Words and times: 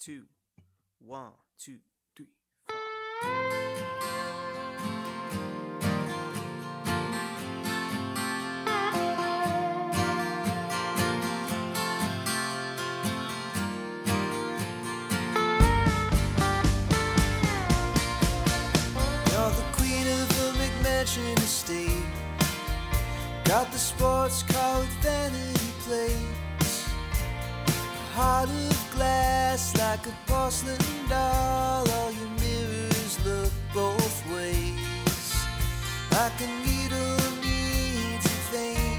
two, 0.00 0.22
one, 0.98 1.32
two, 1.58 1.76
three, 2.16 2.26
four. 2.66 2.78
You're 19.30 19.50
the 19.50 19.64
queen 19.72 20.06
of 20.06 20.30
a 20.30 20.52
McMansion 20.56 21.36
estate. 21.38 21.90
Got 23.44 23.70
the 23.70 23.78
sports 23.78 24.42
car 24.44 24.80
with 24.80 24.88
vanity 25.02 25.72
plates. 25.80 26.39
Heart 28.20 28.50
of 28.50 28.94
glass 28.94 29.74
like 29.78 30.06
a 30.06 30.14
porcelain 30.26 30.76
doll. 31.08 31.88
All 31.90 32.12
your 32.12 32.28
mirrors 32.42 33.16
look 33.24 33.52
both 33.72 34.18
ways. 34.30 35.32
Like 36.12 36.38
a 36.42 36.48
needle 36.66 37.16
needs 37.40 38.26
a 38.26 38.38
vein. 38.52 38.89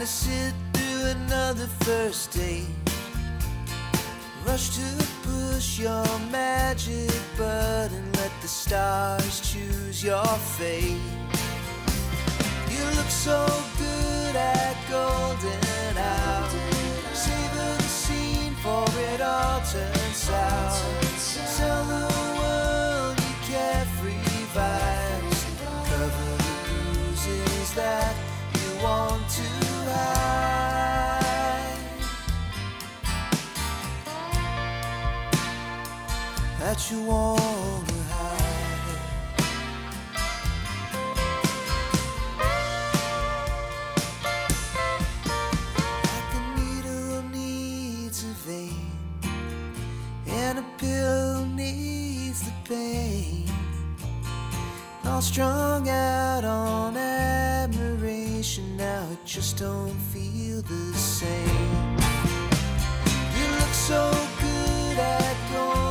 To 0.00 0.06
sit 0.06 0.54
through 0.72 1.10
another 1.10 1.66
first 1.84 2.32
date. 2.32 2.64
Rush 4.46 4.70
to 4.76 5.06
push 5.22 5.78
your 5.78 6.06
magic 6.30 7.12
button, 7.36 8.10
let 8.14 8.32
the 8.40 8.48
stars 8.48 9.40
choose 9.40 10.02
your 10.02 10.24
fate. 10.56 10.96
You 12.70 12.84
look 12.96 13.10
so 13.10 13.46
good 13.76 14.36
at 14.36 14.74
golden 14.88 15.98
hour. 15.98 16.48
Savor 17.12 17.76
the 17.76 17.82
scene 17.82 18.54
for 18.62 18.86
it 19.12 19.20
all 19.20 19.60
turns 19.60 20.16
sour. 20.16 20.80
Tell 21.58 21.84
the 21.84 22.06
world 22.38 23.18
you 23.20 23.34
carefree 23.52 24.46
vibes. 24.56 25.40
Cover 25.90 26.36
the 26.46 26.54
bruises 26.64 27.74
that 27.74 28.14
you 28.54 28.82
want 28.82 29.28
to 29.28 29.39
That 36.70 36.88
you 36.88 37.02
want 37.02 37.88
to 37.88 37.94
hide. 38.14 39.00
Like 46.04 46.32
a 46.32 46.42
needle 46.60 47.22
needs 47.32 48.22
a 48.22 48.26
vein, 48.46 48.92
and 50.28 50.60
a 50.60 50.64
pill 50.78 51.44
needs 51.46 52.42
the 52.42 52.52
pain. 52.62 53.50
All 55.06 55.20
strung 55.20 55.88
out 55.88 56.44
on 56.44 56.96
admiration, 56.96 58.76
now 58.76 59.08
it 59.10 59.24
just 59.24 59.58
don't 59.58 59.98
feel 60.12 60.62
the 60.62 60.94
same. 60.94 61.96
You 63.36 63.46
look 63.58 63.74
so 63.74 64.12
good 64.40 64.98
at 64.98 65.36
golden 65.52 65.89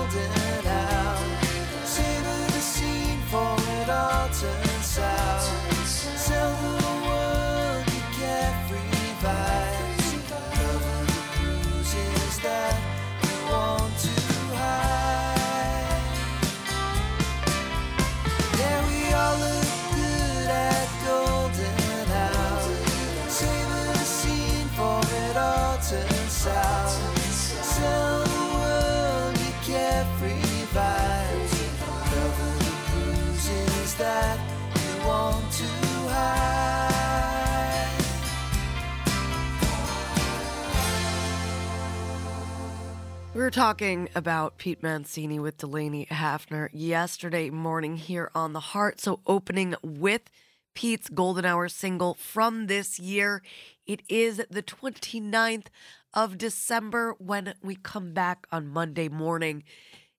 We 43.39 43.41
were 43.43 43.51
talking 43.51 44.09
about 44.15 44.57
Pete 44.57 44.83
Mancini 44.83 45.39
with 45.39 45.57
Delaney 45.57 46.07
Hafner 46.07 46.67
yesterday 46.73 47.49
morning 47.49 47.95
here 47.95 48.29
on 48.35 48.51
The 48.51 48.59
Heart. 48.59 48.99
So, 48.99 49.21
opening 49.25 49.75
with 49.81 50.23
Pete's 50.75 51.07
Golden 51.07 51.45
Hour 51.45 51.69
single 51.69 52.15
from 52.15 52.67
this 52.67 52.99
year. 52.99 53.41
It 53.85 54.01
is 54.09 54.41
the 54.49 54.61
29th 54.61 55.67
of 56.13 56.37
December 56.37 57.15
when 57.17 57.53
we 57.63 57.75
come 57.75 58.13
back 58.13 58.45
on 58.51 58.67
Monday 58.67 59.07
morning. 59.07 59.63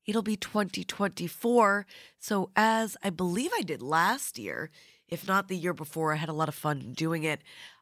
It'll 0.06 0.22
be 0.22 0.36
2024. 0.36 1.86
So, 2.18 2.50
as 2.56 2.96
I 3.02 3.10
believe 3.10 3.50
I 3.54 3.60
did 3.60 3.82
last 3.82 4.38
year, 4.38 4.70
if 5.10 5.26
not 5.26 5.48
the 5.48 5.56
year 5.56 5.74
before, 5.74 6.12
I 6.12 6.16
had 6.16 6.28
a 6.28 6.34
lot 6.34 6.48
of 6.48 6.54
fun 6.54 6.92
doing 6.94 7.24
it. 7.24 7.40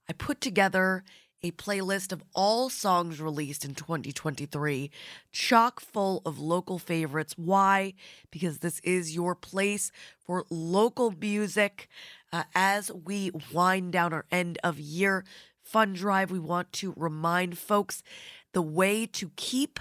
I 0.08 0.12
put 0.12 0.40
together 0.40 1.04
a 1.42 1.52
playlist 1.52 2.10
of 2.10 2.22
all 2.34 2.68
songs 2.68 3.20
released 3.20 3.64
in 3.64 3.74
2023, 3.74 4.90
chock 5.30 5.80
full 5.80 6.20
of 6.26 6.40
local 6.40 6.78
favorites. 6.78 7.34
Why? 7.36 7.94
Because 8.30 8.58
this 8.58 8.80
is 8.80 9.14
your 9.14 9.34
place 9.34 9.92
for 10.18 10.44
local 10.50 11.12
music. 11.12 11.88
Uh, 12.32 12.44
as 12.54 12.90
we 12.92 13.30
wind 13.52 13.92
down 13.92 14.12
our 14.12 14.24
end 14.30 14.58
of 14.64 14.78
year 14.78 15.24
fun 15.62 15.92
drive, 15.92 16.30
we 16.30 16.38
want 16.38 16.72
to 16.72 16.94
remind 16.96 17.58
folks 17.58 18.02
the 18.52 18.62
way 18.62 19.06
to 19.06 19.30
keep 19.36 19.78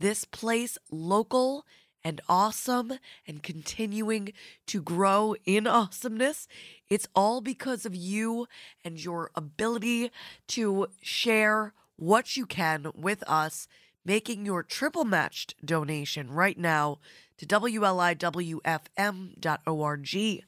this 0.00 0.24
place 0.24 0.76
local 0.90 1.64
and 2.04 2.20
awesome 2.28 2.92
and 3.26 3.42
continuing 3.42 4.34
to 4.66 4.82
grow 4.82 5.34
in 5.44 5.66
awesomeness. 5.66 6.46
It's 6.88 7.08
all 7.14 7.40
because 7.40 7.86
of 7.86 7.94
you 7.94 8.46
and 8.84 9.02
your 9.02 9.30
ability 9.34 10.10
to 10.48 10.88
share 11.02 11.72
what 11.96 12.36
you 12.36 12.44
can 12.46 12.90
with 12.94 13.22
us, 13.28 13.66
making 14.04 14.46
your 14.46 14.62
triple 14.62 15.04
matched 15.04 15.54
donation 15.64 16.30
right 16.30 16.58
now 16.58 16.98
to 17.36 17.46
WLIWFM.org 17.46 20.44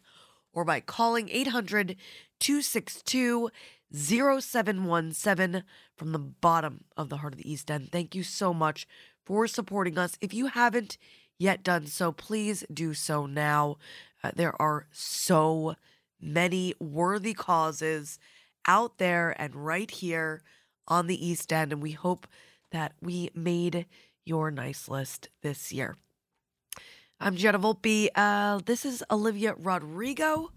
or 0.55 0.65
by 0.65 0.81
calling 0.81 1.29
800 1.31 1.97
262 2.41 3.51
0717 3.95 5.65
from 5.97 6.13
the 6.13 6.19
bottom 6.19 6.85
of 6.97 7.09
the 7.09 7.19
heart 7.19 7.35
of 7.35 7.39
the 7.39 7.51
East 7.51 7.71
End. 7.71 7.91
Thank 7.93 8.15
you 8.15 8.23
so 8.23 8.55
much 8.55 8.87
for 9.25 9.47
supporting 9.47 9.99
us. 9.99 10.17
If 10.21 10.35
you 10.35 10.47
haven't 10.47 10.99
yet 11.39 11.63
done 11.63 11.87
so, 11.87 12.13
please 12.13 12.65
do 12.73 12.95
so 12.95 13.27
now. 13.27 13.77
Uh, 14.23 14.31
there 14.35 14.61
are 14.61 14.87
so 14.93 15.75
many 16.21 16.75
worthy 16.79 17.35
causes 17.35 18.19
out 18.67 18.99
there 18.99 19.35
and 19.39 19.55
right 19.57 19.91
here 19.91 20.43
on 20.87 21.07
the 21.07 21.27
East 21.27 21.53
End, 21.53 21.73
and 21.73 21.83
we 21.83 21.93
hope 21.93 22.27
that 22.71 22.93
we 23.01 23.31
made 23.35 23.87
your 24.25 24.51
nice 24.51 24.89
list 24.89 25.29
this 25.43 25.73
year. 25.73 25.97
I'm 27.21 27.37
Gianna 27.37 27.59
Volpe. 27.59 28.09
Uh, 28.15 28.61
this 28.65 28.85
is 28.85 29.03
Olivia 29.11 29.55
Rodrigo, 29.57 30.51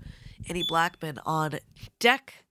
Annie 0.47 0.65
Blackman 0.67 1.19
on 1.25 1.59
deck. 1.99 2.45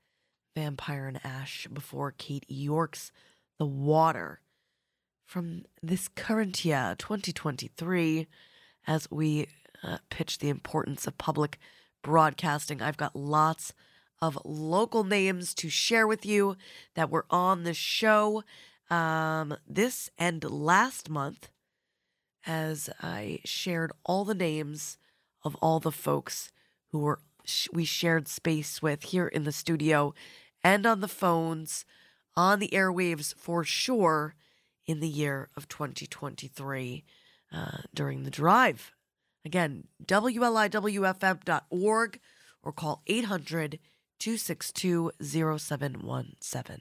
Vampire 0.54 1.08
and 1.08 1.20
Ash 1.24 1.66
before 1.72 2.14
Kate 2.16 2.44
York's 2.48 3.10
The 3.58 3.66
Water 3.66 4.40
from 5.34 5.64
this 5.82 6.06
current 6.06 6.64
year, 6.64 6.94
2023, 6.96 8.28
as 8.86 9.10
we 9.10 9.48
uh, 9.82 9.98
pitch 10.08 10.38
the 10.38 10.48
importance 10.48 11.08
of 11.08 11.18
public 11.18 11.58
broadcasting. 12.04 12.80
I've 12.80 12.96
got 12.96 13.16
lots 13.16 13.72
of 14.22 14.38
local 14.44 15.02
names 15.02 15.52
to 15.54 15.68
share 15.68 16.06
with 16.06 16.24
you 16.24 16.56
that 16.94 17.10
were 17.10 17.26
on 17.30 17.64
the 17.64 17.74
show 17.74 18.44
um, 18.90 19.56
this 19.68 20.08
and 20.16 20.44
last 20.48 21.10
month 21.10 21.48
as 22.46 22.88
I 23.02 23.40
shared 23.44 23.90
all 24.04 24.24
the 24.24 24.36
names 24.36 24.98
of 25.42 25.56
all 25.56 25.80
the 25.80 25.90
folks 25.90 26.52
who 26.92 27.00
were 27.00 27.18
we 27.72 27.84
shared 27.84 28.28
space 28.28 28.80
with 28.80 29.02
here 29.02 29.26
in 29.26 29.42
the 29.42 29.50
studio 29.50 30.14
and 30.62 30.86
on 30.86 31.00
the 31.00 31.08
phones 31.08 31.84
on 32.36 32.60
the 32.60 32.68
airwaves 32.68 33.34
for 33.34 33.64
sure 33.64 34.36
in 34.86 35.00
the 35.00 35.08
year 35.08 35.48
of 35.56 35.68
2023 35.68 37.04
uh, 37.52 37.78
during 37.94 38.24
the 38.24 38.30
drive. 38.30 38.92
Again, 39.44 39.88
WLIWFM.org 40.04 40.70
or 42.62 42.72
call 42.72 43.02
800 43.06 43.78
262 44.18 45.10
0717. 45.20 46.80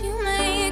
you 0.00 0.24
make 0.24 0.71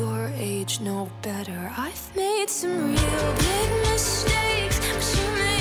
your 0.00 0.30
age 0.34 0.80
know 0.80 1.10
better. 1.20 1.70
I've 1.76 2.16
made 2.16 2.48
some 2.48 2.74
real 2.88 3.34
big 3.34 3.70
mistakes, 3.90 4.78
but 4.80 5.04
you 5.20 5.30
make 5.34 5.59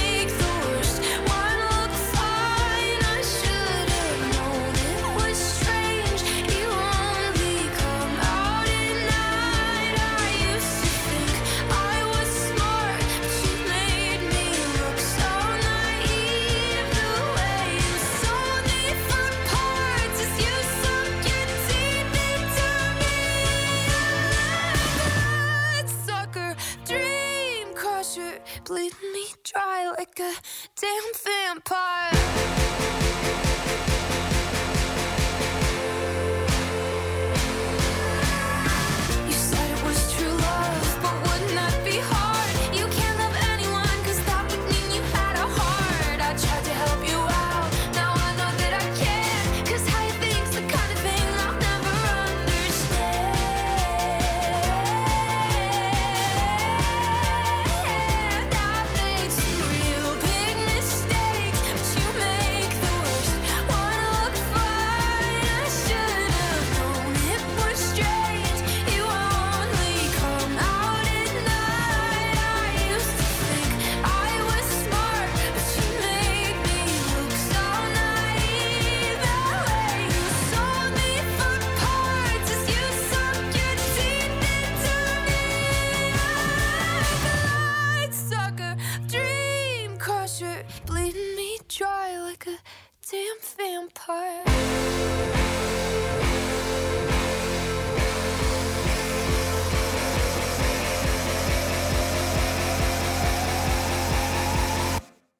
like 29.97 30.19
a 30.19 30.33
damn 30.80 31.57
vampire. 31.57 32.48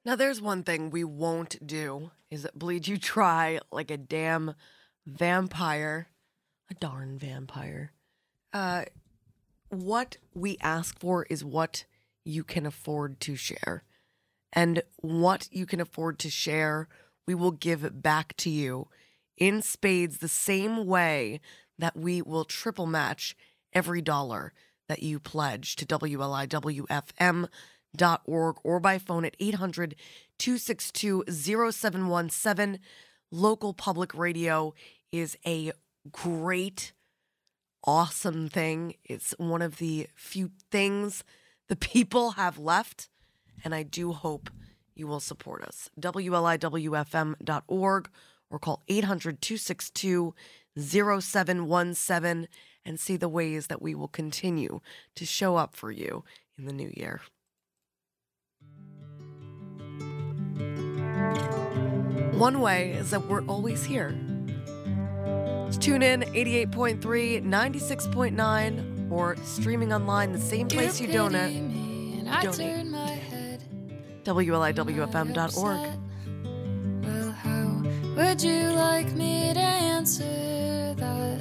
Now, 0.10 0.16
there's 0.16 0.42
one 0.42 0.64
thing 0.64 0.90
we 0.90 1.04
won't 1.04 1.68
do 1.68 2.10
is 2.32 2.48
bleed 2.56 2.88
you 2.88 2.98
dry 2.98 3.60
like 3.72 3.92
a 3.92 3.98
damn 3.98 4.56
vampire, 5.06 6.08
a 6.72 6.74
darn 6.74 7.20
vampire. 7.20 7.92
Uh, 8.52 8.86
what 9.68 10.18
we 10.34 10.58
ask 10.62 11.00
for 11.00 11.28
is 11.30 11.46
what 11.46 11.86
you 12.26 12.44
can 12.44 12.66
afford 12.66 13.20
to 13.20 13.36
share. 13.36 13.84
And 14.52 14.82
what 14.98 15.48
you 15.52 15.68
can 15.68 15.80
afford 15.80 16.18
to 16.20 16.32
share, 16.32 16.88
we 17.28 17.36
will 17.36 17.52
give 17.52 18.02
back 18.02 18.36
to 18.38 18.50
you 18.50 18.88
in 19.38 19.62
spades 19.62 20.18
the 20.18 20.28
same 20.28 20.88
way 20.88 21.40
that 21.78 21.96
we 21.96 22.24
will 22.24 22.46
triple 22.46 22.88
match 22.88 23.38
every 23.74 24.02
dollar 24.02 24.54
that 24.88 25.04
you 25.04 25.20
pledge 25.20 25.76
to 25.76 25.86
WLIWFM 25.86 27.48
org 28.26 28.58
or 28.64 28.80
by 28.80 28.98
phone 28.98 29.26
at 29.26 29.36
800 29.40 29.96
262 30.38 31.26
0717. 31.30 32.80
Local 33.32 33.74
public 33.74 34.16
radio 34.16 34.74
is 35.12 35.38
a 35.46 35.72
great, 36.12 36.94
awesome 37.84 38.50
thing. 38.50 38.96
It's 39.04 39.36
one 39.38 39.62
of 39.62 39.78
the 39.78 40.08
few 40.16 40.50
things 40.72 41.24
the 41.68 41.76
people 41.76 42.32
have 42.32 42.58
left, 42.58 43.10
and 43.64 43.76
I 43.76 43.84
do 43.84 44.14
hope 44.14 44.50
you 44.96 45.08
will 45.08 45.20
support 45.20 45.64
us. 45.64 45.90
WLIWFM.org 46.00 48.10
or 48.52 48.60
call 48.60 48.82
800 48.88 49.42
262 49.42 50.34
0717 50.78 52.48
and 52.86 53.00
see 53.00 53.18
the 53.18 53.30
ways 53.30 53.68
that 53.68 53.82
we 53.82 53.94
will 53.94 54.08
continue 54.08 54.80
to 55.16 55.26
show 55.26 55.56
up 55.56 55.76
for 55.76 55.92
you 55.92 56.24
in 56.58 56.66
the 56.66 56.74
new 56.74 56.92
year. 56.96 57.22
One 62.38 62.62
way 62.62 62.92
is 62.92 63.10
that 63.12 63.28
we're 63.28 63.44
always 63.46 63.84
here. 63.84 64.12
Tune 65.80 66.02
in 66.02 66.22
88.3, 66.22 67.44
96.9, 67.44 69.12
or 69.12 69.36
streaming 69.44 69.94
online 69.94 70.32
the 70.34 70.40
same 70.40 70.68
place 70.68 71.00
you 71.00 71.08
donate. 71.08 71.56
donate. 72.42 72.86
WLIWFM.org. 74.24 75.80
Well, 77.04 77.32
how 77.32 77.84
would 78.16 78.42
you 78.42 78.70
like 78.72 79.12
me 79.14 79.54
to 79.54 79.60
answer 79.60 80.94
that? 80.98 81.40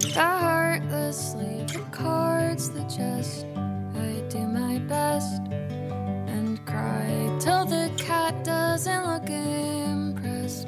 The 0.00 0.20
heartless 0.20 1.32
sleep 1.32 1.74
of 1.74 1.92
cards, 1.92 2.70
the 2.70 2.82
chest. 2.84 3.46
I 3.56 4.22
do 4.28 4.38
my 4.46 4.78
best 4.80 5.42
cry 6.80 7.36
till 7.38 7.64
the 7.64 7.90
cat 7.96 8.44
doesn't 8.44 9.06
look 9.06 9.28
impressed. 9.28 10.66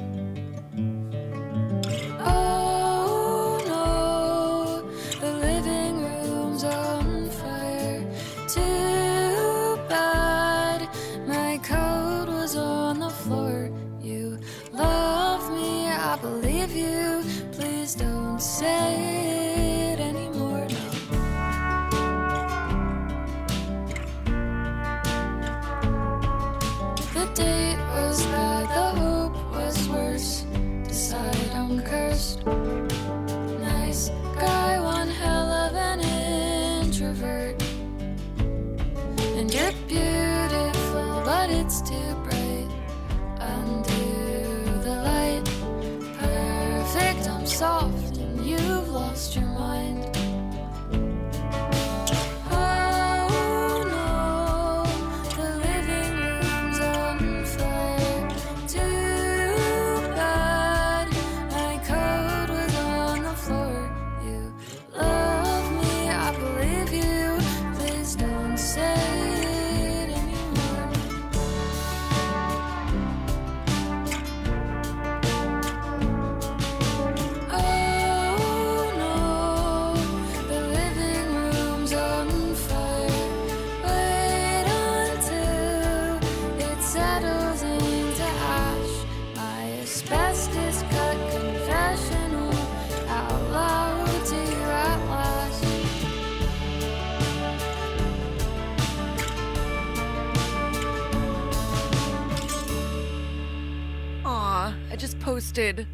Posted 105.53 105.85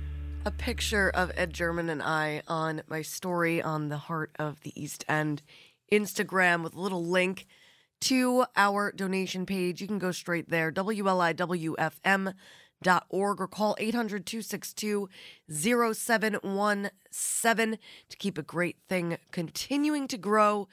a 0.45 0.51
picture 0.51 1.09
of 1.09 1.33
Ed 1.35 1.53
German 1.53 1.89
and 1.89 2.01
I 2.01 2.43
on 2.47 2.81
my 2.87 3.01
story 3.01 3.61
on 3.61 3.89
the 3.89 3.97
Heart 3.97 4.31
of 4.39 4.61
the 4.61 4.71
East 4.81 5.03
End 5.09 5.41
Instagram 5.91 6.63
with 6.63 6.75
a 6.75 6.79
little 6.79 7.03
link 7.03 7.45
to 8.01 8.45
our 8.55 8.93
donation 8.93 9.45
page. 9.45 9.81
You 9.81 9.87
can 9.87 9.99
go 9.99 10.13
straight 10.13 10.49
there, 10.49 10.71
WLIWFM.org, 10.71 12.35
or 13.11 13.47
call 13.49 13.75
800 13.77 14.25
262 14.25 15.09
0717 15.51 17.77
to 18.07 18.17
keep 18.17 18.37
a 18.37 18.43
great 18.43 18.77
thing 18.87 19.17
continuing 19.31 20.07
to 20.07 20.17
grow 20.17 20.69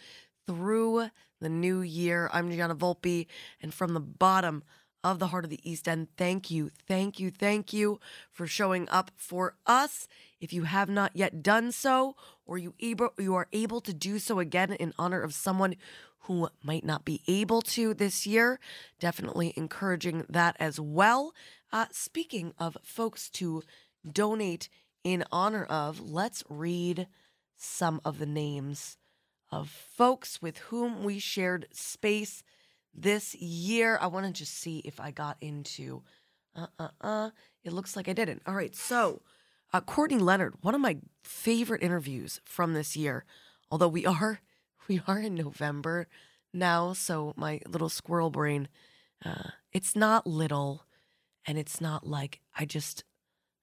through 0.47 1.09
the 1.41 1.49
new 1.49 1.81
year. 1.81 2.31
I'm 2.33 2.53
Gianna 2.53 2.77
Volpe, 2.77 3.27
and 3.61 3.75
from 3.75 3.95
the 3.95 4.01
bottom 4.01 4.63
of 5.11 5.21
the 5.21 5.29
heart 5.29 5.45
of 5.45 5.51
the 5.51 5.61
East 5.63 5.87
End. 5.87 6.09
Thank 6.17 6.51
you, 6.51 6.71
thank 6.89 7.21
you, 7.21 7.31
thank 7.31 7.73
you 7.73 8.01
for 8.33 8.47
showing 8.47 8.89
up 8.89 9.13
for 9.17 9.55
us. 9.67 10.09
If 10.41 10.53
you 10.53 10.65
have 10.65 10.89
not 10.89 11.13
yet 11.15 11.43
done 11.43 11.71
so, 11.71 12.17
or 12.45 12.59
you 12.59 12.75
able 12.81 13.11
you 13.19 13.35
are 13.35 13.47
able 13.53 13.81
to 13.83 13.95
do 13.95 14.19
so 14.19 14.41
again 14.41 14.73
in 14.73 14.93
honor 14.99 15.21
of 15.21 15.33
someone 15.33 15.77
who 16.21 16.49
might 16.63 16.85
not 16.85 17.05
be 17.05 17.23
able 17.29 17.63
to 17.63 17.95
this 17.95 18.27
year, 18.27 18.59
definitely 18.99 19.53
encouraging 19.57 20.27
that 20.29 20.57
as 20.59 20.81
well. 20.81 21.33
Uh, 21.73 21.87
speaking 21.93 22.53
of 22.59 22.77
folks 22.83 23.31
to 23.31 23.63
donate 24.11 24.69
in 25.05 25.23
honor 25.31 25.65
of, 25.65 26.01
let's 26.01 26.43
read 26.49 27.07
some 27.57 28.01
of 28.05 28.19
the 28.19 28.27
names 28.27 28.99
of 29.53 29.69
folks 29.69 30.43
with 30.43 30.59
whom 30.59 31.05
we 31.05 31.21
shared 31.21 31.69
space 31.71 32.43
this 32.97 33.35
year. 33.35 33.99
I 34.01 34.07
want 34.07 34.27
to 34.27 34.33
just 34.33 34.55
see 34.59 34.79
if 34.85 35.01
I 35.01 35.11
got 35.11 35.37
into. 35.41 36.03
Uh 36.55 36.67
uh 36.79 36.89
uh. 37.01 37.31
It 37.65 37.73
looks 37.73 37.97
like 37.97 38.09
I 38.09 38.13
didn't. 38.13 38.43
All 38.47 38.55
right. 38.55 38.75
So, 38.75 39.23
uh, 39.73 39.81
Courtney 39.81 40.19
Leonard, 40.19 40.55
one 40.63 40.75
of 40.75 40.81
my 40.81 40.99
favorite 41.23 41.83
interviews 41.83 42.41
from 42.45 42.73
this 42.73 42.97
year. 42.97 43.25
Although 43.71 43.89
we 43.89 44.07
are 44.07 44.41
we 44.89 45.03
are 45.07 45.19
in 45.19 45.35
November 45.35 46.09
now, 46.53 46.93
so 46.93 47.35
my 47.37 47.61
little 47.69 47.89
squirrel 47.89 48.31
brain, 48.31 48.69
uh, 49.25 49.51
it's 49.73 49.95
not 49.95 50.27
little, 50.27 50.87
and 51.47 51.59
it's 51.59 51.81
not 51.81 52.07
like 52.07 52.41
I 52.59 52.65
just, 52.65 53.05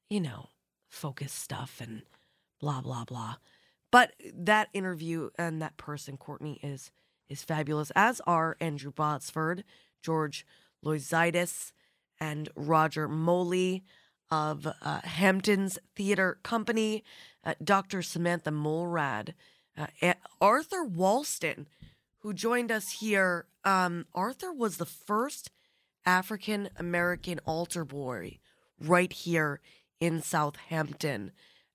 you 0.10 0.20
know, 0.20 0.50
focus 0.90 1.32
stuff 1.32 1.82
and 1.82 2.04
blah 2.60 2.82
blah 2.82 3.06
blah. 3.06 3.36
But 3.92 4.14
that 4.34 4.70
interview 4.74 5.30
and 5.38 5.62
that 5.62 5.78
person, 5.78 6.18
Courtney, 6.18 6.60
is 6.64 6.92
is 7.30 7.44
fabulous, 7.44 7.92
as 7.96 8.22
are 8.28 8.58
Andrew 8.60 8.92
Botsford, 8.92 9.64
George 10.02 10.46
Loizides, 10.84 11.72
and 12.20 12.50
Roger 12.56 13.08
Moley 13.08 13.84
of 14.32 14.68
uh, 14.82 15.02
Hampton's 15.02 15.78
Theater 15.96 16.40
Company, 16.44 17.04
uh, 17.44 17.54
Dr. 17.64 18.02
Samantha 18.02 18.52
Mulrad, 18.52 19.34
uh, 19.78 20.14
Arthur 20.40 20.86
Walston, 20.86 21.66
who 22.20 22.34
joined 22.34 22.72
us 22.72 22.92
here. 22.92 23.46
Um, 23.64 24.06
Arthur 24.14 24.54
was 24.54 24.78
the 24.78 24.86
first 24.86 25.52
African 26.06 26.70
American 26.78 27.40
altar 27.46 27.86
boy 27.86 28.40
right 28.80 29.12
here 29.12 29.60
in 30.00 30.22
Southampton. 30.22 31.32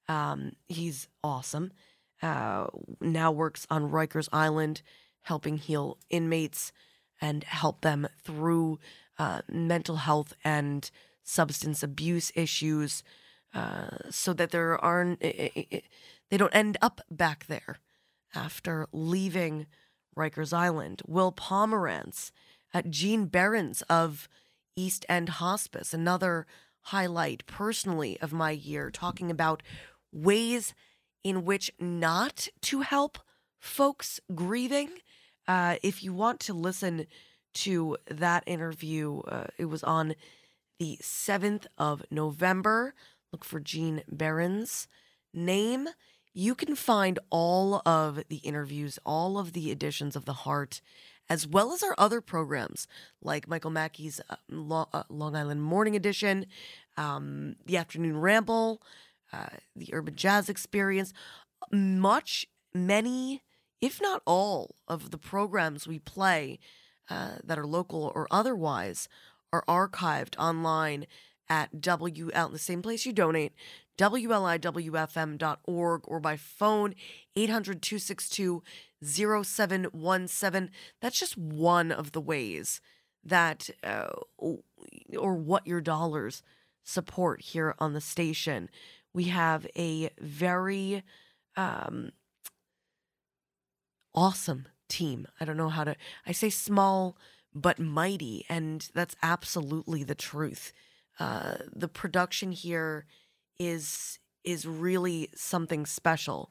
Um, 0.08 0.52
he's 0.68 1.08
awesome. 1.22 1.72
Uh, 2.22 2.66
now 3.00 3.30
works 3.30 3.66
on 3.70 3.90
Rikers 3.90 4.28
Island, 4.32 4.82
helping 5.28 5.58
heal 5.58 5.99
inmates 6.11 6.73
and 7.20 7.44
help 7.44 7.82
them 7.82 8.08
through 8.25 8.78
uh, 9.18 9.40
mental 9.49 9.97
health 9.97 10.35
and 10.44 10.90
substance 11.23 11.82
abuse 11.82 12.32
issues, 12.35 13.02
uh, 13.54 13.88
so 14.11 14.32
that 14.32 14.50
there 14.50 14.76
aren't 14.78 15.20
they 15.20 16.37
don't 16.37 16.54
end 16.54 16.76
up 16.80 17.00
back 17.11 17.47
there 17.47 17.78
after 18.35 18.87
leaving 18.92 19.66
Rikers 20.16 20.52
Island, 20.52 21.02
Will 21.06 21.32
Pomerantz, 21.32 22.30
uh, 22.75 22.82
Gene 22.88 23.26
Behrens 23.26 23.82
of 23.82 24.28
East 24.76 25.06
End 25.08 25.28
Hospice, 25.28 25.94
another 25.94 26.47
highlight 26.82 27.47
personally 27.47 28.18
of 28.20 28.32
my 28.32 28.50
year, 28.50 28.90
talking 28.90 29.30
about 29.30 29.62
ways 30.12 30.75
in 31.23 31.44
which 31.44 31.70
not 31.78 32.49
to 32.62 32.80
help 32.80 33.18
folks 33.58 34.20
grieving. 34.35 34.90
Uh, 35.48 35.76
if 35.82 36.04
you 36.04 36.12
want 36.12 36.38
to 36.40 36.52
listen 36.52 37.06
to 37.54 37.96
that 38.06 38.44
interview, 38.46 39.20
uh, 39.20 39.46
it 39.56 39.64
was 39.64 39.82
on 39.82 40.14
the 40.78 40.98
7th 41.02 41.66
of 41.78 42.04
November. 42.10 42.94
Look 43.32 43.44
for 43.44 43.58
Gene 43.58 44.02
Behrens' 44.12 44.86
name. 45.32 45.88
You 46.34 46.54
can 46.54 46.76
find 46.76 47.18
all 47.30 47.82
of 47.86 48.22
the 48.28 48.36
interviews, 48.36 48.98
all 49.04 49.38
of 49.38 49.54
the 49.54 49.70
editions 49.70 50.14
of 50.14 50.26
The 50.26 50.34
Heart, 50.34 50.82
as 51.30 51.46
well 51.46 51.72
as 51.72 51.82
our 51.82 51.94
other 51.96 52.20
programs 52.20 52.86
like 53.22 53.48
Michael 53.48 53.70
Mackey's 53.70 54.20
uh, 54.30 54.36
uh, 54.92 55.02
Long 55.08 55.34
Island 55.34 55.62
Morning 55.62 55.96
Edition, 55.96 56.46
um, 56.98 57.56
The 57.64 57.78
Afternoon 57.78 58.20
Ramble, 58.20 58.82
uh, 59.32 59.46
The 59.74 59.92
Urban 59.94 60.14
Jazz 60.14 60.48
Experience. 60.50 61.12
Much, 61.72 62.46
many, 62.74 63.42
if 63.80 64.00
not 64.00 64.23
all, 64.26 64.75
of 64.87 65.11
the 65.11 65.18
programs 65.18 65.87
we 65.87 65.99
play 65.99 66.58
uh, 67.11 67.37
that 67.44 67.58
are 67.58 67.66
local 67.66 68.12
or 68.14 68.26
otherwise 68.30 69.08
are 69.52 69.64
archived 69.68 70.38
online 70.38 71.06
at 71.49 71.80
W 71.80 72.30
out 72.35 72.49
in 72.49 72.52
the 72.52 72.58
same 72.58 72.82
place 72.82 73.06
you 73.06 73.12
donate, 73.12 73.52
WLIWFM.org 73.97 76.02
or 76.04 76.20
by 76.20 76.37
phone 76.37 76.94
800 77.37 77.82
262 77.82 78.62
0717. 79.02 80.70
That's 81.00 81.18
just 81.18 81.38
one 81.38 81.90
of 81.90 82.12
the 82.12 82.20
ways 82.20 82.80
that 83.25 83.70
uh, 83.82 84.11
or 85.16 85.35
what 85.35 85.66
your 85.66 85.80
dollars 85.80 86.42
support 86.85 87.40
here 87.42 87.75
on 87.78 87.92
the 87.92 88.00
station. 88.00 88.70
We 89.12 89.25
have 89.25 89.66
a 89.76 90.11
very 90.20 91.02
um, 91.56 92.12
awesome 94.18 94.66
team. 94.88 95.26
I 95.40 95.44
don't 95.44 95.56
know 95.56 95.68
how 95.68 95.84
to, 95.84 95.94
I 96.26 96.32
say 96.32 96.50
small 96.50 97.16
but 97.54 97.78
mighty, 97.78 98.44
and 98.48 98.88
that's 98.94 99.16
absolutely 99.22 100.02
the 100.02 100.14
truth. 100.14 100.72
Uh, 101.20 101.54
the 101.75 101.88
production 101.88 102.52
here 102.52 103.06
is 103.58 104.18
is 104.44 104.66
really 104.66 105.28
something 105.34 105.84
special. 105.87 106.50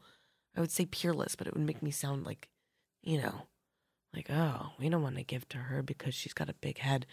I 0.56 0.62
would 0.62 0.72
say 0.72 0.86
peerless, 0.86 1.36
but 1.36 1.48
it 1.48 1.54
would 1.54 1.66
make 1.66 1.82
me 1.82 1.92
sound 1.92 2.26
like, 2.26 2.50
you 3.02 3.18
know, 3.22 3.48
like, 4.14 4.30
oh, 4.30 4.72
we 4.80 4.90
don't 4.90 5.02
want 5.02 5.18
to 5.18 5.24
give 5.24 5.48
to 5.50 5.58
her 5.58 5.82
because 5.82 6.14
she's 6.14 6.34
got 6.34 6.50
a 6.50 6.54
big 6.54 6.80
head. 6.80 7.06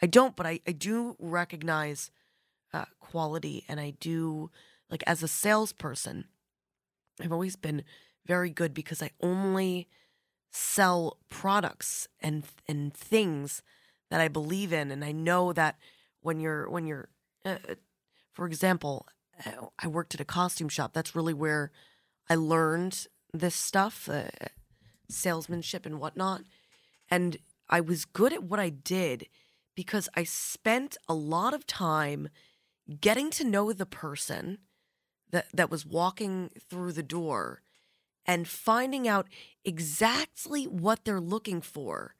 I 0.00 0.06
don't, 0.06 0.34
but 0.34 0.46
I, 0.46 0.60
I 0.66 0.72
do 0.72 1.16
recognize 1.18 2.10
uh, 2.72 2.86
quality 2.98 3.64
and 3.68 3.78
I 3.78 3.94
do, 4.00 4.50
like, 4.90 5.04
as 5.06 5.22
a 5.22 5.28
salesperson, 5.28 6.26
I've 7.20 7.32
always 7.32 7.56
been 7.56 7.84
very 8.26 8.50
good 8.50 8.72
because 8.74 9.02
I 9.02 9.10
only 9.20 9.88
sell 10.52 11.18
products 11.28 12.08
and 12.20 12.44
and 12.68 12.94
things 12.94 13.62
that 14.10 14.20
I 14.20 14.28
believe 14.28 14.72
in. 14.72 14.90
And 14.90 15.04
I 15.04 15.12
know 15.12 15.52
that 15.52 15.76
when 16.20 16.38
you're 16.38 16.68
when 16.70 16.86
you're 16.86 17.08
uh, 17.44 17.56
for 18.32 18.46
example 18.46 19.06
I 19.78 19.86
worked 19.86 20.14
at 20.14 20.20
a 20.20 20.24
costume 20.24 20.68
shop. 20.68 20.92
That's 20.92 21.16
really 21.16 21.34
where 21.34 21.70
I 22.28 22.34
learned 22.34 23.06
this 23.32 23.54
stuff 23.54 24.08
uh, 24.08 24.24
salesmanship 25.08 25.86
and 25.86 25.98
whatnot. 25.98 26.42
And 27.10 27.38
I 27.68 27.80
was 27.80 28.04
good 28.04 28.32
at 28.32 28.44
what 28.44 28.60
I 28.60 28.68
did 28.68 29.26
because 29.74 30.08
I 30.14 30.24
spent 30.24 30.96
a 31.08 31.14
lot 31.14 31.54
of 31.54 31.66
time 31.66 32.28
getting 33.00 33.30
to 33.30 33.44
know 33.44 33.72
the 33.72 33.86
person 33.86 34.58
that 35.30 35.46
that 35.54 35.70
was 35.70 35.86
walking 35.86 36.50
through 36.68 36.92
the 36.92 37.02
door 37.02 37.62
and 38.26 38.48
finding 38.48 39.08
out 39.08 39.26
exactly 39.64 40.64
what 40.64 41.04
they're 41.04 41.20
looking 41.20 41.60
for 41.60 42.14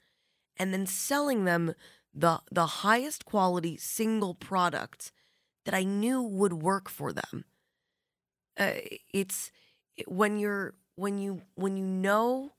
and 0.57 0.73
then 0.73 0.87
selling 0.87 1.45
them 1.45 1.75
the 2.15 2.41
the 2.51 2.67
highest 2.67 3.25
quality 3.25 3.77
single 3.77 4.35
product 4.35 5.13
that 5.65 5.75
I 5.75 5.85
knew 5.85 6.21
would 6.23 6.53
work 6.55 6.89
for 6.89 7.13
them. 7.13 7.45
Uh, 8.59 8.73
it's 9.13 9.51
when 10.07 10.39
you're 10.39 10.75
when 10.97 11.19
you 11.19 11.43
when 11.55 11.77
you 11.77 11.85
know 11.85 12.53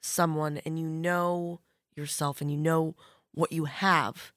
someone 0.00 0.58
and 0.66 0.78
you 0.78 0.88
know 0.88 1.60
yourself 1.94 2.40
and 2.40 2.50
you 2.50 2.56
know 2.56 2.94
what 3.32 3.52
you 3.52 3.64
have, 3.64 4.32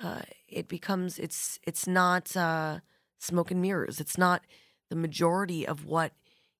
uh, 0.00 0.20
it 0.48 0.68
becomes 0.68 1.18
it's 1.18 1.58
it's 1.64 1.86
not 1.86 2.36
uh, 2.36 2.80
smoke 3.18 3.50
and 3.50 3.60
mirrors. 3.60 4.00
It's 4.00 4.18
not 4.18 4.42
the 4.90 4.96
majority 4.96 5.66
of 5.66 5.84
what 5.84 6.12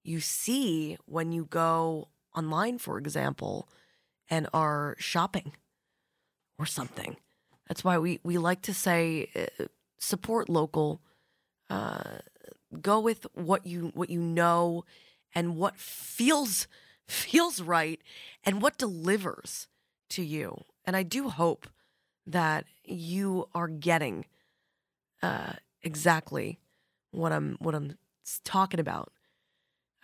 you 0.02 0.20
see 0.20 0.96
when 1.06 1.32
you 1.32 1.44
go 1.44 2.08
online, 2.36 2.78
for 2.78 2.98
example, 2.98 3.68
and 4.30 4.48
are 4.52 4.96
shopping 4.98 5.52
or 6.58 6.66
something. 6.66 7.16
That's 7.68 7.84
why 7.84 7.98
we, 7.98 8.20
we 8.22 8.38
like 8.38 8.62
to 8.62 8.74
say 8.74 9.30
uh, 9.36 9.64
support 9.98 10.48
local. 10.48 11.00
Uh, 11.68 12.18
go 12.80 13.00
with 13.00 13.26
what 13.34 13.66
you 13.66 13.90
what 13.94 14.10
you 14.10 14.20
know 14.20 14.84
and 15.34 15.56
what 15.56 15.76
feels 15.76 16.66
feels 17.08 17.60
right 17.60 18.00
and 18.44 18.62
what 18.62 18.78
delivers 18.78 19.68
to 20.10 20.22
you. 20.22 20.64
And 20.84 20.96
I 20.96 21.02
do 21.02 21.28
hope 21.28 21.68
that 22.26 22.64
you 22.84 23.48
are 23.54 23.68
getting 23.68 24.26
uh, 25.22 25.54
exactly 25.82 26.58
what 27.10 27.32
I'm 27.32 27.56
what 27.60 27.74
I'm 27.74 27.96
talking 28.44 28.80
about 28.80 29.12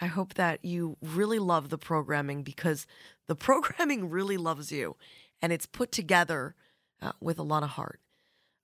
I 0.00 0.06
hope 0.06 0.34
that 0.34 0.64
you 0.64 0.96
really 1.00 1.38
love 1.38 1.68
the 1.68 1.78
programming 1.78 2.42
because 2.42 2.86
the 3.26 3.34
programming 3.34 4.10
really 4.10 4.36
loves 4.36 4.72
you 4.72 4.96
and 5.40 5.52
it's 5.52 5.66
put 5.66 5.92
together 5.92 6.54
uh, 7.02 7.12
with 7.20 7.38
a 7.38 7.42
lot 7.42 7.62
of 7.62 7.70
heart. 7.70 8.00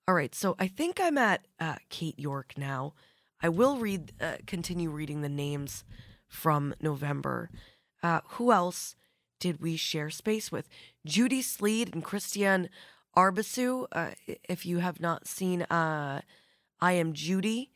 All 0.08 0.14
right, 0.14 0.34
so 0.34 0.56
I 0.58 0.66
think 0.66 0.98
I'm 1.00 1.18
at 1.18 1.46
uh, 1.60 1.76
Kate 1.88 2.18
York 2.18 2.54
now. 2.56 2.94
I 3.42 3.48
will 3.48 3.78
read, 3.78 4.12
uh, 4.20 4.38
continue 4.46 4.90
reading 4.90 5.20
the 5.20 5.28
names 5.28 5.84
from 6.26 6.74
November. 6.80 7.50
Uh, 8.02 8.20
who 8.30 8.50
else 8.50 8.96
did 9.38 9.60
we 9.60 9.76
share 9.76 10.10
space 10.10 10.50
with? 10.50 10.68
Judy 11.04 11.42
Sleed 11.42 11.94
and 11.94 12.02
Christian 12.04 12.68
Arbisu. 13.16 13.86
Uh, 13.92 14.10
if 14.48 14.66
you 14.66 14.78
have 14.78 15.00
not 15.00 15.26
seen 15.26 15.62
uh, 15.62 16.22
I 16.80 16.92
Am 16.92 17.12
Judy, 17.12 17.70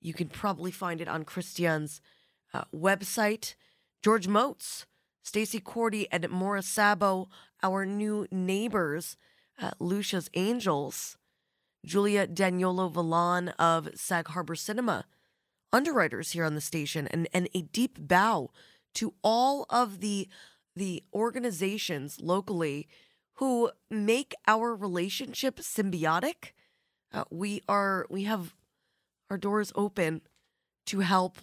you 0.00 0.14
can 0.14 0.28
probably 0.28 0.70
find 0.70 1.00
it 1.00 1.08
on 1.08 1.24
Christian's 1.24 2.00
uh, 2.52 2.64
website. 2.74 3.54
George 4.02 4.26
Moats, 4.26 4.86
Stacy 5.22 5.60
Cordy, 5.60 6.10
and 6.10 6.28
Maura 6.28 6.62
Sabo, 6.62 7.28
our 7.62 7.86
new 7.86 8.26
neighbors, 8.32 9.16
uh, 9.60 9.70
Lucia's 9.78 10.28
Angels, 10.34 11.16
Julia 11.84 12.26
Daniolo 12.26 12.92
Villan 12.92 13.52
of 13.58 13.88
Sag 13.94 14.28
Harbor 14.28 14.56
Cinema, 14.56 15.04
underwriters 15.72 16.32
here 16.32 16.44
on 16.44 16.54
the 16.54 16.60
station, 16.60 17.06
and, 17.08 17.28
and 17.32 17.48
a 17.54 17.62
deep 17.62 17.96
bow 17.98 18.50
to 18.94 19.14
all 19.22 19.66
of 19.70 20.00
the 20.00 20.28
the 20.74 21.02
organizations 21.12 22.18
locally 22.20 22.88
who 23.34 23.70
make 23.90 24.34
our 24.46 24.74
relationship 24.74 25.56
symbiotic. 25.56 26.52
Uh, 27.12 27.24
we 27.30 27.62
are 27.68 28.06
we 28.10 28.24
have 28.24 28.54
our 29.30 29.36
doors 29.38 29.72
open 29.74 30.22
to 30.86 31.00
help 31.00 31.38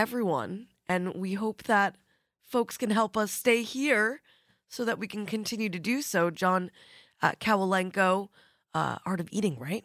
everyone. 0.00 0.66
And 0.88 1.14
we 1.14 1.34
hope 1.34 1.64
that 1.64 1.96
folks 2.40 2.78
can 2.78 2.88
help 2.88 3.18
us 3.18 3.30
stay 3.30 3.62
here 3.62 4.22
so 4.66 4.82
that 4.86 4.98
we 4.98 5.06
can 5.06 5.26
continue 5.26 5.68
to 5.68 5.78
do 5.78 6.00
so. 6.00 6.30
John 6.30 6.70
uh, 7.20 7.32
Kawalenko, 7.32 8.28
uh, 8.72 8.96
Art 9.04 9.20
of 9.20 9.28
Eating, 9.30 9.58
right? 9.58 9.84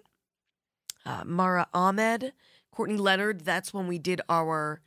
Uh, 1.05 1.23
Mara 1.25 1.67
Ahmed, 1.73 2.31
Courtney 2.71 2.95
Leonard. 2.95 3.41
That's 3.41 3.73
when 3.73 3.87
we 3.87 3.99
did 3.99 4.21
our 4.29 4.79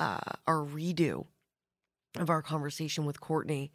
uh, 0.00 0.18
our 0.44 0.66
redo 0.66 1.26
of 2.18 2.28
our 2.28 2.42
conversation 2.42 3.04
with 3.06 3.20
Courtney. 3.20 3.70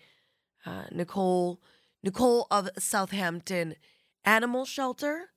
Uh, 0.66 0.84
Nicole, 0.92 1.62
Nicole 2.04 2.46
of 2.52 2.70
Southampton 2.78 3.76
Animal 4.26 4.66
Shelter. 4.66 5.30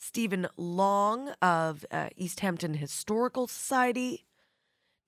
Stephen 0.00 0.46
Long 0.56 1.30
of 1.42 1.84
uh, 1.90 2.08
East 2.16 2.38
Hampton 2.38 2.74
Historical 2.74 3.48
Society. 3.48 4.27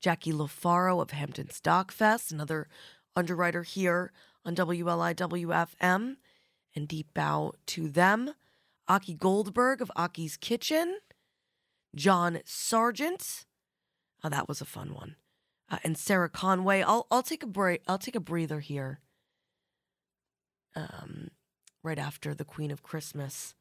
Jackie 0.00 0.32
Lofaro 0.32 1.00
of 1.02 1.10
Hampton's 1.12 1.60
Doc 1.60 1.92
Fest, 1.92 2.32
another 2.32 2.68
underwriter 3.16 3.62
here 3.64 4.12
on 4.44 4.54
WLIWFM, 4.56 6.16
and 6.76 6.88
deep 6.88 7.14
bow 7.14 7.54
to 7.66 7.88
them. 7.88 8.34
Aki 8.88 9.14
Goldberg 9.14 9.80
of 9.82 9.90
Aki's 9.96 10.36
Kitchen, 10.36 10.98
John 11.94 12.40
Sargent. 12.44 13.46
Oh, 14.24 14.28
that 14.30 14.48
was 14.48 14.60
a 14.60 14.64
fun 14.66 14.94
one. 14.94 15.16
Uh, 15.70 15.78
and 15.84 15.96
Sarah 15.98 16.28
Conway. 16.30 16.82
I'll 16.82 17.06
I'll 17.10 17.22
take 17.22 17.42
a 17.42 17.46
break. 17.46 17.82
I'll 17.88 17.98
take 17.98 18.16
a 18.16 18.20
breather 18.20 18.60
here. 18.60 19.00
um, 20.76 21.30
right 21.82 21.98
after 21.98 22.34
the 22.34 22.44
Queen 22.44 22.70
of 22.70 22.82
Christmas. 22.82 23.54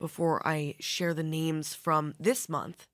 Before 0.00 0.46
I 0.46 0.74
share 0.80 1.14
the 1.14 1.22
names 1.22 1.74
from 1.74 2.14
this 2.18 2.48
month, 2.48 2.86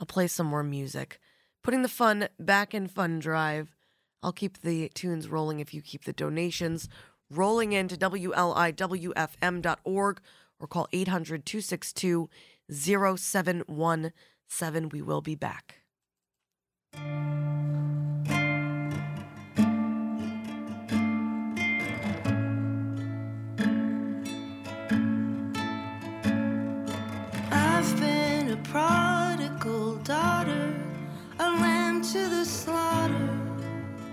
I'll 0.00 0.06
play 0.06 0.26
some 0.26 0.46
more 0.46 0.64
music. 0.64 1.20
Putting 1.64 1.82
the 1.82 1.88
fun 1.88 2.28
back 2.38 2.74
in 2.74 2.86
Fun 2.88 3.18
Drive. 3.18 3.74
I'll 4.22 4.32
keep 4.32 4.60
the 4.60 4.90
tunes 4.90 5.28
rolling 5.28 5.60
if 5.60 5.72
you 5.72 5.80
keep 5.80 6.04
the 6.04 6.12
donations 6.12 6.90
rolling 7.30 7.72
into 7.72 7.96
WLIWFM.org 7.96 10.20
or 10.60 10.66
call 10.66 10.86
800 10.92 11.46
262 11.46 12.28
0717. 12.70 14.88
We 14.90 15.00
will 15.00 15.22
be 15.22 15.34
back. 15.34 15.76
I've 27.50 27.98
been 27.98 28.50
a 28.50 28.56
prodigal 28.64 29.13
to 32.14 32.28
the 32.28 32.44
slaughter. 32.44 33.28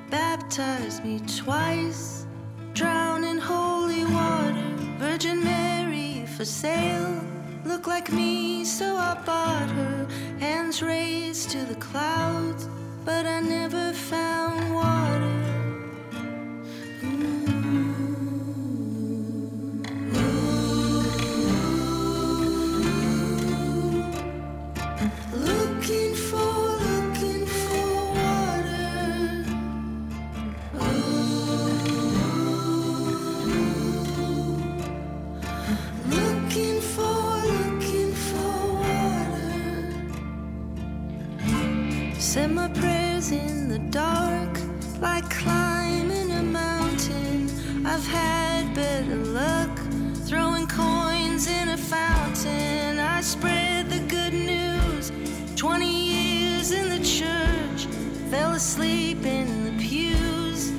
Baptized 0.10 1.06
me 1.06 1.20
twice, 1.38 2.26
drown 2.74 3.24
in 3.24 3.38
holy 3.38 4.04
water. 4.06 4.66
Virgin 4.98 5.44
Mary 5.44 6.26
for 6.36 6.44
sale, 6.44 7.24
look 7.64 7.86
like 7.86 8.12
me, 8.12 8.66
so 8.66 8.96
I 8.96 9.14
bought 9.24 9.70
her. 9.70 10.08
Hands 10.40 10.82
raised 10.82 11.52
to 11.52 11.64
the 11.64 11.76
clouds, 11.76 12.68
but 13.06 13.28
I 13.28 13.40
never 13.40 13.94
found 13.94 14.74
water. 14.74 15.61
Like 45.02 45.28
climbing 45.32 46.32
a 46.32 46.44
mountain. 46.44 47.50
I've 47.86 48.06
had 48.06 48.74
better 48.76 49.16
luck 49.16 49.76
throwing 50.28 50.68
coins 50.68 51.48
in 51.48 51.70
a 51.70 51.78
fountain. 51.78 53.00
I 53.00 53.22
spread 53.22 53.90
the 53.90 54.00
good 54.02 54.34
news. 54.34 55.12
20 55.56 55.86
years 55.86 56.72
in 56.72 56.90
the 56.90 57.04
church, 57.04 57.88
fell 58.30 58.54
asleep 58.54 59.26
in 59.26 59.66
the 59.66 59.84
pews, 59.84 60.70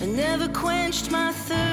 and 0.00 0.16
never 0.16 0.48
quenched 0.48 1.10
my 1.10 1.32
thirst. 1.32 1.63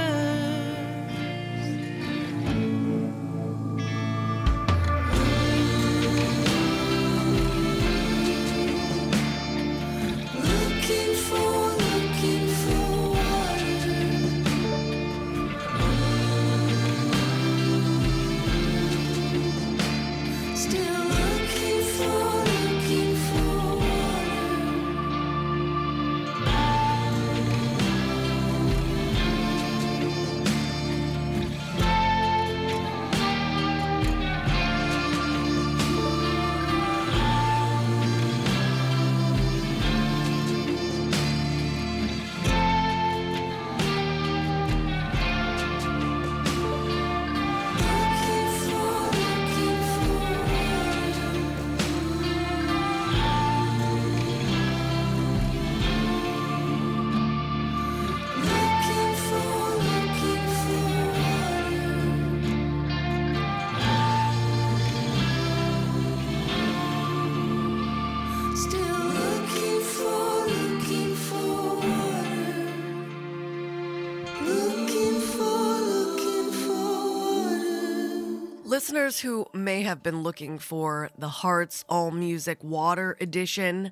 Listeners 79.12 79.30
who 79.30 79.46
may 79.54 79.82
have 79.82 80.02
been 80.02 80.24
looking 80.24 80.58
for 80.58 81.10
the 81.18 81.28
Hearts 81.28 81.84
All 81.90 82.12
Music 82.12 82.64
Water 82.64 83.18
Edition 83.20 83.92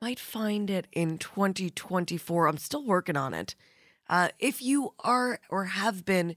might 0.00 0.18
find 0.18 0.68
it 0.68 0.88
in 0.90 1.16
2024. 1.18 2.48
I'm 2.48 2.58
still 2.58 2.84
working 2.84 3.16
on 3.16 3.34
it. 3.34 3.54
Uh, 4.10 4.30
if 4.40 4.60
you 4.60 4.94
are 4.98 5.38
or 5.48 5.66
have 5.66 6.04
been 6.04 6.34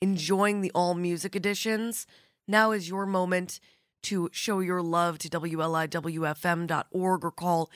enjoying 0.00 0.60
the 0.60 0.70
All 0.72 0.94
Music 0.94 1.34
Editions, 1.34 2.06
now 2.46 2.70
is 2.70 2.88
your 2.88 3.06
moment 3.06 3.58
to 4.04 4.30
show 4.30 4.60
your 4.60 4.80
love 4.80 5.18
to 5.18 5.28
WLIWFM.org 5.28 7.24
or 7.24 7.30
call 7.32 7.70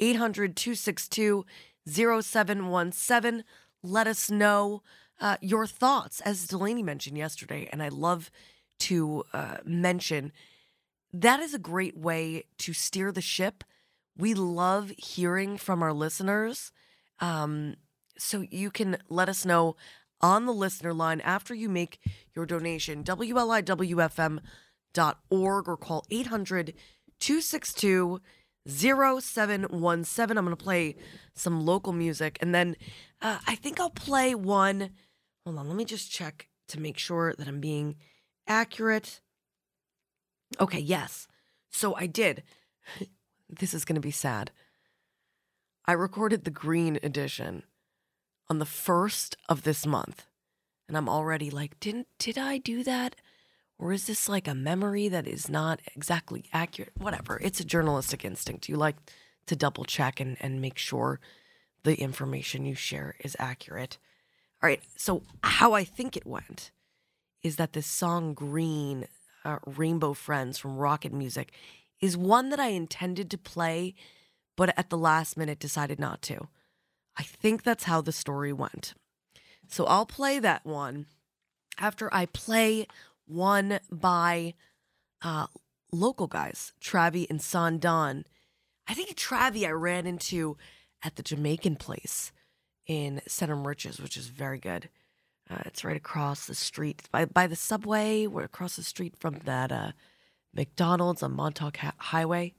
800 0.00 0.56
262 0.56 1.46
0717. 1.86 3.44
Let 3.84 4.08
us 4.08 4.32
know 4.32 4.82
uh, 5.20 5.36
your 5.40 5.68
thoughts, 5.68 6.20
as 6.22 6.48
Delaney 6.48 6.82
mentioned 6.82 7.16
yesterday. 7.16 7.68
And 7.70 7.84
I 7.84 7.88
love 7.88 8.32
to 8.78 9.24
uh, 9.32 9.58
mention 9.64 10.32
that 11.12 11.40
is 11.40 11.54
a 11.54 11.58
great 11.58 11.96
way 11.96 12.44
to 12.58 12.72
steer 12.72 13.10
the 13.12 13.22
ship. 13.22 13.64
We 14.16 14.34
love 14.34 14.92
hearing 14.98 15.56
from 15.56 15.82
our 15.82 15.92
listeners. 15.92 16.70
Um, 17.20 17.76
so 18.18 18.44
you 18.50 18.70
can 18.70 18.98
let 19.08 19.28
us 19.28 19.44
know 19.44 19.76
on 20.20 20.46
the 20.46 20.52
listener 20.52 20.92
line 20.92 21.20
after 21.20 21.54
you 21.54 21.68
make 21.68 22.00
your 22.34 22.44
donation, 22.44 23.04
WLIWFM.org 23.04 25.68
or 25.68 25.76
call 25.76 26.04
800 26.10 26.74
262 27.20 28.20
0717. 28.66 30.38
I'm 30.38 30.44
going 30.44 30.56
to 30.56 30.62
play 30.62 30.96
some 31.34 31.64
local 31.64 31.92
music 31.92 32.38
and 32.40 32.54
then 32.54 32.76
uh, 33.22 33.38
I 33.46 33.54
think 33.54 33.80
I'll 33.80 33.90
play 33.90 34.34
one. 34.34 34.90
Hold 35.44 35.58
on, 35.58 35.68
let 35.68 35.76
me 35.76 35.84
just 35.84 36.10
check 36.10 36.48
to 36.68 36.80
make 36.80 36.98
sure 36.98 37.34
that 37.38 37.48
I'm 37.48 37.60
being 37.60 37.96
accurate. 38.48 39.20
Okay, 40.60 40.80
yes. 40.80 41.28
So 41.70 41.94
I 41.94 42.06
did. 42.06 42.42
this 43.48 43.74
is 43.74 43.84
going 43.84 43.94
to 43.94 44.00
be 44.00 44.10
sad. 44.10 44.50
I 45.86 45.92
recorded 45.92 46.44
the 46.44 46.50
green 46.50 46.98
edition 47.02 47.62
on 48.48 48.58
the 48.58 48.66
first 48.66 49.36
of 49.48 49.62
this 49.62 49.86
month. 49.86 50.26
And 50.88 50.96
I'm 50.96 51.08
already 51.08 51.50
like, 51.50 51.78
didn't 51.80 52.08
did 52.18 52.38
I 52.38 52.58
do 52.58 52.82
that? 52.84 53.16
Or 53.78 53.92
is 53.92 54.06
this 54.06 54.28
like 54.28 54.48
a 54.48 54.54
memory 54.54 55.08
that 55.08 55.26
is 55.26 55.48
not 55.48 55.80
exactly 55.94 56.44
accurate? 56.52 56.92
Whatever. 56.98 57.38
It's 57.42 57.60
a 57.60 57.64
journalistic 57.64 58.24
instinct. 58.24 58.68
You 58.68 58.76
like 58.76 58.96
to 59.46 59.54
double 59.54 59.84
check 59.84 60.18
and, 60.18 60.36
and 60.40 60.60
make 60.60 60.78
sure 60.78 61.20
the 61.84 61.94
information 61.94 62.64
you 62.64 62.74
share 62.74 63.14
is 63.20 63.36
accurate. 63.38 63.98
All 64.62 64.68
right. 64.68 64.82
So 64.96 65.22
how 65.44 65.74
I 65.74 65.84
think 65.84 66.16
it 66.16 66.26
went 66.26 66.72
is 67.48 67.56
that 67.56 67.72
this 67.72 67.86
song 67.86 68.34
Green, 68.34 69.06
uh, 69.44 69.58
Rainbow 69.66 70.12
Friends 70.12 70.58
from 70.58 70.76
Rocket 70.76 71.12
Music, 71.12 71.50
is 72.00 72.16
one 72.16 72.50
that 72.50 72.60
I 72.60 72.68
intended 72.68 73.30
to 73.30 73.38
play, 73.38 73.94
but 74.54 74.78
at 74.78 74.90
the 74.90 74.98
last 74.98 75.36
minute 75.36 75.58
decided 75.58 75.98
not 75.98 76.20
to. 76.22 76.48
I 77.16 77.22
think 77.22 77.62
that's 77.62 77.84
how 77.84 78.02
the 78.02 78.12
story 78.12 78.52
went. 78.52 78.92
So 79.66 79.86
I'll 79.86 80.06
play 80.06 80.38
that 80.38 80.64
one 80.66 81.06
after 81.78 82.12
I 82.14 82.26
play 82.26 82.86
one 83.26 83.80
by 83.90 84.54
uh, 85.22 85.46
local 85.90 86.26
guys, 86.26 86.74
Travi 86.80 87.26
and 87.30 87.40
San 87.40 87.78
Don. 87.78 88.24
I 88.86 88.92
think 88.92 89.16
Travi 89.16 89.66
I 89.66 89.70
ran 89.70 90.06
into 90.06 90.58
at 91.02 91.16
the 91.16 91.22
Jamaican 91.22 91.76
place 91.76 92.30
in 92.86 93.22
Center 93.26 93.56
Moriches, 93.56 94.00
which 94.00 94.18
is 94.18 94.28
very 94.28 94.58
good. 94.58 94.90
Uh, 95.50 95.62
it's 95.64 95.84
right 95.84 95.96
across 95.96 96.46
the 96.46 96.54
street 96.54 97.08
by 97.10 97.24
by 97.24 97.46
the 97.46 97.56
subway. 97.56 98.26
We're 98.26 98.44
across 98.44 98.76
the 98.76 98.82
street 98.82 99.16
from 99.18 99.38
that 99.44 99.72
uh, 99.72 99.92
McDonald's 100.54 101.22
on 101.22 101.32
Montauk 101.32 101.78
ha- 101.78 101.94
Highway. 101.96 102.54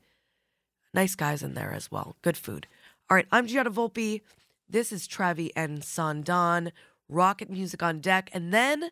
Nice 0.93 1.15
guys 1.15 1.43
in 1.43 1.53
there 1.53 1.71
as 1.71 1.91
well. 1.91 2.15
Good 2.21 2.37
food. 2.37 2.67
All 3.09 3.15
right, 3.15 3.27
I'm 3.31 3.47
Gianna 3.47 3.71
Volpe. 3.71 4.21
This 4.67 4.91
is 4.91 5.07
Travi 5.07 5.51
and 5.55 5.81
Sandan. 5.81 6.71
Rocket 7.07 7.49
music 7.49 7.81
on 7.81 8.01
deck, 8.01 8.29
and 8.33 8.53
then 8.53 8.91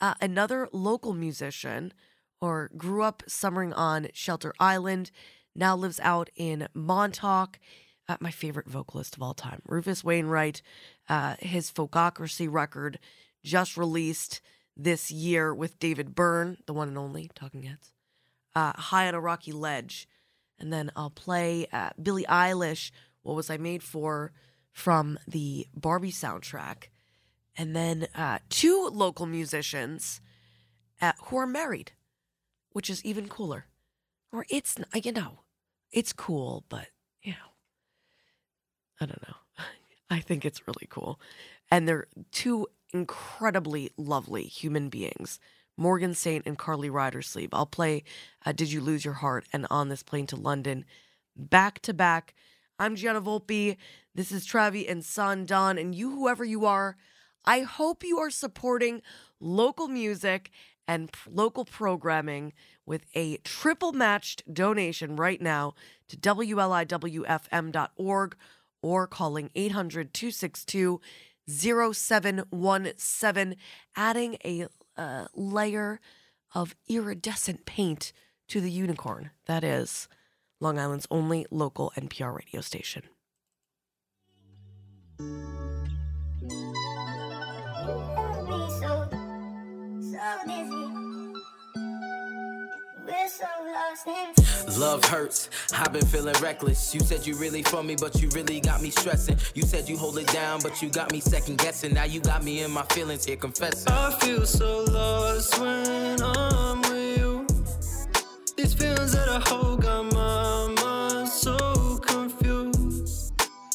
uh, 0.00 0.14
another 0.22 0.68
local 0.72 1.12
musician, 1.12 1.92
or 2.40 2.70
grew 2.76 3.02
up 3.02 3.22
summering 3.26 3.74
on 3.74 4.08
Shelter 4.14 4.54
Island, 4.58 5.10
now 5.54 5.76
lives 5.76 6.00
out 6.00 6.30
in 6.34 6.68
Montauk. 6.72 7.58
Uh, 8.08 8.16
my 8.20 8.30
favorite 8.30 8.68
vocalist 8.68 9.16
of 9.16 9.22
all 9.22 9.34
time, 9.34 9.60
Rufus 9.66 10.02
Wainwright. 10.02 10.62
Uh, 11.10 11.36
his 11.40 11.70
Folkocracy 11.70 12.48
record 12.50 12.98
just 13.42 13.76
released 13.76 14.40
this 14.76 15.10
year 15.10 15.52
with 15.54 15.78
David 15.78 16.14
Byrne, 16.14 16.58
the 16.66 16.72
one 16.72 16.88
and 16.88 16.98
only 16.98 17.30
Talking 17.34 17.64
Heads. 17.64 17.92
Uh, 18.54 18.72
High 18.74 19.08
on 19.08 19.14
a 19.14 19.20
Rocky 19.20 19.52
Ledge. 19.52 20.08
And 20.58 20.72
then 20.72 20.90
I'll 20.96 21.10
play 21.10 21.66
uh, 21.72 21.90
Billie 22.00 22.26
Eilish, 22.28 22.90
What 23.22 23.36
Was 23.36 23.50
I 23.50 23.56
Made 23.56 23.82
For, 23.82 24.32
from 24.72 25.18
the 25.26 25.66
Barbie 25.74 26.12
soundtrack. 26.12 26.84
And 27.56 27.74
then 27.74 28.06
uh, 28.14 28.38
two 28.48 28.88
local 28.92 29.26
musicians 29.26 30.20
uh, 31.00 31.12
who 31.24 31.36
are 31.36 31.46
married, 31.46 31.92
which 32.70 32.88
is 32.88 33.04
even 33.04 33.28
cooler. 33.28 33.66
Or 34.32 34.46
it's, 34.48 34.76
you 34.94 35.12
know, 35.12 35.40
it's 35.90 36.12
cool, 36.12 36.64
but, 36.68 36.88
you 37.22 37.32
know, 37.32 37.36
I 39.00 39.06
don't 39.06 39.22
know. 39.26 39.34
I 40.10 40.20
think 40.20 40.44
it's 40.44 40.66
really 40.66 40.86
cool. 40.88 41.20
And 41.70 41.88
they're 41.88 42.06
two 42.30 42.68
incredibly 42.92 43.90
lovely 43.96 44.44
human 44.44 44.88
beings. 44.88 45.38
Morgan 45.76 46.14
Saint 46.14 46.46
and 46.46 46.58
Carly 46.58 46.90
Ridersleeve. 46.90 47.50
I'll 47.52 47.66
play 47.66 48.02
uh, 48.44 48.52
Did 48.52 48.72
You 48.72 48.80
Lose 48.80 49.04
Your 49.04 49.14
Heart 49.14 49.46
and 49.52 49.66
On 49.70 49.88
This 49.88 50.02
Plane 50.02 50.26
to 50.28 50.36
London 50.36 50.84
back 51.36 51.80
to 51.82 51.94
back. 51.94 52.34
I'm 52.78 52.96
Gianna 52.96 53.20
Volpe. 53.20 53.76
This 54.14 54.32
is 54.32 54.46
Travi 54.46 54.90
and 54.90 55.04
Son 55.04 55.44
Don, 55.46 55.78
And 55.78 55.94
you, 55.94 56.10
whoever 56.10 56.44
you 56.44 56.66
are, 56.66 56.96
I 57.44 57.60
hope 57.60 58.02
you 58.02 58.18
are 58.18 58.30
supporting 58.30 59.02
local 59.40 59.86
music 59.86 60.50
and 60.88 61.12
p- 61.12 61.30
local 61.30 61.64
programming 61.64 62.52
with 62.84 63.06
a 63.14 63.36
triple 63.38 63.92
matched 63.92 64.52
donation 64.52 65.14
right 65.16 65.40
now 65.40 65.74
to 66.08 66.16
WLIWFM.org 66.16 68.36
or 68.82 69.06
calling 69.06 69.50
800 69.54 70.12
262 70.14 71.00
0717, 71.48 73.56
adding 73.96 74.36
a 74.44 74.66
uh, 74.96 75.26
layer 75.34 76.00
of 76.54 76.76
iridescent 76.88 77.66
paint 77.66 78.12
to 78.48 78.60
the 78.60 78.70
unicorn. 78.70 79.30
That 79.46 79.64
is 79.64 80.06
Long 80.60 80.78
Island's 80.78 81.08
only 81.10 81.46
local 81.50 81.92
NPR 81.96 82.36
radio 82.36 82.60
station. 82.60 83.02
Love 94.76 95.04
hurts, 95.04 95.50
I've 95.72 95.92
been 95.92 96.04
feeling 96.06 96.34
reckless. 96.42 96.94
You 96.94 97.00
said 97.00 97.26
you 97.26 97.34
really 97.36 97.62
for 97.62 97.82
me, 97.82 97.96
but 97.96 98.20
you 98.20 98.28
really 98.30 98.60
got 98.60 98.82
me 98.82 98.90
stressing. 98.90 99.38
You 99.54 99.62
said 99.62 99.88
you 99.88 99.96
hold 99.96 100.18
it 100.18 100.26
down, 100.28 100.60
but 100.62 100.82
you 100.82 100.88
got 100.90 101.10
me 101.12 101.20
second 101.20 101.58
guessing. 101.58 101.94
Now 101.94 102.04
you 102.04 102.20
got 102.20 102.44
me 102.44 102.62
in 102.62 102.70
my 102.70 102.84
feelings 102.84 103.24
here 103.24 103.36
confessing. 103.36 103.92
I 103.92 104.16
feel 104.20 104.44
so 104.46 104.84
lost 104.84 105.58
when 105.58 106.22
I'm 106.22 106.82
with 106.82 107.18
you. 107.18 107.46
These 108.56 108.74
feelings 108.74 109.12
that 109.12 109.28
I 109.28 109.40
hold 109.48 109.82
got 109.82 110.04
my 110.12 110.74
mind 110.82 111.28
so 111.28 111.98
confused. 111.98 113.32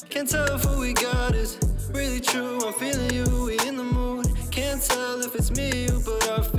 Can't 0.08 0.28
tell 0.28 0.54
if 0.54 0.64
what 0.64 0.78
we 0.78 0.94
got 0.94 1.34
is 1.34 1.58
really 1.90 2.20
true. 2.20 2.64
I'm 2.64 2.72
feeling 2.74 3.12
you, 3.12 3.24
we 3.44 3.58
in 3.66 3.76
the 3.76 3.84
mood. 3.84 4.28
Can't 4.50 4.80
tell 4.82 5.20
if 5.20 5.34
it's 5.34 5.50
me, 5.50 5.70
or 5.70 5.76
you, 5.76 6.02
but 6.04 6.28
I 6.28 6.53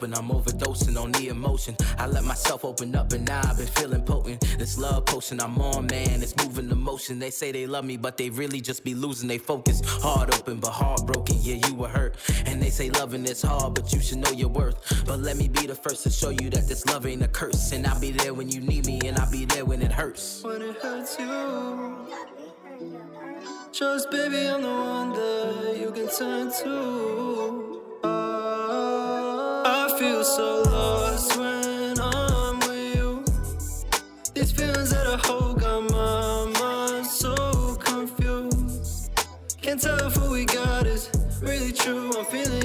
open, 0.00 0.14
I'm 0.14 0.28
overdosing 0.28 0.98
on 0.98 1.12
the 1.12 1.28
emotion. 1.28 1.76
I 1.98 2.06
let 2.06 2.24
myself 2.24 2.64
open 2.64 2.94
up 2.96 3.12
and 3.12 3.26
now 3.28 3.42
I've 3.44 3.58
been 3.58 3.66
feeling 3.66 4.02
potent. 4.02 4.40
This 4.58 4.78
love 4.78 5.04
potion 5.04 5.40
I'm 5.40 5.60
on, 5.60 5.86
man, 5.86 6.22
it's 6.22 6.34
moving 6.38 6.68
the 6.68 6.74
motion. 6.74 7.18
They 7.18 7.30
say 7.30 7.52
they 7.52 7.66
love 7.66 7.84
me, 7.84 7.98
but 7.98 8.16
they 8.16 8.30
really 8.30 8.62
just 8.62 8.82
be 8.82 8.94
losing 8.94 9.28
their 9.28 9.38
focus. 9.38 9.82
Heart 9.84 10.34
open, 10.38 10.58
but 10.58 10.70
heartbroken, 10.70 11.36
yeah, 11.40 11.56
you 11.66 11.74
were 11.74 11.88
hurt. 11.88 12.16
And 12.46 12.62
they 12.62 12.70
say 12.70 12.88
loving 12.90 13.26
is 13.26 13.42
hard, 13.42 13.74
but 13.74 13.92
you 13.92 14.00
should 14.00 14.18
know 14.18 14.30
your 14.30 14.48
worth. 14.48 15.04
But 15.04 15.20
let 15.20 15.36
me 15.36 15.48
be 15.48 15.66
the 15.66 15.74
first 15.74 16.02
to 16.04 16.10
show 16.10 16.30
you 16.30 16.48
that 16.50 16.66
this 16.66 16.86
love 16.86 17.04
ain't 17.06 17.22
a 17.22 17.28
curse. 17.28 17.72
And 17.72 17.86
I'll 17.86 18.00
be 18.00 18.10
there 18.10 18.32
when 18.32 18.48
you 18.48 18.60
need 18.60 18.86
me, 18.86 19.00
and 19.04 19.18
I'll 19.18 19.30
be 19.30 19.44
there 19.44 19.66
when 19.66 19.82
it 19.82 19.92
hurts. 19.92 20.42
when 20.42 20.62
it 20.62 20.76
hurts 20.76 21.18
you. 21.18 22.08
Just 23.72 24.10
baby, 24.10 24.48
I'm 24.48 24.62
the 24.62 24.68
one 24.68 25.12
that 25.12 25.76
you 25.78 25.90
can 25.92 26.08
turn 26.08 26.50
to. 26.62 27.79
Feel 30.00 30.24
so 30.24 30.62
lost 30.62 31.36
when 31.36 32.00
I'm 32.00 32.58
with 32.60 32.96
you. 32.96 33.22
These 34.32 34.52
feelings 34.52 34.88
that 34.92 35.06
I 35.06 35.18
hold 35.28 35.60
got 35.60 35.90
my 35.90 36.58
mind 36.58 37.06
so 37.06 37.76
confused. 37.78 39.10
Can't 39.60 39.78
tell 39.78 39.98
if 40.06 40.16
what 40.16 40.30
we 40.30 40.46
got 40.46 40.86
is 40.86 41.10
really 41.42 41.70
true. 41.70 42.10
I'm 42.18 42.24
feeling 42.24 42.59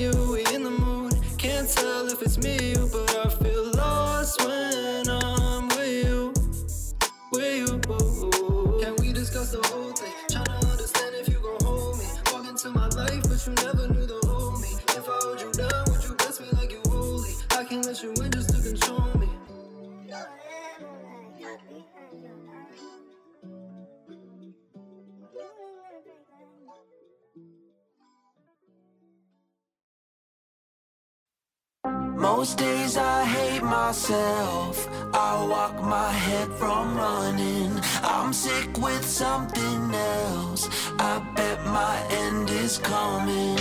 Most 32.16 32.58
days 32.58 32.96
I 32.96 33.26
hate 33.26 33.62
myself. 33.62 34.88
I 35.14 35.46
walk 35.46 35.84
my 35.84 36.10
head 36.12 36.48
from 36.54 36.96
running. 36.96 37.72
I'm 38.02 38.32
sick 38.32 38.78
with 38.78 39.06
something 39.06 39.94
else. 39.94 40.70
I 40.98 41.20
bet 41.36 41.64
my 41.66 42.02
end 42.10 42.50
is 42.50 42.78
coming. 42.78 43.58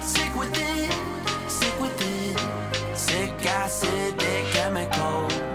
Sick 0.00 0.34
with 0.34 0.52
it, 0.58 0.92
sick 1.48 1.80
with 1.80 1.96
it. 2.00 2.96
Sick 2.96 3.30
acidic 3.38 4.50
chemical. 4.52 5.51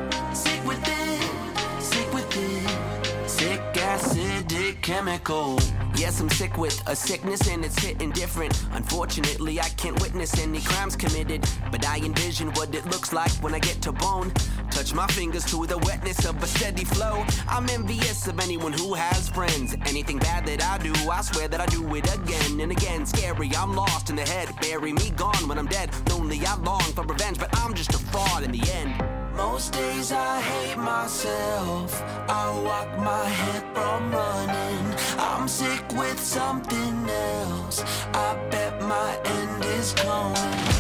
Acidic 3.88 4.82
chemical. 4.82 5.58
Yes, 5.96 6.20
I'm 6.20 6.30
sick 6.30 6.58
with 6.58 6.78
a 6.88 6.96
sickness 6.96 7.48
and 7.48 7.64
it's 7.64 7.80
hitting 7.80 8.12
different. 8.12 8.54
Unfortunately, 8.74 9.60
I 9.62 9.70
can't 9.70 10.00
witness 10.02 10.38
any 10.40 10.60
crimes 10.62 10.96
committed, 10.96 11.46
but 11.72 11.86
I 11.88 11.98
envision 12.00 12.52
what 12.54 12.76
it 12.76 12.86
looks 12.86 13.14
like 13.14 13.32
when 13.42 13.56
I 13.56 13.60
get 13.60 13.82
to 13.84 13.94
bone. 13.94 14.32
Touch 14.72 14.94
my 14.94 15.08
fingers 15.08 15.46
to 15.52 15.66
the 15.66 15.78
wetness 15.80 16.26
of 16.26 16.42
a 16.44 16.48
steady 16.48 16.84
flow. 16.84 17.26
I'm 17.48 17.70
envious 17.70 18.28
of 18.28 18.40
anyone 18.40 18.74
who 18.74 18.94
has 18.94 19.30
friends. 19.30 19.76
Anything 19.86 20.20
bad 20.20 20.46
that 20.48 20.62
I 20.62 20.78
do, 20.84 20.94
I 21.10 21.22
swear 21.22 21.48
that 21.48 21.62
I 21.62 21.66
do 21.68 21.96
it 21.96 22.14
again 22.14 22.60
and 22.60 22.72
again. 22.72 23.06
Scary, 23.06 23.50
I'm 23.56 23.74
lost 23.74 24.10
in 24.10 24.18
the 24.18 24.24
head. 24.24 24.50
Bury 24.62 24.92
me 24.92 25.12
gone 25.12 25.48
when 25.48 25.58
I'm 25.58 25.68
dead. 25.68 25.90
Lonely, 26.10 26.46
I 26.46 26.56
long 26.58 26.82
for 26.94 27.04
revenge, 27.04 27.40
but 27.40 27.50
I'm 27.60 27.74
just 27.74 27.94
a 27.94 27.98
fraud 27.98 28.44
in 28.44 28.52
the 28.52 28.70
end. 28.72 29.17
Most 29.38 29.74
days 29.74 30.12
I 30.12 30.42
hate 30.42 30.78
myself. 30.78 32.02
I 32.28 32.50
walk 32.66 32.90
my 32.98 33.26
head 33.40 33.64
from 33.76 34.12
running. 34.12 34.96
I'm 35.20 35.48
sick 35.48 35.84
with 35.94 36.20
something 36.20 37.08
else. 37.08 37.84
I 38.14 38.36
bet 38.50 38.82
my 38.82 39.16
end 39.26 39.64
is 39.64 39.94
coming. 39.94 40.77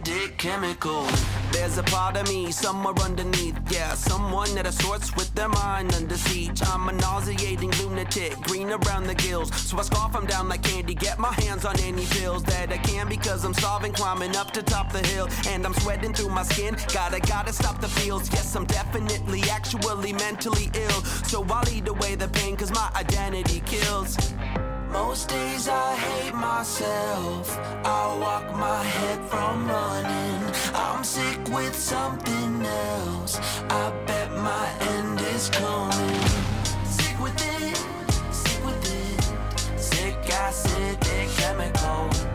Acidic 0.00 0.36
chemical. 0.36 1.06
There's 1.52 1.78
a 1.78 1.82
part 1.84 2.16
of 2.16 2.28
me 2.28 2.50
somewhere 2.52 2.94
underneath, 3.02 3.58
yeah. 3.70 3.94
Someone 3.94 4.54
that 4.54 4.66
assorts 4.66 5.14
with 5.16 5.32
their 5.34 5.48
mind 5.48 5.94
under 5.94 6.16
siege. 6.16 6.60
I'm 6.66 6.88
a 6.88 6.92
nauseating 6.92 7.70
lunatic, 7.82 8.36
green 8.42 8.70
around 8.70 9.04
the 9.04 9.14
gills. 9.14 9.54
So 9.54 9.78
I 9.78 9.82
scarf 9.82 10.12
them 10.12 10.26
down 10.26 10.48
like 10.48 10.62
candy, 10.62 10.94
get 10.94 11.18
my 11.18 11.32
hands 11.32 11.64
on 11.64 11.78
any 11.80 12.06
pills 12.06 12.42
that 12.44 12.72
I 12.72 12.78
can 12.78 13.08
because 13.08 13.44
I'm 13.44 13.54
starving, 13.54 13.92
climbing 13.92 14.36
up 14.36 14.52
to 14.52 14.62
top 14.62 14.92
the 14.92 15.04
hill. 15.08 15.28
And 15.48 15.66
I'm 15.66 15.74
sweating 15.74 16.14
through 16.14 16.30
my 16.30 16.44
skin. 16.44 16.76
Gotta, 16.92 17.20
gotta 17.20 17.52
stop 17.52 17.80
the 17.80 17.88
feels. 17.88 18.30
Yes, 18.32 18.54
I'm 18.54 18.66
definitely, 18.66 19.42
actually 19.50 20.12
mentally 20.12 20.70
ill. 20.74 21.02
So 21.30 21.44
I'll 21.50 21.68
eat 21.68 21.88
away 21.88 22.14
the 22.14 22.28
pain 22.28 22.56
cause 22.56 22.70
my 22.70 22.90
identity 22.94 23.60
kills. 23.66 24.16
Most 24.92 25.28
days 25.28 25.68
I 25.68 25.94
hate 25.94 26.34
myself. 26.34 27.56
I 27.84 28.18
walk 28.20 28.56
my 28.56 28.82
head 28.82 29.20
from 29.28 29.68
running. 29.68 30.52
I'm 30.74 31.04
sick 31.04 31.38
with 31.48 31.76
something 31.76 32.66
else. 32.66 33.38
I 33.70 33.92
bet 34.06 34.32
my 34.32 34.66
end 34.94 35.20
is 35.20 35.48
coming. 35.50 36.20
Sick 36.84 37.16
with 37.20 37.38
it, 37.60 37.76
sick 38.34 38.64
with 38.64 38.82
it. 38.84 39.80
Sick 39.80 40.16
acidic 40.24 41.28
chemical. 41.38 42.29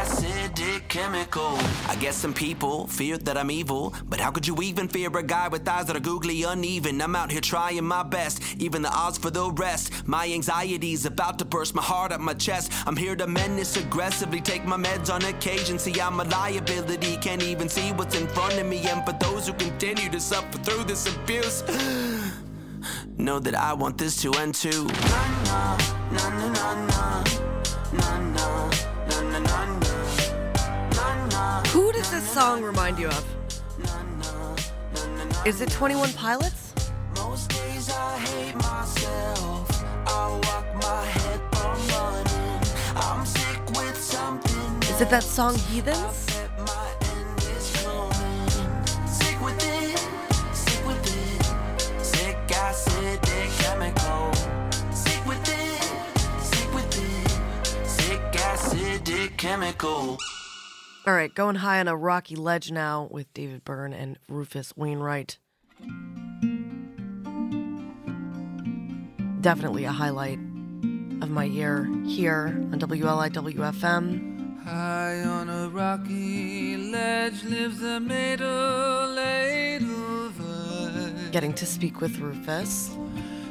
Acidic 0.00 0.88
chemical. 0.88 1.58
I 1.88 1.96
guess 1.98 2.16
some 2.16 2.32
people 2.32 2.86
fear 2.86 3.18
that 3.18 3.36
I'm 3.36 3.50
evil, 3.50 3.94
but 4.08 4.20
how 4.20 4.30
could 4.30 4.46
you 4.46 4.56
even 4.62 4.88
fear 4.88 5.10
a 5.16 5.22
guy 5.22 5.48
with 5.48 5.68
eyes 5.68 5.86
that 5.86 5.96
are 5.96 6.00
googly 6.00 6.42
uneven? 6.44 7.00
I'm 7.00 7.16
out 7.16 7.30
here 7.30 7.40
trying 7.40 7.84
my 7.84 8.02
best, 8.02 8.42
even 8.58 8.82
the 8.82 8.90
odds 8.90 9.18
for 9.18 9.30
the 9.30 9.50
rest. 9.50 10.06
My 10.06 10.26
anxiety's 10.26 11.04
about 11.04 11.38
to 11.40 11.44
burst 11.44 11.74
my 11.74 11.82
heart 11.82 12.12
up 12.12 12.20
my 12.20 12.34
chest. 12.34 12.72
I'm 12.86 12.96
here 12.96 13.16
to 13.16 13.26
menace 13.26 13.76
aggressively, 13.76 14.40
take 14.40 14.64
my 14.64 14.76
meds 14.76 15.12
on 15.12 15.24
occasion. 15.24 15.78
See, 15.78 16.00
I'm 16.00 16.20
a 16.20 16.24
liability, 16.24 17.16
can't 17.16 17.42
even 17.42 17.68
see 17.68 17.90
what's 17.92 18.18
in 18.18 18.28
front 18.28 18.58
of 18.58 18.66
me. 18.66 18.78
And 18.88 19.04
for 19.04 19.12
those 19.12 19.46
who 19.48 19.52
continue 19.54 20.08
to 20.10 20.20
suffer 20.20 20.58
through 20.58 20.84
this 20.84 21.06
abuse, 21.14 21.64
know 23.16 23.38
that 23.40 23.54
I 23.54 23.72
want 23.72 23.98
this 23.98 24.22
to 24.22 24.32
end 24.34 24.54
too. 24.54 24.84
Na 24.84 25.22
na 25.48 25.78
na 26.12 26.28
na 26.38 26.48
na 26.48 26.74
na 27.92 28.18
na 28.30 28.70
na 29.08 29.22
na 29.22 29.64
na. 29.64 29.77
Who 31.72 31.92
does 31.92 32.10
this 32.10 32.26
song 32.26 32.62
remind 32.62 32.98
you 32.98 33.08
of? 33.08 33.24
Is 35.46 35.60
it 35.60 35.70
21 35.70 36.14
Pilots? 36.14 36.72
Most 37.16 37.50
days 37.50 37.90
I 37.90 38.18
hate 38.18 38.54
myself. 38.54 39.84
I 40.06 40.40
walk 40.44 40.64
my 40.82 41.04
head 41.04 41.40
from 41.52 41.78
running. 41.88 42.62
I'm 42.96 43.26
sick 43.26 43.60
with 43.76 44.02
something. 44.02 44.82
Is 44.90 45.02
it 45.02 45.10
that 45.10 45.22
song 45.22 45.56
Heathens? 45.56 46.24
bet 46.26 46.50
my 46.66 46.90
end 47.12 47.38
is 47.38 47.70
coming. 47.82 48.48
Sick 49.06 49.38
with 49.42 49.62
it, 49.62 49.98
sick 50.54 50.86
with 50.86 51.06
it. 51.06 51.42
Sick 52.02 52.38
acidic 52.48 53.50
chemical. 59.36 60.18
All 61.08 61.14
right, 61.14 61.34
going 61.34 61.54
high 61.54 61.80
on 61.80 61.88
a 61.88 61.96
rocky 61.96 62.36
ledge 62.36 62.70
now 62.70 63.08
with 63.10 63.32
David 63.32 63.64
Byrne 63.64 63.94
and 63.94 64.18
Rufus 64.28 64.76
Wainwright. 64.76 65.38
Definitely 69.40 69.84
a 69.84 69.92
highlight 69.92 70.38
of 71.22 71.30
my 71.30 71.44
year 71.44 71.90
here 72.04 72.48
on 72.48 72.78
WLIWFM. 72.78 74.64
High 74.64 75.22
on 75.22 75.48
a 75.48 75.70
rocky 75.70 76.76
ledge 76.76 77.42
lives 77.42 77.82
a. 77.82 78.42
Getting 81.32 81.54
to 81.54 81.64
speak 81.64 82.02
with 82.02 82.18
Rufus. 82.18 82.90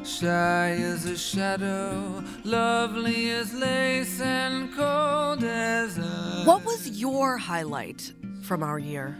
Shy 0.07 0.71
as 0.81 1.05
a 1.05 1.17
shadow, 1.17 2.23
lovely 2.45 3.29
as 3.31 3.53
lace, 3.53 4.21
and 4.21 4.73
cold 4.73 5.43
as 5.43 5.99
ice. 5.99 6.45
What 6.45 6.63
was 6.63 6.87
your 6.99 7.37
highlight 7.37 8.13
from 8.41 8.63
our 8.63 8.79
year? 8.79 9.17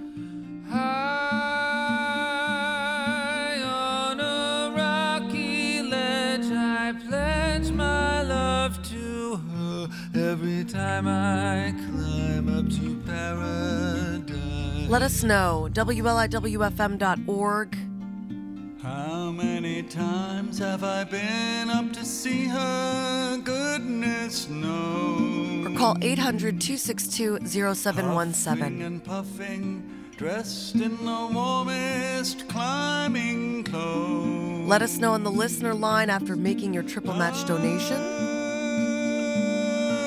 High 0.69 0.78
on 3.62 4.19
a 4.21 4.73
rocky 4.76 5.82
ledge, 5.82 6.50
I 6.52 6.93
pledge 7.06 7.69
my 7.71 8.21
love 8.21 8.82
to 8.89 9.36
her 9.36 9.89
every 10.15 10.63
time 10.63 11.06
I 11.06 11.73
climb 11.91 12.47
up 12.47 12.69
to 12.80 12.95
paradise. 13.06 14.89
Let 14.89 15.02
us 15.02 15.21
know. 15.21 15.67
WLIWFM.org. 15.73 17.78
How 18.88 19.32
many 19.32 19.84
times 19.84 20.60
have 20.60 20.82
I 20.82 21.04
been 21.04 21.69
up 21.69 21.91
to 21.91 22.06
see 22.06 22.45
her? 22.45 23.38
Goodness 23.43 24.47
knows. 24.47 25.67
Or 25.67 25.78
call 25.78 25.97
800 26.02 26.62
262 26.62 27.39
0717. 27.45 28.82
and 28.82 29.04
puffing, 29.04 29.84
dressed 30.15 30.76
in 30.76 30.95
the 31.04 31.30
warmest 31.34 32.47
climbing 32.47 33.65
clothes. 33.65 34.69
Let 34.69 34.82
us 34.82 34.97
know 35.00 35.12
on 35.12 35.23
the 35.23 35.32
listener 35.32 35.73
line 35.73 36.10
after 36.10 36.38
making 36.38 36.73
your 36.73 36.84
triple 36.84 37.13
match 37.13 37.45
donation. 37.45 37.97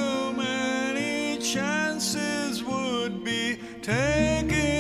How 0.01 0.33
many 0.35 1.37
chances 1.43 2.64
would 2.64 3.23
be 3.25 3.59
taken 3.83 4.80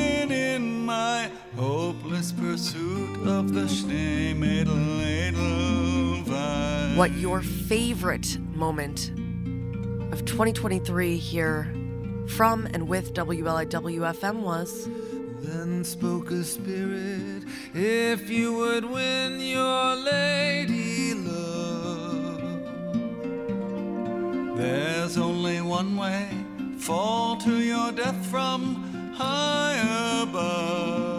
hopeless 1.56 2.32
pursuit 2.32 3.26
of 3.26 3.52
the 3.52 3.62
Schneemädel 3.66 4.76
What 6.96 7.12
your 7.12 7.42
favorite 7.42 8.38
moment 8.54 9.10
of 10.12 10.24
2023 10.24 11.16
here 11.16 11.72
from 12.28 12.66
and 12.66 12.88
with 12.88 13.14
WLIWFM 13.14 14.40
was. 14.40 14.88
Then 15.40 15.84
spoke 15.84 16.30
a 16.30 16.44
spirit, 16.44 17.44
if 17.74 18.28
you 18.30 18.52
would 18.52 18.84
win 18.84 19.40
your 19.40 19.96
lady 19.96 21.14
love. 21.14 22.40
There's 24.56 25.16
only 25.16 25.60
one 25.62 25.96
way 25.96 26.28
fall 26.76 27.36
to 27.38 27.58
your 27.58 27.92
death 27.92 28.26
from 28.26 29.14
high 29.14 30.22
above. 30.22 31.09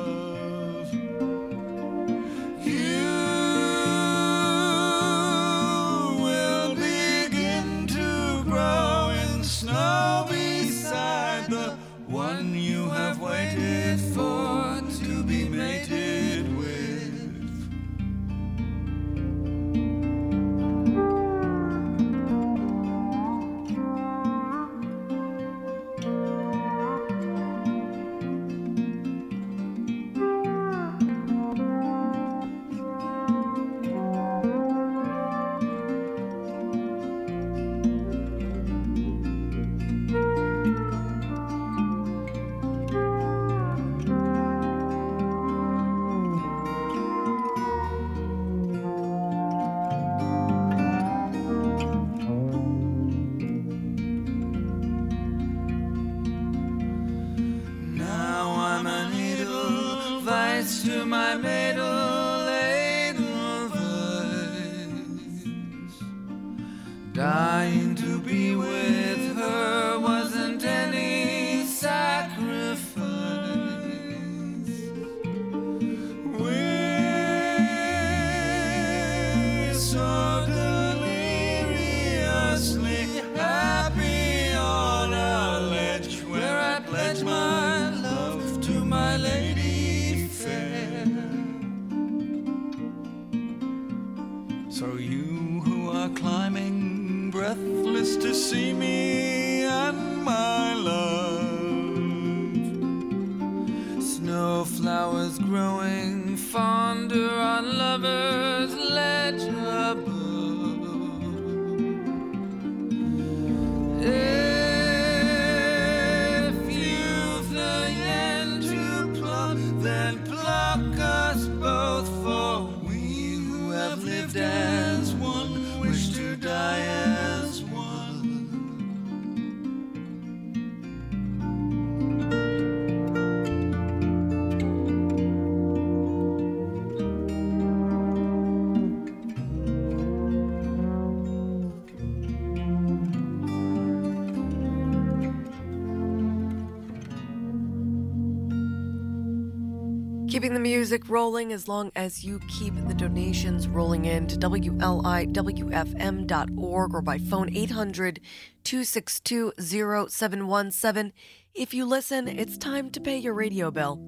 Keeping 150.32 150.54
the 150.54 150.60
music 150.62 151.10
rolling 151.10 151.52
as 151.52 151.68
long 151.68 151.92
as 151.94 152.24
you 152.24 152.40
keep 152.48 152.74
the 152.88 152.94
donations 152.94 153.68
rolling 153.68 154.06
in 154.06 154.28
to 154.28 154.38
WLIWFM.org 154.38 156.94
or 156.94 157.02
by 157.02 157.18
phone 157.18 157.54
800 157.54 158.22
262 158.64 159.52
0717. 159.60 161.12
If 161.54 161.74
you 161.74 161.84
listen, 161.84 162.30
it's 162.30 162.58
time 162.58 162.92
to 162.92 163.02
pay 163.02 163.18
your 163.18 163.34
radio 163.34 163.72
bill. 163.72 164.00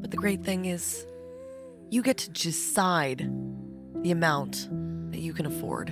But 0.00 0.12
the 0.12 0.16
great 0.16 0.44
thing 0.44 0.64
is, 0.64 1.06
you 1.90 2.00
get 2.00 2.16
to 2.16 2.30
decide 2.30 3.30
the 3.96 4.12
amount 4.12 4.70
that 5.12 5.20
you 5.20 5.34
can 5.34 5.44
afford. 5.44 5.90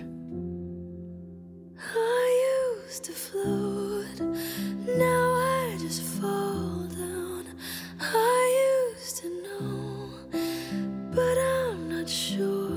I 1.95 2.81
used 2.87 3.05
to 3.05 3.13
float, 3.13 4.19
now 4.19 5.35
I 5.35 5.77
just 5.79 6.01
fall. 6.01 6.50
yo. 12.41 12.70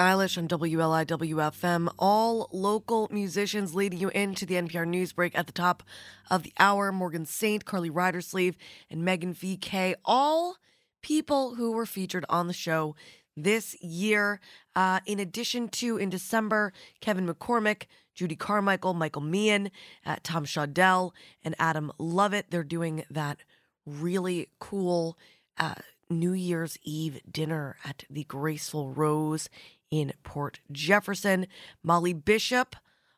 Eilish 0.00 0.38
on 0.38 0.48
WLIWFM. 0.48 1.92
All 1.98 2.48
local 2.52 3.06
musicians 3.12 3.74
leading 3.74 3.98
you 3.98 4.08
into 4.08 4.46
the 4.46 4.54
NPR 4.54 4.86
news 4.86 5.12
break 5.12 5.36
at 5.38 5.46
the 5.46 5.52
top 5.52 5.82
of 6.30 6.42
the 6.42 6.54
hour. 6.58 6.90
Morgan 6.90 7.26
Saint, 7.26 7.66
Carly 7.66 7.90
Ridersleeve, 7.90 8.56
and 8.88 9.04
Megan 9.04 9.34
VK. 9.34 9.96
All 10.02 10.56
people 11.02 11.56
who 11.56 11.72
were 11.72 11.84
featured 11.84 12.24
on 12.30 12.46
the 12.46 12.54
show 12.54 12.96
this 13.36 13.76
year. 13.82 14.40
Uh, 14.74 15.00
in 15.04 15.20
addition 15.20 15.68
to, 15.68 15.98
in 15.98 16.08
December, 16.08 16.72
Kevin 17.02 17.28
McCormick, 17.28 17.82
Judy 18.14 18.36
Carmichael, 18.36 18.94
Michael 18.94 19.20
Meehan, 19.20 19.70
uh, 20.06 20.16
Tom 20.22 20.46
Shawdell, 20.46 21.12
and 21.44 21.54
Adam 21.58 21.92
Lovett. 21.98 22.46
They're 22.48 22.64
doing 22.64 23.04
that 23.10 23.40
really 23.84 24.48
cool 24.60 25.18
uh, 25.58 25.74
New 26.08 26.32
Year's 26.32 26.78
Eve 26.84 27.20
dinner 27.30 27.76
at 27.84 28.04
the 28.08 28.24
Graceful 28.24 28.94
Rose 28.94 29.50
in 29.90 30.12
Port 30.22 30.60
Jefferson. 30.70 31.46
Molly 31.82 32.12
Bishop 32.12 32.76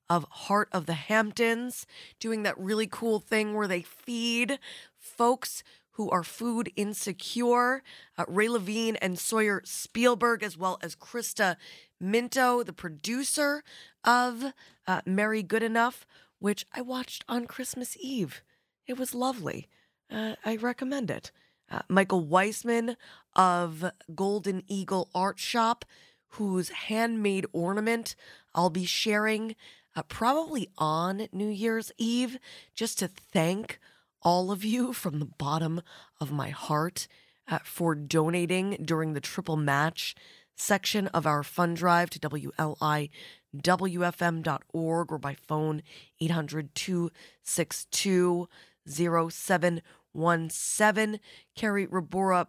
of 0.09 0.27
Heart 0.31 0.68
of 0.73 0.87
the 0.87 0.95
Hamptons 0.95 1.87
doing 2.20 2.43
that 2.43 2.59
really 2.59 2.87
cool 2.87 3.20
thing 3.20 3.55
where 3.55 3.68
they 3.68 3.83
feed 3.83 4.59
folks 4.99 5.62
who 5.93 6.11
are 6.11 6.25
food 6.25 6.70
insecure. 6.77 7.83
Uh, 8.16 8.25
Ray 8.29 8.49
Levine 8.49 8.97
and 8.97 9.18
Sawyer 9.18 9.62
Spielberg, 9.64 10.43
as 10.43 10.57
well 10.57 10.79
as 10.83 10.97
Krista 10.97 11.57
Minto, 12.01 12.62
the 12.62 12.73
producer 12.73 13.62
of 14.05 14.53
uh, 14.87 15.01
Mary 15.07 15.43
Goodenough, 15.43 16.03
which 16.39 16.66
I 16.75 16.81
watched 16.81 17.25
on 17.29 17.47
Christmas 17.47 17.97
Eve. 18.01 18.43
It 18.87 18.99
was 18.99 19.14
lovely. 19.14 19.68
Uh, 20.11 20.35
I 20.45 20.57
recommend 20.57 21.11
it. 21.11 21.31
Uh, 21.70 21.81
Michael 21.89 22.25
Weissman 22.25 22.97
of 23.35 23.93
Golden 24.14 24.62
Eagle 24.66 25.09
Art 25.14 25.39
Shop, 25.39 25.85
whose 26.33 26.70
handmade 26.70 27.47
ornament 27.53 28.14
I'll 28.55 28.70
be 28.70 28.85
sharing 28.85 29.57
uh, 29.95 30.03
probably 30.03 30.68
on 30.78 31.28
New 31.33 31.49
Year's 31.49 31.93
Eve, 31.99 32.39
just 32.74 32.99
to 32.99 33.09
thank 33.09 33.78
all 34.22 34.51
of 34.51 34.64
you 34.64 34.93
from 34.93 35.18
the 35.18 35.26
bottom 35.26 35.83
of 36.20 36.33
my 36.33 36.51
heart 36.51 37.09
uh, 37.49 37.59
for 37.64 37.95
donating 37.95 38.76
during 38.83 39.12
the 39.12 39.20
triple 39.20 39.57
match 39.57 40.14
section 40.55 41.07
of 41.09 41.26
our 41.26 41.43
fund 41.43 41.76
drive 41.76 42.09
to 42.11 42.20
WLIWFM.org 42.20 45.12
or 45.12 45.18
by 45.18 45.35
phone 45.35 45.83
800 46.20 46.74
262 46.74 48.49
0717. 48.87 51.20
Carrie 51.55 51.87
Rebora 51.87 52.49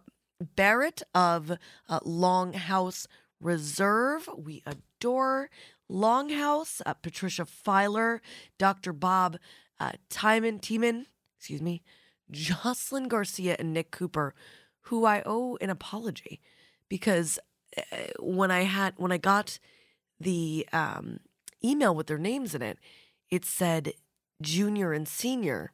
Barratt 0.56 1.02
of 1.14 1.52
uh, 1.88 2.00
Longhouse 2.00 3.06
Reserve. 3.40 4.28
We 4.36 4.62
adore 4.66 5.50
Longhouse. 5.90 6.80
Uh, 6.84 6.94
Patricia 6.94 7.44
Filer, 7.44 8.22
Dr. 8.58 8.92
Bob 8.92 9.38
uh, 9.80 9.92
Timon, 10.08 10.58
Tiemann, 10.60 11.06
excuse 11.38 11.62
me, 11.62 11.82
Jocelyn 12.30 13.08
Garcia 13.08 13.56
and 13.58 13.72
Nick 13.72 13.90
Cooper, 13.90 14.34
who 14.82 15.04
I 15.04 15.22
owe 15.26 15.56
an 15.60 15.70
apology 15.70 16.40
because 16.88 17.38
uh, 17.76 17.96
when 18.18 18.50
I 18.50 18.62
had 18.62 18.94
when 18.96 19.12
I 19.12 19.18
got 19.18 19.58
the 20.20 20.66
um, 20.72 21.20
email 21.62 21.94
with 21.94 22.06
their 22.06 22.18
names 22.18 22.54
in 22.54 22.62
it, 22.62 22.78
it 23.30 23.44
said 23.44 23.92
junior 24.40 24.92
and 24.92 25.08
senior. 25.08 25.72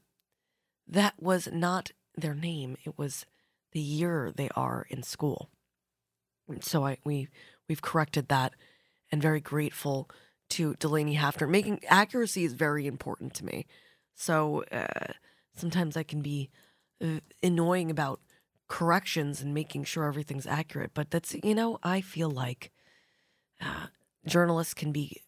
That 0.87 1.15
was 1.21 1.49
not 1.53 1.93
their 2.17 2.35
name. 2.35 2.77
It 2.85 2.99
was 2.99 3.27
the 3.73 3.81
year 3.81 4.33
they 4.35 4.49
are 4.57 4.87
in 4.91 5.03
school. 5.03 5.51
So 6.61 6.87
I 6.87 6.99
we 7.05 7.29
we've 7.69 7.83
corrected 7.83 8.29
that 8.29 8.55
and 9.13 9.23
very 9.23 9.41
grateful 9.41 10.09
to 10.51 10.75
Delaney 10.75 11.17
Hafner. 11.17 11.49
Making 11.49 11.81
accuracy 11.89 12.45
is 12.45 12.55
very 12.55 12.87
important 12.87 13.35
to 13.35 13.45
me. 13.45 13.67
So 14.15 14.65
uh, 14.73 15.13
sometimes 15.55 15.97
I 15.97 16.03
can 16.03 16.23
be 16.23 16.51
uh, 17.03 17.21
annoying 17.43 17.91
about 17.91 18.21
corrections 18.69 19.41
and 19.41 19.55
making 19.55 19.85
sure 19.85 20.05
everything's 20.05 20.47
accurate. 20.47 20.91
But 20.95 21.11
that's, 21.11 21.35
you 21.43 21.55
know, 21.55 21.79
I 21.83 22.01
feel 22.01 22.31
like 22.31 22.71
uh, 23.61 23.87
journalists 24.27 24.75
can 24.75 24.93
be 24.93 25.23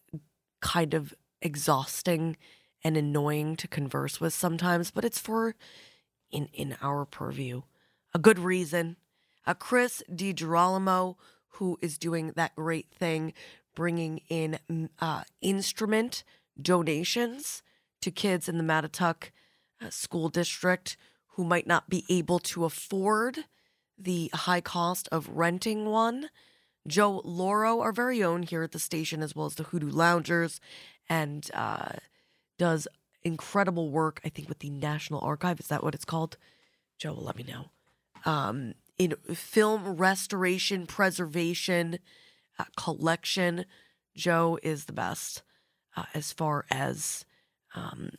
kind 0.61 0.93
of 0.93 1.13
exhausting 1.41 2.37
and 2.83 2.97
annoying 2.97 3.55
to 3.57 3.67
converse 3.67 4.19
with 4.19 4.33
sometimes, 4.33 4.91
but 4.91 5.05
it's 5.05 5.19
for, 5.19 5.55
in, 6.31 6.47
in 6.53 6.75
our 6.81 7.05
purview, 7.05 7.61
a 8.13 8.19
good 8.19 8.39
reason. 8.39 8.97
Uh, 9.45 9.53
Chris 9.53 10.01
DiGirolamo, 10.11 11.15
who 11.49 11.77
is 11.81 11.97
doing 11.97 12.33
that 12.35 12.55
great 12.55 12.89
thing, 12.91 13.33
bringing 13.75 14.21
in 14.29 14.59
mm, 14.69 14.89
uh, 14.99 15.23
instrument 15.41 16.23
donations 16.61 17.61
to 18.01 18.11
kids 18.11 18.47
in 18.47 18.57
the 18.57 18.63
Mattituck 18.63 19.31
uh, 19.81 19.89
School 19.89 20.29
District 20.29 20.97
who 21.35 21.43
might 21.43 21.67
not 21.67 21.89
be 21.89 22.05
able 22.09 22.39
to 22.39 22.65
afford 22.65 23.39
the 23.97 24.29
high 24.33 24.61
cost 24.61 25.09
of 25.11 25.29
renting 25.29 25.85
one. 25.85 26.29
Joe 26.87 27.21
Lauro, 27.23 27.79
our 27.79 27.91
very 27.91 28.23
own 28.23 28.43
here 28.43 28.63
at 28.63 28.71
the 28.71 28.79
station, 28.79 29.23
as 29.23 29.35
well 29.35 29.45
as 29.45 29.55
the 29.55 29.63
Hoodoo 29.63 29.89
Loungers, 29.89 30.59
and 31.09 31.49
uh, 31.53 31.93
does 32.57 32.87
incredible 33.23 33.89
work, 33.89 34.19
I 34.25 34.29
think, 34.29 34.49
with 34.49 34.59
the 34.59 34.69
National 34.69 35.21
Archive. 35.21 35.59
Is 35.59 35.67
that 35.67 35.83
what 35.83 35.95
it's 35.95 36.05
called? 36.05 36.37
Joe 36.97 37.13
will 37.13 37.23
let 37.23 37.37
me 37.37 37.43
know. 37.43 37.69
Um, 38.25 38.73
in 38.97 39.15
film 39.33 39.97
restoration, 39.97 40.85
preservation, 40.85 41.99
uh, 42.59 42.65
collection, 42.77 43.65
Joe 44.15 44.59
is 44.61 44.85
the 44.85 44.93
best 44.93 45.41
uh, 45.95 46.05
as 46.13 46.31
far 46.31 46.65
as 46.69 47.25
um, 47.75 48.11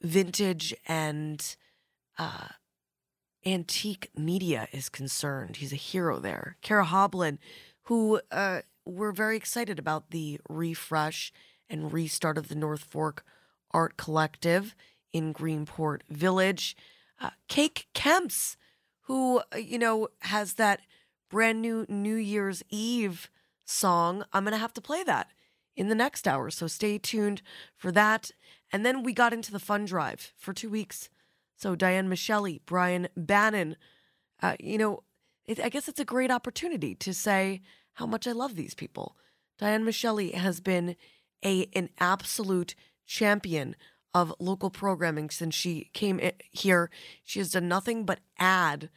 vintage 0.00 0.74
and 0.86 1.56
uh, 2.18 2.48
antique 3.44 4.10
media 4.16 4.68
is 4.72 4.88
concerned. 4.88 5.56
He's 5.56 5.72
a 5.72 5.76
hero 5.76 6.18
there. 6.18 6.56
Kara 6.62 6.84
Hoblin, 6.84 7.38
who 7.84 8.20
uh, 8.30 8.60
we're 8.84 9.12
very 9.12 9.36
excited 9.36 9.78
about 9.78 10.10
the 10.10 10.40
refresh 10.48 11.32
and 11.68 11.92
restart 11.92 12.38
of 12.38 12.48
the 12.48 12.54
North 12.54 12.84
Fork 12.84 13.24
Art 13.72 13.96
Collective 13.96 14.74
in 15.12 15.34
Greenport 15.34 16.00
Village. 16.08 16.76
Uh, 17.20 17.30
Cake 17.48 17.88
Kemps, 17.94 18.56
who, 19.02 19.42
uh, 19.52 19.58
you 19.58 19.78
know, 19.78 20.08
has 20.20 20.54
that 20.54 20.80
brand 21.28 21.60
new 21.60 21.84
New 21.88 22.14
Year's 22.14 22.62
Eve 22.70 23.30
song. 23.64 24.24
I'm 24.32 24.44
going 24.44 24.52
to 24.52 24.58
have 24.58 24.72
to 24.74 24.80
play 24.80 25.02
that 25.04 25.28
in 25.76 25.88
the 25.88 25.94
next 25.94 26.26
hour. 26.26 26.50
So 26.50 26.66
stay 26.66 26.98
tuned 26.98 27.42
for 27.76 27.92
that. 27.92 28.30
And 28.72 28.84
then 28.84 29.02
we 29.02 29.12
got 29.12 29.32
into 29.32 29.52
the 29.52 29.58
fun 29.58 29.84
drive 29.84 30.32
for 30.36 30.52
two 30.52 30.70
weeks. 30.70 31.08
So 31.56 31.74
Diane 31.74 32.08
Micheli, 32.08 32.60
Brian 32.66 33.08
Bannon, 33.16 33.76
uh, 34.42 34.56
you 34.60 34.78
know, 34.78 35.02
it, 35.44 35.58
I 35.60 35.68
guess 35.68 35.88
it's 35.88 36.00
a 36.00 36.04
great 36.04 36.30
opportunity 36.30 36.94
to 36.96 37.12
say 37.12 37.62
how 37.94 38.06
much 38.06 38.26
I 38.28 38.32
love 38.32 38.54
these 38.54 38.74
people. 38.74 39.16
Diane 39.58 39.84
Micheli 39.84 40.34
has 40.34 40.60
been 40.60 40.94
a 41.44 41.68
an 41.74 41.88
absolute 41.98 42.74
champion 43.06 43.74
of 44.14 44.34
local 44.38 44.70
programming 44.70 45.30
since 45.30 45.54
she 45.54 45.90
came 45.92 46.20
here. 46.50 46.90
She 47.24 47.38
has 47.38 47.52
done 47.52 47.68
nothing 47.68 48.04
but 48.04 48.20
add 48.38 48.90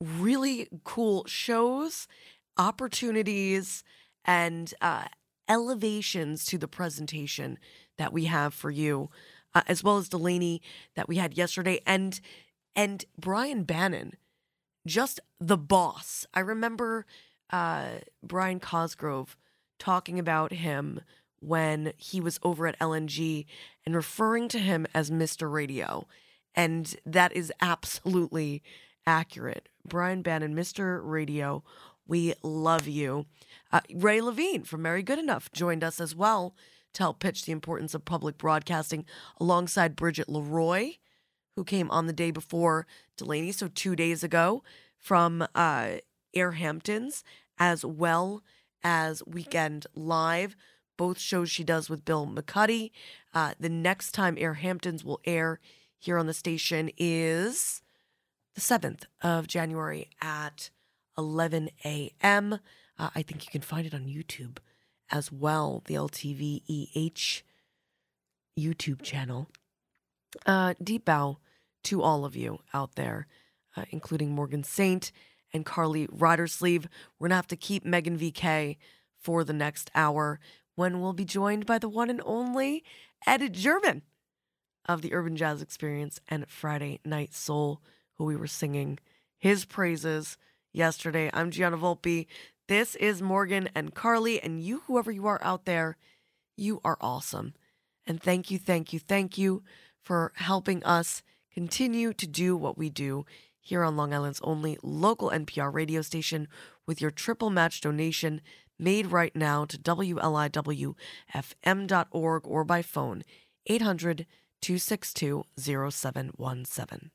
really 0.00 0.68
cool 0.84 1.24
shows, 1.26 2.08
opportunities, 2.56 3.84
and 4.24 4.72
uh, 4.80 5.04
elevations 5.48 6.44
to 6.46 6.58
the 6.58 6.68
presentation 6.68 7.58
that 7.98 8.12
we 8.12 8.24
have 8.24 8.52
for 8.52 8.70
you, 8.70 9.10
uh, 9.54 9.62
as 9.66 9.82
well 9.82 9.96
as 9.96 10.08
Delaney 10.08 10.60
that 10.94 11.08
we 11.08 11.16
had 11.16 11.36
yesterday, 11.36 11.80
and 11.86 12.20
and 12.74 13.04
Brian 13.18 13.62
Bannon, 13.62 14.14
just 14.86 15.20
the 15.40 15.56
boss. 15.56 16.26
I 16.34 16.40
remember 16.40 17.06
uh, 17.50 17.86
Brian 18.22 18.60
Cosgrove 18.60 19.36
talking 19.78 20.18
about 20.18 20.52
him 20.52 21.00
when 21.46 21.92
he 21.96 22.20
was 22.20 22.40
over 22.42 22.66
at 22.66 22.78
LNG 22.80 23.46
and 23.84 23.94
referring 23.94 24.48
to 24.48 24.58
him 24.58 24.84
as 24.92 25.12
Mr. 25.12 25.50
Radio. 25.50 26.08
And 26.56 26.96
that 27.06 27.34
is 27.36 27.52
absolutely 27.60 28.64
accurate. 29.06 29.68
Brian 29.86 30.22
Bannon, 30.22 30.56
Mr. 30.56 31.00
Radio, 31.04 31.62
we 32.04 32.34
love 32.42 32.88
you. 32.88 33.26
Uh, 33.70 33.80
Ray 33.94 34.20
Levine 34.20 34.64
from 34.64 34.82
Mary 34.82 35.04
Goodenough 35.04 35.52
joined 35.52 35.84
us 35.84 36.00
as 36.00 36.16
well 36.16 36.56
to 36.94 37.04
help 37.04 37.20
pitch 37.20 37.44
the 37.44 37.52
importance 37.52 37.94
of 37.94 38.04
public 38.04 38.38
broadcasting 38.38 39.04
alongside 39.38 39.94
Bridget 39.94 40.28
Leroy, 40.28 40.94
who 41.54 41.62
came 41.62 41.88
on 41.92 42.06
the 42.06 42.12
day 42.12 42.32
before 42.32 42.88
Delaney, 43.16 43.52
so 43.52 43.68
two 43.68 43.94
days 43.94 44.24
ago 44.24 44.64
from 44.98 45.46
uh, 45.54 45.90
Air 46.34 46.52
Hamptons, 46.52 47.22
as 47.56 47.84
well 47.84 48.42
as 48.82 49.22
Weekend 49.26 49.86
Live 49.94 50.56
both 50.96 51.18
shows 51.18 51.50
she 51.50 51.64
does 51.64 51.88
with 51.90 52.04
Bill 52.04 52.26
McCuddy. 52.26 52.90
Uh, 53.34 53.54
the 53.58 53.68
next 53.68 54.12
time 54.12 54.36
Air 54.38 54.54
Hamptons 54.54 55.04
will 55.04 55.20
air 55.24 55.60
here 55.98 56.18
on 56.18 56.26
the 56.26 56.34
station 56.34 56.90
is 56.96 57.82
the 58.54 58.60
7th 58.60 59.04
of 59.22 59.46
January 59.46 60.08
at 60.20 60.70
11 61.18 61.70
a.m. 61.84 62.54
Uh, 62.98 63.10
I 63.14 63.22
think 63.22 63.44
you 63.44 63.50
can 63.50 63.60
find 63.60 63.86
it 63.86 63.94
on 63.94 64.06
YouTube 64.06 64.58
as 65.10 65.30
well, 65.30 65.82
the 65.86 65.94
LTVEH 65.94 67.42
YouTube 68.58 69.02
channel. 69.02 69.48
Uh, 70.44 70.74
deep 70.82 71.04
bow 71.04 71.38
to 71.84 72.02
all 72.02 72.24
of 72.24 72.34
you 72.34 72.60
out 72.74 72.94
there, 72.96 73.26
uh, 73.76 73.84
including 73.90 74.32
Morgan 74.32 74.64
Saint 74.64 75.12
and 75.52 75.64
Carly 75.64 76.08
Ridersleeve. 76.10 76.88
We're 77.18 77.28
going 77.28 77.30
to 77.30 77.36
have 77.36 77.46
to 77.48 77.56
keep 77.56 77.84
Megan 77.84 78.18
VK 78.18 78.76
for 79.16 79.44
the 79.44 79.52
next 79.52 79.90
hour 79.94 80.40
when 80.76 81.00
we'll 81.00 81.14
be 81.14 81.24
joined 81.24 81.66
by 81.66 81.78
the 81.78 81.88
one 81.88 82.10
and 82.10 82.22
only 82.24 82.84
Ed 83.26 83.52
German 83.52 84.02
of 84.86 85.02
the 85.02 85.12
Urban 85.14 85.34
Jazz 85.34 85.60
Experience 85.60 86.20
and 86.28 86.48
Friday 86.48 87.00
Night 87.04 87.34
Soul, 87.34 87.80
who 88.14 88.24
we 88.24 88.36
were 88.36 88.46
singing 88.46 88.98
his 89.38 89.64
praises 89.64 90.36
yesterday. 90.72 91.30
I'm 91.32 91.50
Gianna 91.50 91.78
Volpe. 91.78 92.26
This 92.68 92.94
is 92.96 93.22
Morgan 93.22 93.70
and 93.74 93.94
Carly, 93.94 94.40
and 94.40 94.62
you, 94.62 94.82
whoever 94.86 95.10
you 95.10 95.26
are 95.26 95.40
out 95.42 95.64
there, 95.64 95.96
you 96.56 96.80
are 96.84 96.98
awesome. 97.00 97.54
And 98.06 98.22
thank 98.22 98.50
you, 98.50 98.58
thank 98.58 98.92
you, 98.92 98.98
thank 98.98 99.38
you 99.38 99.62
for 100.04 100.32
helping 100.36 100.84
us 100.84 101.22
continue 101.52 102.12
to 102.12 102.26
do 102.26 102.56
what 102.56 102.76
we 102.76 102.90
do 102.90 103.24
here 103.60 103.82
on 103.82 103.96
Long 103.96 104.12
Island's 104.12 104.40
only 104.44 104.78
local 104.82 105.30
NPR 105.30 105.72
radio 105.72 106.02
station 106.02 106.48
with 106.86 107.00
your 107.00 107.10
triple 107.10 107.50
match 107.50 107.80
donation 107.80 108.40
made 108.78 109.12
right 109.12 109.34
now 109.34 109.64
to 109.64 109.78
WLIWFM.org 109.78 110.96
or 112.46 112.64
by 112.64 112.82
phone 112.82 113.22
800 113.66 114.26
262 114.60 115.44
0717. 115.58 117.10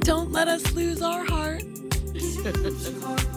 Don't 0.00 0.32
let 0.32 0.48
us 0.48 0.72
lose 0.72 1.00
our 1.00 1.24
heart. 1.24 1.62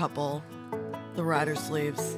couple, 0.00 0.42
the 1.14 1.22
Rider 1.22 1.54
Sleeves. 1.54 2.16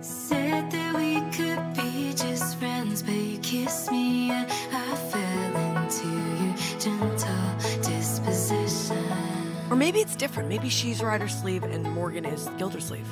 Said 0.00 0.70
that 0.70 0.96
we 0.96 1.20
could 1.36 1.74
be 1.74 2.14
just 2.14 2.56
friends, 2.56 3.02
but 3.02 3.12
you 3.12 3.36
kissed 3.40 3.90
me 3.90 4.30
and 4.30 4.50
I 4.72 4.96
fell 5.10 5.82
into 5.82 6.08
your 6.42 6.56
gentle 6.78 7.82
disposition. 7.82 9.04
Or 9.68 9.76
maybe 9.76 9.98
it's 9.98 10.16
different. 10.16 10.48
Maybe 10.48 10.70
she's 10.70 11.02
Rider 11.02 11.28
Sleeve 11.28 11.62
and 11.62 11.82
Morgan 11.92 12.24
is 12.24 12.48
Gildersleeve. 12.56 13.06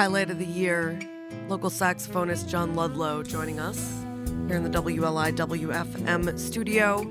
Highlight 0.00 0.30
of 0.30 0.38
the 0.38 0.46
year 0.46 0.98
local 1.48 1.68
saxophonist 1.68 2.48
John 2.48 2.74
Ludlow 2.74 3.22
joining 3.22 3.60
us 3.60 4.02
here 4.48 4.56
in 4.56 4.62
the 4.62 4.70
WLI 4.70 5.36
WFM 5.36 6.38
studio. 6.38 7.02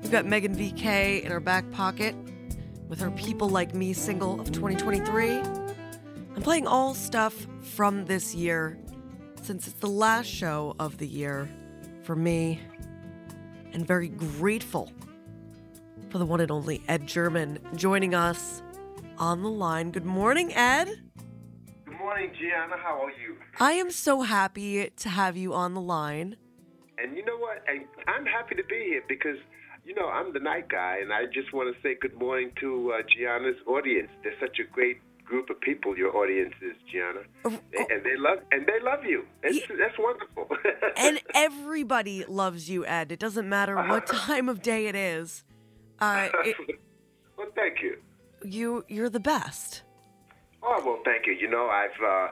We've 0.00 0.10
got 0.10 0.24
Megan 0.24 0.56
VK 0.56 1.24
in 1.24 1.30
our 1.30 1.40
back 1.40 1.70
pocket 1.72 2.16
with 2.88 3.00
her 3.00 3.10
People 3.10 3.50
Like 3.50 3.74
Me 3.74 3.92
single 3.92 4.40
of 4.40 4.50
2023. 4.50 5.40
I'm 5.40 6.42
playing 6.42 6.66
all 6.66 6.94
stuff 6.94 7.46
from 7.60 8.06
this 8.06 8.34
year 8.34 8.78
since 9.42 9.66
it's 9.66 9.80
the 9.80 9.86
last 9.86 10.26
show 10.26 10.74
of 10.78 10.96
the 10.96 11.06
year 11.06 11.50
for 12.02 12.16
me 12.16 12.62
and 13.74 13.86
very 13.86 14.08
grateful 14.08 14.90
for 16.08 16.16
the 16.16 16.24
one 16.24 16.40
and 16.40 16.50
only 16.50 16.82
Ed 16.88 17.06
German 17.06 17.58
joining 17.76 18.14
us 18.14 18.62
on 19.18 19.42
the 19.42 19.50
line. 19.50 19.90
Good 19.90 20.06
morning, 20.06 20.54
Ed. 20.54 21.11
Morning, 22.22 22.38
Gianna. 22.40 22.76
How 22.80 23.02
are 23.02 23.10
you? 23.10 23.36
I 23.58 23.72
am 23.72 23.90
so 23.90 24.22
happy 24.22 24.90
to 24.96 25.08
have 25.08 25.36
you 25.36 25.54
on 25.54 25.74
the 25.74 25.80
line. 25.80 26.36
And 26.96 27.16
you 27.16 27.24
know 27.24 27.36
what? 27.36 27.64
I'm 28.06 28.26
happy 28.26 28.54
to 28.54 28.62
be 28.62 28.84
here 28.90 29.02
because, 29.08 29.38
you 29.84 29.92
know, 29.96 30.06
I'm 30.06 30.32
the 30.32 30.38
night 30.38 30.68
guy, 30.68 30.98
and 31.02 31.12
I 31.12 31.24
just 31.24 31.52
want 31.52 31.74
to 31.74 31.82
say 31.82 31.96
good 32.00 32.14
morning 32.14 32.52
to 32.60 32.92
uh, 32.92 33.02
Gianna's 33.12 33.56
audience. 33.66 34.08
They're 34.22 34.38
such 34.38 34.60
a 34.60 34.72
great 34.72 35.00
group 35.24 35.50
of 35.50 35.60
people. 35.62 35.98
Your 35.98 36.16
audience 36.16 36.54
is, 36.62 36.76
Gianna, 36.92 37.22
Oh, 37.44 37.58
and 37.90 38.04
they 38.04 38.16
love 38.16 38.38
and 38.52 38.68
they 38.68 38.78
love 38.80 39.04
you. 39.04 39.24
That's, 39.42 39.58
that's 39.76 39.98
wonderful. 39.98 40.46
And 40.96 41.20
everybody 41.34 42.24
loves 42.24 42.70
you, 42.70 42.86
Ed. 42.86 43.10
It 43.10 43.18
doesn't 43.18 43.48
matter 43.48 43.74
what 43.74 44.06
time 44.06 44.48
of 44.48 44.62
day 44.62 44.86
it 44.86 44.94
is. 44.94 45.42
Uh, 45.98 46.28
it, 46.44 46.56
well, 47.36 47.48
thank 47.56 47.82
you. 47.82 47.96
you 48.44 48.84
you're 48.86 49.10
the 49.10 49.18
best. 49.18 49.82
Oh 50.62 50.82
well, 50.84 50.98
thank 51.04 51.26
you. 51.26 51.32
You 51.32 51.48
know, 51.48 51.68
I've 51.68 52.00
uh, 52.02 52.28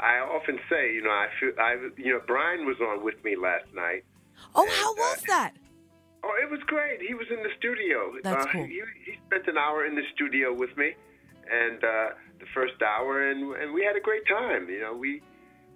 I 0.00 0.18
often 0.18 0.58
say, 0.68 0.94
you 0.94 1.02
know, 1.02 1.10
I 1.10 1.28
feel 1.38 1.52
I 1.58 1.76
you 1.96 2.12
know 2.12 2.20
Brian 2.26 2.66
was 2.66 2.76
on 2.80 3.04
with 3.04 3.22
me 3.24 3.36
last 3.36 3.66
night. 3.74 4.04
Oh, 4.54 4.68
how 4.68 4.94
was 4.94 5.22
that? 5.28 5.52
Oh, 6.22 6.34
it 6.42 6.50
was 6.50 6.60
great. 6.66 7.00
He 7.00 7.14
was 7.14 7.26
in 7.30 7.42
the 7.42 7.50
studio. 7.58 8.12
That's 8.22 8.46
uh, 8.46 8.52
cool. 8.52 8.64
He, 8.64 8.82
he 9.04 9.18
spent 9.26 9.46
an 9.46 9.56
hour 9.56 9.86
in 9.86 9.94
the 9.94 10.02
studio 10.14 10.52
with 10.52 10.76
me, 10.76 10.92
and 11.50 11.82
uh, 11.82 12.08
the 12.38 12.46
first 12.54 12.80
hour, 12.82 13.30
and 13.30 13.54
and 13.56 13.72
we 13.72 13.84
had 13.84 13.96
a 13.96 14.00
great 14.00 14.26
time. 14.26 14.68
You 14.68 14.80
know, 14.80 14.94
we 14.94 15.22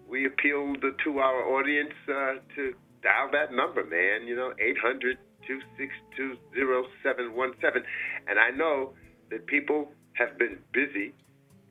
we 0.09 0.27
appealed 0.27 0.83
to 0.83 1.19
our 1.19 1.45
audience 1.57 1.95
uh, 2.09 2.35
to 2.57 2.75
dial 3.03 3.31
that 3.33 3.53
number, 3.53 3.85
man. 3.85 4.27
You 4.27 4.37
know, 4.37 4.53
eight 4.59 4.79
hundred 4.79 5.19
two 5.47 5.61
six 5.79 5.93
two 6.17 6.37
zero 6.55 6.85
seven 7.03 7.35
one 7.35 7.53
seven, 7.61 7.83
And 8.27 8.39
I 8.39 8.51
know 8.51 8.93
that 9.31 9.47
people 9.47 9.91
have 10.15 10.39
been 10.39 10.59
busy, 10.73 11.13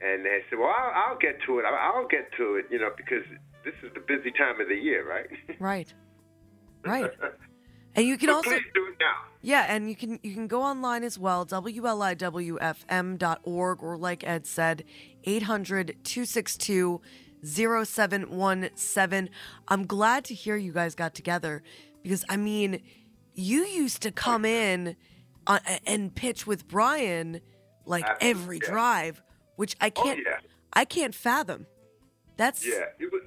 and 0.03 0.25
they 0.25 0.41
said, 0.49 0.59
well, 0.59 0.73
I'll, 0.77 1.11
I'll 1.11 1.17
get 1.17 1.39
to 1.47 1.59
it. 1.59 1.65
I'll, 1.65 1.95
I'll 1.95 2.07
get 2.07 2.29
to 2.37 2.55
it, 2.55 2.65
you 2.69 2.79
know, 2.79 2.89
because 2.95 3.23
this 3.63 3.73
is 3.83 3.91
the 3.93 4.01
busy 4.01 4.31
time 4.31 4.59
of 4.59 4.67
the 4.67 4.75
year, 4.75 5.07
right? 5.07 5.27
Right. 5.59 5.93
Right. 6.83 7.11
And 7.95 8.07
you 8.07 8.17
can 8.17 8.29
So 8.29 8.37
also 8.37 8.49
do 8.49 8.55
it 8.55 8.97
now. 8.99 9.13
Yeah, 9.43 9.67
and 9.69 9.87
you 9.87 9.95
can 9.95 10.19
you 10.23 10.33
can 10.33 10.47
go 10.47 10.63
online 10.63 11.03
as 11.03 11.19
well, 11.19 11.45
WLIWFM.org, 11.45 13.83
or 13.83 13.97
like 13.97 14.27
Ed 14.27 14.47
said, 14.47 14.83
800 15.25 15.97
262 16.03 17.01
0717. 17.43 19.29
I'm 19.67 19.85
glad 19.85 20.25
to 20.25 20.33
hear 20.33 20.55
you 20.55 20.73
guys 20.73 20.95
got 20.95 21.13
together 21.13 21.61
because, 22.01 22.25
I 22.29 22.37
mean, 22.37 22.81
you 23.35 23.63
used 23.65 24.01
to 24.03 24.11
come 24.11 24.45
in 24.45 24.95
uh, 25.45 25.59
and 25.85 26.15
pitch 26.15 26.47
with 26.47 26.67
Brian 26.67 27.41
like 27.85 28.05
every 28.21 28.57
Absolutely, 28.57 28.59
drive, 28.59 29.21
which 29.55 29.75
I 29.81 29.91
Oh, 29.95 30.03
can't 30.03 30.19
yeah. 30.25 30.39
I 30.73 30.85
can't 30.85 31.15
fathom. 31.15 31.67
That's 32.37 32.65
Yeah, 32.65 32.85
it 32.99 33.11
was 33.11 33.21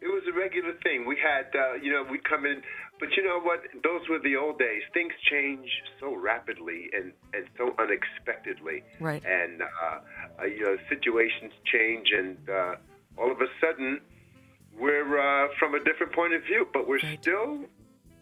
it 0.00 0.08
was 0.08 0.22
a 0.28 0.32
regular 0.36 0.74
thing. 0.82 1.06
We 1.06 1.16
had 1.16 1.46
uh, 1.54 1.74
you 1.82 1.92
know 1.92 2.02
we'd 2.10 2.24
come 2.24 2.44
in, 2.44 2.62
but 2.98 3.08
you 3.16 3.22
know 3.22 3.38
what? 3.40 3.60
Those 3.84 4.08
were 4.08 4.18
the 4.18 4.36
old 4.36 4.58
days. 4.58 4.82
Things 4.92 5.12
change 5.30 5.68
so 6.00 6.14
rapidly 6.16 6.90
and 6.96 7.12
and 7.34 7.44
so 7.56 7.74
unexpectedly. 7.78 8.82
Right. 9.00 9.22
And 9.24 9.62
uh, 9.62 10.00
uh, 10.40 10.44
you 10.46 10.60
know 10.64 10.76
situations 10.88 11.52
change, 11.72 12.08
and 12.16 12.36
uh, 12.50 12.74
all 13.16 13.30
of 13.30 13.40
a 13.40 13.46
sudden 13.60 14.00
we're 14.78 15.18
uh, 15.20 15.48
from 15.58 15.74
a 15.74 15.84
different 15.84 16.12
point 16.12 16.34
of 16.34 16.42
view. 16.44 16.66
But 16.72 16.88
we're 16.88 16.98
Right. 17.02 17.18
still. 17.22 17.60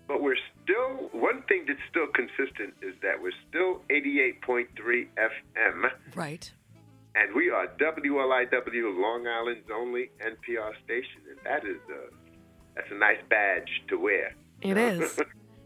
But 0.09 0.23
we're 0.23 0.43
still 0.65 1.09
one 1.13 1.43
thing 1.49 1.67
that's 1.69 1.79
still 1.89 2.09
consistent 2.09 2.75
is 2.83 2.95
that 3.01 3.23
we're 3.23 3.31
still 3.49 3.81
88.3 3.91 5.07
FM. 5.17 5.91
right. 6.17 6.53
And 7.15 7.35
we 7.35 7.51
are 7.51 7.67
WLIW, 7.67 9.01
Long 9.01 9.27
Island's 9.27 9.69
only 9.75 10.11
NPR 10.21 10.73
station, 10.85 11.23
and 11.29 11.39
that 11.45 11.65
is 11.65 11.81
a 11.91 12.15
that's 12.77 12.91
a 12.91 12.95
nice 12.95 13.19
badge 13.29 13.83
to 13.89 13.99
wear. 13.99 14.35
It 14.63 14.77
is. 14.77 15.21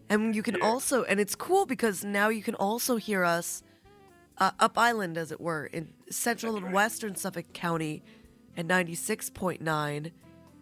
And 0.08 0.34
you 0.34 0.42
can 0.42 0.60
also, 0.60 1.04
and 1.04 1.20
it's 1.20 1.34
cool 1.34 1.66
because 1.66 2.04
now 2.04 2.28
you 2.28 2.42
can 2.42 2.54
also 2.54 2.96
hear 2.96 3.24
us 3.24 3.62
uh, 4.38 4.52
up 4.58 4.78
island, 4.78 5.16
as 5.16 5.32
it 5.32 5.40
were, 5.40 5.66
in 5.66 5.92
central 6.10 6.56
and 6.56 6.72
western 6.72 7.14
Suffolk 7.14 7.52
County 7.52 8.02
at 8.56 8.66
96.9. 8.66 10.10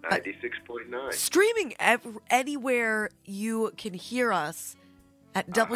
Uh, 0.04 0.08
96.9. 0.08 1.12
streaming 1.14 1.74
ev- 1.78 2.18
anywhere 2.28 3.08
you 3.24 3.72
can 3.76 3.94
hear 3.94 4.32
us 4.32 4.74
at 5.34 5.46
uh-huh. 5.46 5.66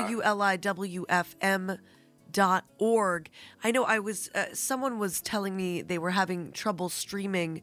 wliwfm.org. 2.36 3.30
I 3.64 3.70
know 3.70 3.84
I 3.84 3.98
was 3.98 4.30
uh, 4.34 4.46
someone 4.52 4.98
was 4.98 5.20
telling 5.20 5.56
me 5.56 5.82
they 5.82 5.98
were 5.98 6.10
having 6.10 6.52
trouble 6.52 6.88
streaming 6.88 7.62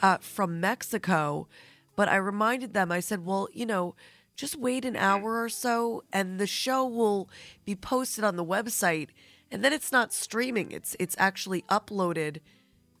uh, 0.00 0.18
from 0.18 0.60
Mexico, 0.60 1.48
but 1.96 2.08
I 2.08 2.16
reminded 2.16 2.74
them. 2.74 2.92
I 2.92 3.00
said, 3.00 3.24
"Well, 3.24 3.48
you 3.52 3.66
know, 3.66 3.94
just 4.36 4.56
wait 4.56 4.84
an 4.84 4.96
hour 4.96 5.42
or 5.42 5.48
so, 5.48 6.04
and 6.12 6.38
the 6.38 6.46
show 6.46 6.84
will 6.86 7.28
be 7.64 7.74
posted 7.74 8.24
on 8.24 8.36
the 8.36 8.44
website, 8.44 9.08
and 9.50 9.64
then 9.64 9.72
it's 9.72 9.92
not 9.92 10.12
streaming; 10.12 10.72
it's 10.72 10.96
it's 10.98 11.16
actually 11.18 11.62
uploaded 11.62 12.38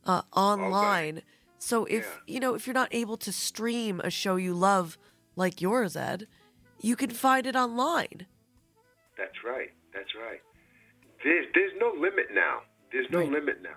uh, 0.04 0.22
online." 0.34 1.22
So 1.58 1.84
if 1.84 2.20
you 2.26 2.40
know 2.40 2.54
if 2.54 2.66
you're 2.66 2.74
not 2.74 2.94
able 2.94 3.16
to 3.18 3.32
stream 3.32 4.00
a 4.02 4.10
show 4.10 4.36
you 4.36 4.54
love 4.54 4.96
like 5.36 5.60
yours, 5.60 5.96
Ed, 5.96 6.26
you 6.80 6.96
can 6.96 7.10
find 7.10 7.46
it 7.46 7.54
online. 7.56 8.26
That's 9.18 9.44
right. 9.44 9.70
That's 9.92 10.14
right. 10.14 10.40
There's 11.24 11.46
there's 11.54 11.76
no 11.78 11.92
limit 11.96 12.32
now. 12.32 12.62
There's 12.92 13.08
no 13.10 13.18
Right. 13.20 13.30
limit 13.30 13.62
now. 13.62 13.76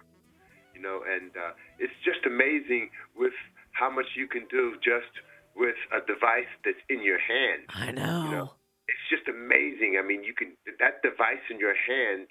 You 0.73 0.81
know, 0.81 1.03
and 1.05 1.29
uh, 1.37 1.53
it's 1.77 1.93
just 2.03 2.25
amazing 2.25 2.89
with 3.15 3.33
how 3.73 3.89
much 3.89 4.07
you 4.15 4.27
can 4.27 4.47
do 4.49 4.73
just 4.81 5.11
with 5.55 5.77
a 5.93 6.01
device 6.05 6.49
that's 6.65 6.81
in 6.89 7.03
your 7.03 7.19
hand. 7.19 7.69
I 7.69 7.91
know. 7.91 8.23
You 8.25 8.31
know, 8.31 8.47
it's 8.87 9.05
just 9.09 9.27
amazing. 9.29 10.01
I 10.01 10.03
mean, 10.05 10.23
you 10.23 10.33
can 10.33 10.57
that 10.79 11.01
device 11.03 11.43
in 11.49 11.59
your 11.59 11.75
hand. 11.77 12.27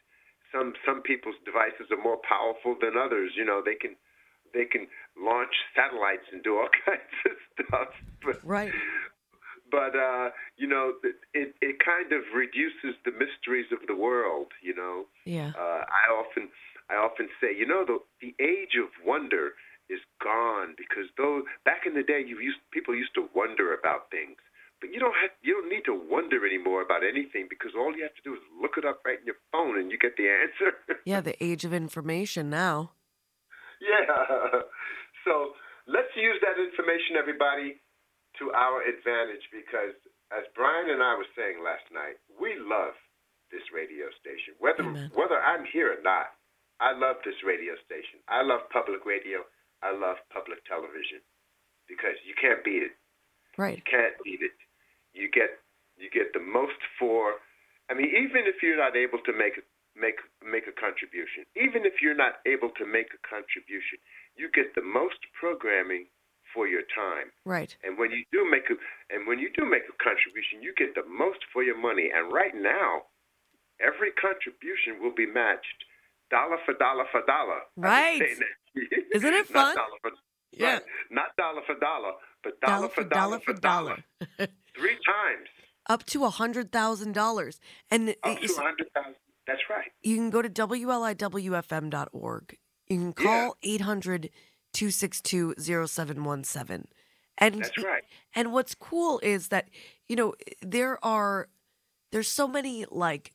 Some 0.50 0.74
some 0.84 1.02
people's 1.02 1.38
devices 1.44 1.88
are 1.90 2.02
more 2.02 2.18
powerful 2.28 2.74
than 2.80 2.96
others. 2.98 3.32
You 3.36 3.44
know, 3.44 3.62
they 3.64 3.76
can 3.76 3.94
they 4.52 4.64
can 4.64 4.86
launch 5.16 5.54
satellites 5.74 6.26
and 6.32 6.42
do 6.42 6.58
all 6.58 6.68
kinds 6.86 7.14
of 7.30 7.36
stuff. 7.54 7.88
But 8.24 8.42
Right. 8.44 8.72
But 9.72 9.96
uh, 9.96 10.30
you 10.60 10.68
know, 10.68 10.92
it, 11.32 11.56
it 11.64 11.76
kind 11.82 12.12
of 12.12 12.22
reduces 12.36 12.94
the 13.08 13.10
mysteries 13.10 13.66
of 13.72 13.80
the 13.88 13.96
world. 13.96 14.52
You 14.62 14.76
know, 14.76 15.06
Yeah. 15.24 15.50
uh, 15.58 15.82
I 15.88 16.04
often 16.12 16.50
I 16.92 16.94
often 17.00 17.28
say, 17.40 17.50
you 17.56 17.66
know, 17.66 17.82
the 17.88 17.98
the 18.20 18.36
age 18.38 18.76
of 18.76 18.92
wonder 19.04 19.56
is 19.88 19.98
gone 20.22 20.76
because 20.76 21.08
though 21.16 21.42
back 21.64 21.82
in 21.88 21.94
the 21.94 22.04
day, 22.04 22.20
you 22.22 22.38
used 22.38 22.60
people 22.70 22.94
used 22.94 23.14
to 23.16 23.26
wonder 23.34 23.74
about 23.74 24.10
things, 24.12 24.36
but 24.80 24.92
you 24.92 25.00
don't 25.00 25.16
have 25.20 25.32
you 25.42 25.54
don't 25.56 25.72
need 25.72 25.84
to 25.86 25.96
wonder 25.96 26.44
anymore 26.46 26.82
about 26.82 27.02
anything 27.02 27.48
because 27.48 27.72
all 27.74 27.96
you 27.96 28.02
have 28.04 28.14
to 28.14 28.22
do 28.22 28.34
is 28.34 28.40
look 28.60 28.76
it 28.76 28.84
up 28.84 29.00
right 29.04 29.18
in 29.18 29.26
your 29.26 29.40
phone 29.50 29.78
and 29.80 29.90
you 29.90 29.98
get 29.98 30.14
the 30.20 30.28
answer. 30.44 30.76
Yeah, 31.04 31.20
the 31.20 31.34
age 31.42 31.64
of 31.64 31.72
information 31.72 32.50
now. 32.50 32.92
Yeah. 33.80 34.60
So 35.22 35.54
let's 35.86 36.10
use 36.18 36.34
that 36.42 36.58
information, 36.58 37.14
everybody, 37.14 37.78
to 38.42 38.50
our 38.50 38.82
advantage 38.82 39.46
because, 39.54 39.94
as 40.34 40.42
Brian 40.58 40.90
and 40.90 40.98
I 40.98 41.14
were 41.14 41.30
saying 41.38 41.62
last 41.62 41.86
night, 41.94 42.18
we 42.34 42.58
love 42.58 42.98
this 43.54 43.62
radio 43.70 44.10
station. 44.18 44.58
Whether 44.58 44.82
Amen. 44.82 45.14
whether 45.14 45.38
I'm 45.38 45.62
here 45.70 45.94
or 45.94 46.02
not, 46.02 46.34
I 46.82 46.90
love 46.98 47.22
this 47.22 47.38
radio 47.46 47.78
station. 47.86 48.18
I 48.26 48.42
love 48.42 48.66
public 48.74 49.06
radio. 49.06 49.46
I 49.86 49.94
love 49.94 50.18
public 50.34 50.58
television 50.66 51.22
because 51.86 52.18
you 52.26 52.34
can't 52.34 52.66
beat 52.66 52.82
it. 52.82 52.98
Right. 53.54 53.78
You 53.78 53.86
can't 53.86 54.18
beat 54.26 54.42
it. 54.42 54.58
You 55.14 55.30
get 55.30 55.62
you 55.94 56.10
get 56.10 56.34
the 56.34 56.42
most 56.42 56.82
for. 56.98 57.38
I 57.86 57.94
mean, 57.94 58.10
even 58.10 58.50
if 58.50 58.58
you're 58.64 58.80
not 58.80 58.98
able 58.98 59.22
to 59.22 59.32
make 59.36 59.62
make 59.94 60.18
make 60.42 60.66
a 60.66 60.74
contribution, 60.74 61.46
even 61.54 61.86
if 61.86 62.02
you're 62.02 62.18
not 62.18 62.42
able 62.48 62.74
to 62.80 62.84
make 62.88 63.14
a 63.14 63.20
contribution, 63.22 64.02
you 64.34 64.50
get 64.50 64.74
the 64.74 64.82
most 64.82 65.20
programming 65.38 66.10
for 66.54 66.66
your 66.68 66.82
time. 66.94 67.32
Right. 67.44 67.76
And 67.82 67.98
when 67.98 68.10
you 68.10 68.24
do 68.32 68.48
make 68.50 68.64
a 68.70 68.74
and 69.14 69.26
when 69.26 69.38
you 69.38 69.50
do 69.56 69.64
make 69.64 69.82
a 69.88 69.92
contribution, 70.02 70.62
you 70.62 70.72
get 70.76 70.94
the 70.94 71.02
most 71.08 71.38
for 71.52 71.62
your 71.62 71.78
money. 71.80 72.10
And 72.14 72.32
right 72.32 72.54
now, 72.54 73.02
every 73.80 74.10
contribution 74.12 75.00
will 75.00 75.14
be 75.14 75.26
matched 75.26 75.84
dollar 76.30 76.58
for 76.64 76.74
dollar 76.74 77.04
for 77.10 77.22
dollar. 77.26 77.60
Right. 77.76 78.20
Isn't 79.14 79.34
it 79.34 79.48
Not 79.48 79.48
fun? 79.48 79.76
dollar 79.76 79.96
for, 80.02 80.10
Yeah. 80.52 80.72
right. 80.74 80.82
Not 81.10 81.36
dollar 81.36 81.62
for 81.66 81.74
dollar, 81.78 82.12
but 82.42 82.60
Dollar 82.60 82.76
dollar, 82.76 82.88
for 82.88 83.02
for 83.02 83.08
dollar 83.08 83.40
for 83.40 83.52
dollar. 83.54 84.04
Three 84.76 84.96
times. 85.04 85.48
Up 85.88 86.04
to 86.06 86.24
a 86.24 86.30
hundred 86.30 86.70
thousand 86.72 87.12
dollars, 87.12 87.60
and 87.90 88.10
Up 88.22 88.40
to 88.40 88.52
a 88.52 88.56
hundred 88.60 88.88
thousand. 88.94 89.16
That's 89.46 89.60
right. 89.68 89.90
you 90.02 90.16
can 90.16 90.30
go 90.30 90.40
to 90.40 90.48
wliwfm.org. 90.48 92.56
You 92.88 92.98
can 92.98 93.12
call 93.12 93.56
800 93.62 94.30
262 94.72 95.54
0717. 95.58 96.88
And 97.38 97.56
That's 97.62 97.78
right. 97.78 98.02
And 98.34 98.52
what's 98.52 98.74
cool 98.74 99.20
is 99.22 99.48
that, 99.48 99.68
you 100.08 100.16
know, 100.16 100.34
there 100.62 101.02
are, 101.04 101.48
there's 102.10 102.28
so 102.28 102.46
many 102.48 102.84
like, 102.90 103.32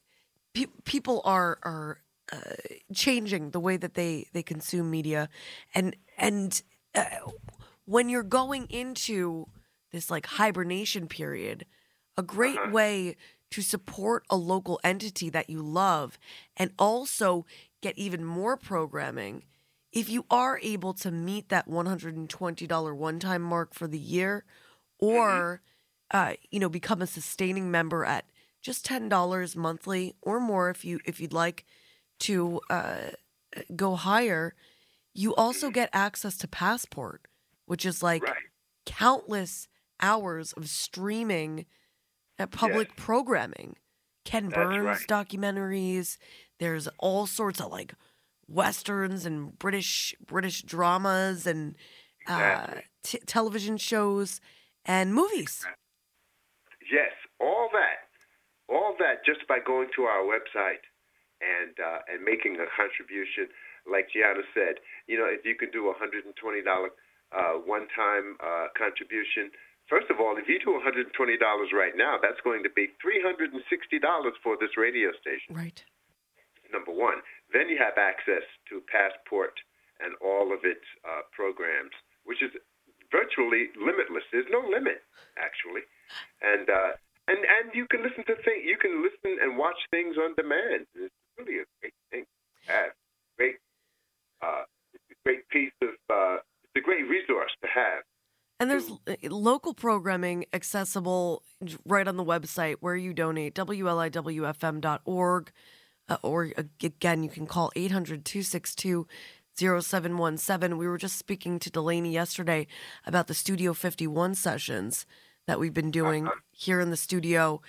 pe- 0.54 0.66
people 0.86 1.22
are, 1.26 1.60
are, 1.64 2.02
uh, 2.32 2.40
changing 2.94 3.52
the 3.52 3.60
way 3.60 3.78
that 3.78 3.94
they, 3.96 4.28
they 4.34 4.44
consume 4.44 4.92
media. 4.92 5.30
And, 5.74 5.96
and, 6.18 6.62
uh, 6.96 7.04
when 7.86 8.10
you're 8.10 8.24
going 8.24 8.66
into 8.70 9.48
this 9.92 10.12
like 10.12 10.26
hibernation 10.26 11.08
period, 11.08 11.66
a 12.18 12.24
great 12.24 12.56
Uh-huh. 12.58 12.72
way 12.72 13.16
to 13.52 13.62
support 13.62 14.24
a 14.30 14.36
local 14.36 14.80
entity 14.84 15.30
that 15.30 15.50
you 15.50 15.62
love 15.62 16.18
and 16.58 16.72
also 16.78 17.46
get 17.82 17.98
even 17.98 18.26
more 18.26 18.58
programming 18.58 19.44
if 19.98 20.10
you 20.10 20.26
are 20.30 20.60
able 20.62 20.93
to 20.93 21.10
meet 21.12 21.50
that 21.50 21.68
$120 21.68 22.95
one-time 22.95 23.41
mark 23.41 23.74
for 23.74 23.88
the 23.88 23.98
year 23.98 24.45
or 25.00 25.62
uh, 26.12 26.34
you 26.52 26.60
know 26.60 26.70
become 26.70 27.02
a 27.02 27.08
sustaining 27.08 27.72
member 27.72 28.06
at 28.06 28.26
just 28.62 28.86
$10 28.86 29.56
monthly 29.56 30.16
or 30.22 30.39
more 30.39 30.70
if 30.70 30.86
you 30.86 31.00
if 31.06 31.20
you'd 31.20 31.34
like 31.34 31.66
to 32.20 32.60
uh, 32.70 33.10
go 33.76 33.95
higher 33.95 34.54
you 35.14 35.34
also 35.36 35.70
get 35.72 35.89
access 35.93 36.38
to 36.38 36.48
passport 36.48 37.22
which 37.66 37.86
is 37.86 38.04
like 38.04 38.24
Right. 38.24 38.36
countless 38.86 39.68
hours 40.02 40.54
of 40.54 40.70
streaming 40.70 41.66
at 42.39 42.52
public 42.52 42.95
programming 42.95 43.76
ken 44.26 44.50
That's 44.50 44.56
burns 44.56 44.86
right. 44.86 45.08
documentaries 45.08 46.18
there's 46.60 46.88
all 47.00 47.26
sorts 47.28 47.60
of 47.60 47.72
like 47.72 47.93
westerns 48.48 49.26
and 49.26 49.58
british 49.60 50.16
british 50.26 50.62
dramas 50.64 51.45
and 51.45 51.76
uh, 52.28 52.68
t- 53.04 53.20
television 53.26 53.78
shows 53.78 54.41
and 54.86 55.14
movies 55.14 55.66
Yes, 56.91 57.12
all 57.39 57.68
that, 57.76 58.08
all 58.72 58.95
that, 59.00 59.26
just 59.28 59.43
by 59.48 59.60
going 59.60 59.91
to 59.95 60.04
our 60.08 60.24
website 60.24 60.84
and 61.43 61.76
uh, 61.76 62.00
and 62.08 62.24
making 62.24 62.56
a 62.64 62.68
contribution, 62.72 63.52
like 63.84 64.08
Gianna 64.16 64.48
said. 64.56 64.80
You 65.08 65.20
know, 65.20 65.28
if 65.28 65.43
you 65.43 65.56
can 65.56 65.70
do 65.72 65.91
a 65.91 65.95
hundred 66.00 66.24
and 66.24 66.36
twenty 66.39 66.64
dollar 66.64 66.95
uh, 67.36 67.60
one 67.60 67.88
time 67.91 68.39
uh, 68.39 68.72
contribution. 68.78 69.52
First 69.91 70.12
of 70.12 70.20
all, 70.20 70.36
if 70.36 70.52
you 70.52 70.60
do 70.60 70.76
$120 70.76 71.16
right 71.72 71.95
now, 71.95 72.20
that's 72.20 72.43
going 72.43 72.60
to 72.64 72.70
be 72.70 72.91
$360 73.00 73.56
for 74.43 74.58
this 74.60 74.76
radio 74.76 75.16
station. 75.16 75.56
right 75.56 75.80
number 76.74 76.91
one. 76.91 77.24
Then 77.54 77.70
you 77.70 77.78
have 77.80 77.98
access 77.98 78.43
to 78.70 78.84
Passport 78.91 79.56
and 80.00 80.14
all 80.22 80.54
of 80.54 80.62
its 80.64 80.84
uh, 81.08 81.26
programs, 81.32 81.95
which 82.26 82.43
is 82.43 82.52
virtually 83.12 83.72
limitless. 83.80 84.24
There's 84.32 84.50
no 84.52 84.60
limit, 84.60 85.02
actually, 85.39 85.88
and 86.41 86.70
uh, 86.70 86.91
and 87.28 87.39
and 87.39 87.74
you 87.74 87.88
can 87.88 88.04
listen 88.04 88.24
to 88.28 88.36
things. 88.43 88.64
You 88.66 88.78
can 88.78 89.04
listen 89.04 89.39
and 89.41 89.58
watch 89.58 89.80
things 89.91 90.16
on 90.18 90.36
demand. 90.36 90.88
It's 90.95 91.14
really 91.38 91.64
a 91.64 91.66
great 91.82 91.95
thing. 92.12 92.26
have 92.68 92.91
great, 93.38 93.56
uh, 94.41 94.64
great 95.26 95.48
piece 95.50 95.76
of. 95.82 95.95
Uh, 96.10 96.43
it's 96.64 96.78
a 96.78 96.82
great 96.82 97.08
resource 97.08 97.52
to 97.62 97.68
have. 97.68 98.04
And 98.60 98.72
there's 98.72 98.91
local 99.24 99.76
programming 99.76 100.45
accessible 100.52 101.43
right 101.86 102.08
on 102.08 102.18
the 102.18 102.26
website 102.26 102.78
where 102.80 102.95
you 102.95 103.14
donate, 103.14 103.54
wliwfm.org. 103.54 105.52
Uh, 106.10 106.18
or 106.24 106.49
again, 106.82 107.24
you 107.24 107.30
can 107.30 107.45
call 107.45 107.72
800 107.76 108.26
262 108.26 109.08
0717. 109.58 110.78
We 110.78 110.88
were 110.88 110.97
just 110.97 111.18
speaking 111.18 111.60
to 111.60 111.70
Delaney 111.70 112.14
yesterday 112.14 112.68
about 113.05 113.28
the 113.28 113.34
Studio 113.34 113.74
51 113.74 114.36
sessions 114.36 115.05
that 115.47 115.60
we've 115.60 115.74
been 115.74 115.91
doing 115.91 116.30
here 116.51 116.80
in 116.80 116.91
the 116.91 116.97
studio. 116.97 117.62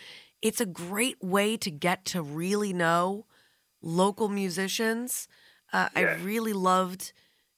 It's 0.42 0.60
a 0.60 0.66
great 0.66 1.22
way 1.22 1.56
to 1.56 1.70
get 1.70 2.04
to 2.06 2.20
really 2.22 2.72
know 2.72 3.26
local 3.80 4.28
musicians. 4.28 5.28
Uh, 5.72 5.88
I 5.94 6.00
really 6.02 6.52
loved 6.52 7.12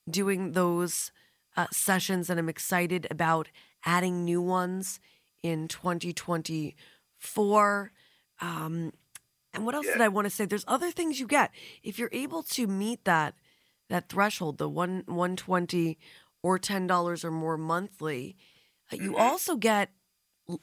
doing 0.08 0.52
those 0.52 1.10
uh, 1.56 1.66
sessions, 1.72 2.30
and 2.30 2.38
I'm 2.38 2.48
excited 2.48 3.08
about 3.10 3.48
adding 3.84 4.24
new 4.24 4.40
ones 4.40 5.00
in 5.42 5.66
2024. 5.68 7.92
Um, 8.40 8.92
and 9.52 9.64
what 9.66 9.74
else 9.74 9.86
did 9.86 10.00
I 10.00 10.08
want 10.08 10.26
to 10.26 10.30
say? 10.30 10.44
There's 10.44 10.64
other 10.68 10.90
things 10.90 11.18
you 11.20 11.26
get 11.26 11.50
if 11.82 11.98
you're 11.98 12.10
able 12.12 12.42
to 12.44 12.66
meet 12.66 13.04
that 13.04 13.34
that 13.88 14.08
threshold, 14.08 14.58
the 14.58 14.68
one 14.68 15.02
120 15.06 15.98
or 16.42 16.58
ten 16.58 16.86
dollars 16.86 17.24
or 17.24 17.30
more 17.30 17.56
monthly, 17.58 18.36
uh, 18.92 18.96
you 18.96 19.12
Mm-hmm. 19.12 19.20
also 19.20 19.56
get 19.56 19.90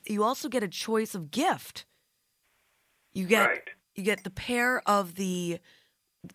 you 0.06 0.24
also 0.24 0.50
get 0.50 0.64
a 0.64 0.68
choice 0.68 1.16
of 1.16 1.32
gift. 1.32 1.86
You 3.14 3.26
get 3.28 3.48
Right. 3.50 3.62
you 3.96 4.04
get 4.04 4.24
the 4.24 4.30
pair 4.30 4.82
of 4.88 5.16
the 5.16 5.60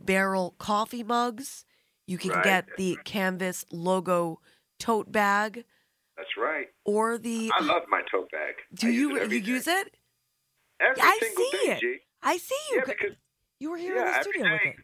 barrel 0.00 0.54
coffee 0.58 1.02
mugs. 1.04 1.64
You 2.06 2.18
can 2.18 2.30
Right, 2.32 2.44
get 2.44 2.76
the 2.76 2.98
canvas 3.04 3.64
logo 3.70 4.40
tote 4.78 5.10
bag 5.12 5.64
That's 6.16 6.36
right. 6.36 6.66
or 6.84 7.16
the. 7.18 7.50
I 7.58 7.62
love 7.64 7.82
my 7.88 8.02
tote 8.10 8.30
bag. 8.30 8.54
do 8.74 8.88
I 8.88 8.90
you 8.90 9.18
use 9.18 9.32
you 9.32 9.38
use 9.54 9.66
it? 9.66 9.96
Every 10.80 11.00
I 11.00 11.18
see 11.20 11.50
day, 11.66 11.72
it. 11.74 11.80
G. 11.80 11.98
I 12.22 12.36
see 12.38 12.54
you. 12.72 12.78
Yeah, 12.78 12.84
because 12.94 13.16
you 13.58 13.70
were 13.70 13.76
here 13.78 13.96
yeah, 13.96 14.06
in 14.06 14.12
the 14.12 14.22
studio 14.22 14.52
with 14.52 14.60
it. 14.64 14.76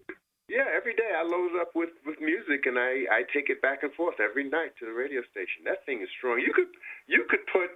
Yeah, 0.48 0.64
every 0.74 0.94
day 0.94 1.10
I 1.16 1.22
load 1.22 1.60
up 1.60 1.72
with 1.74 1.90
with 2.06 2.20
music 2.20 2.66
and 2.66 2.78
I 2.78 3.04
I 3.12 3.22
take 3.34 3.50
it 3.50 3.60
back 3.60 3.82
and 3.82 3.92
forth 3.94 4.16
every 4.20 4.48
night 4.48 4.72
to 4.80 4.86
the 4.86 4.92
radio 4.92 5.20
station. 5.30 5.64
That 5.64 5.84
thing 5.86 6.00
is 6.02 6.08
strong. 6.16 6.40
You 6.40 6.52
could 6.54 6.68
you 7.06 7.24
could 7.28 7.44
put 7.52 7.70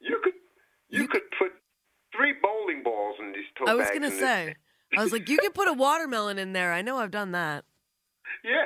you 0.00 0.18
could 0.22 0.34
you, 0.88 1.02
You 1.02 1.08
could 1.08 1.22
put 1.38 1.52
three 2.16 2.34
bowling 2.42 2.82
balls 2.82 3.16
in 3.20 3.32
these 3.32 3.48
tote 3.58 3.68
I 3.68 3.74
was 3.74 3.88
gonna 3.92 4.10
say. 4.10 4.56
I 4.96 5.02
was 5.02 5.12
like, 5.12 5.28
you 5.28 5.38
can 5.38 5.52
put 5.52 5.68
a 5.68 5.72
watermelon 5.72 6.38
in 6.38 6.52
there. 6.52 6.72
I 6.72 6.82
know 6.82 6.98
I've 6.98 7.10
done 7.12 7.32
that. 7.32 7.64
Yeah. 8.44 8.64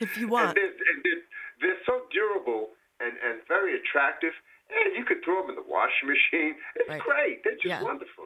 If 0.00 0.16
you 0.18 0.24
And 0.24 0.30
want. 0.32 0.54
they're, 0.54 0.64
and 0.68 0.98
they're, 1.04 1.22
they're 1.60 1.82
so 1.86 2.02
durable 2.12 2.70
and, 3.00 3.12
and 3.24 3.40
very 3.48 3.72
attractive. 3.80 4.32
And 4.68 4.96
you 4.96 5.04
could 5.04 5.24
throw 5.24 5.40
them 5.42 5.50
in 5.50 5.56
the 5.56 5.64
washing 5.68 6.08
machine. 6.08 6.56
It's 6.76 6.88
Right. 6.88 7.00
great. 7.00 7.44
They're 7.44 7.54
just 7.56 7.66
Yeah. 7.66 7.82
wonderful. 7.82 8.24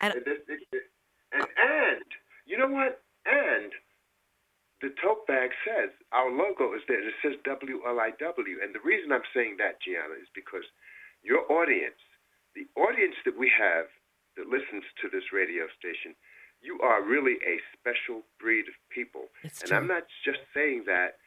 And- 0.00 0.14
And, 0.14 0.24
this- 0.24 0.42
it- 0.48 0.68
it- 0.72 0.90
and, 1.32 1.46
and 1.58 2.04
you 2.46 2.56
know 2.56 2.68
what? 2.68 3.02
And 3.26 3.72
the 4.80 4.90
tote 5.02 5.26
bag 5.26 5.50
says 5.64 5.90
our 6.12 6.30
logo 6.30 6.74
is 6.74 6.82
there. 6.86 7.00
It 7.06 7.14
says 7.22 7.34
WLIW. 7.44 8.62
And 8.62 8.74
the 8.74 8.80
reason 8.84 9.10
I'm 9.12 9.26
saying 9.34 9.56
that, 9.58 9.80
Gianna, 9.80 10.14
is 10.20 10.28
because 10.34 10.64
your 11.22 11.50
audience, 11.50 11.98
the 12.54 12.66
audience 12.80 13.16
that 13.24 13.36
we 13.36 13.50
have 13.58 13.86
that 14.36 14.46
listens 14.48 14.84
to 15.02 15.08
this 15.08 15.32
radio 15.32 15.66
station, 15.78 16.14
you 16.60 16.78
are 16.80 17.02
really 17.02 17.36
a 17.44 17.58
special 17.76 18.22
breed 18.38 18.68
of 18.68 18.74
people. 18.90 19.28
It's 19.42 19.60
and 19.62 19.68
true. 19.68 19.76
I'm 19.78 19.86
not 19.88 20.04
just 20.24 20.40
saying 20.54 20.84
that 20.86 21.18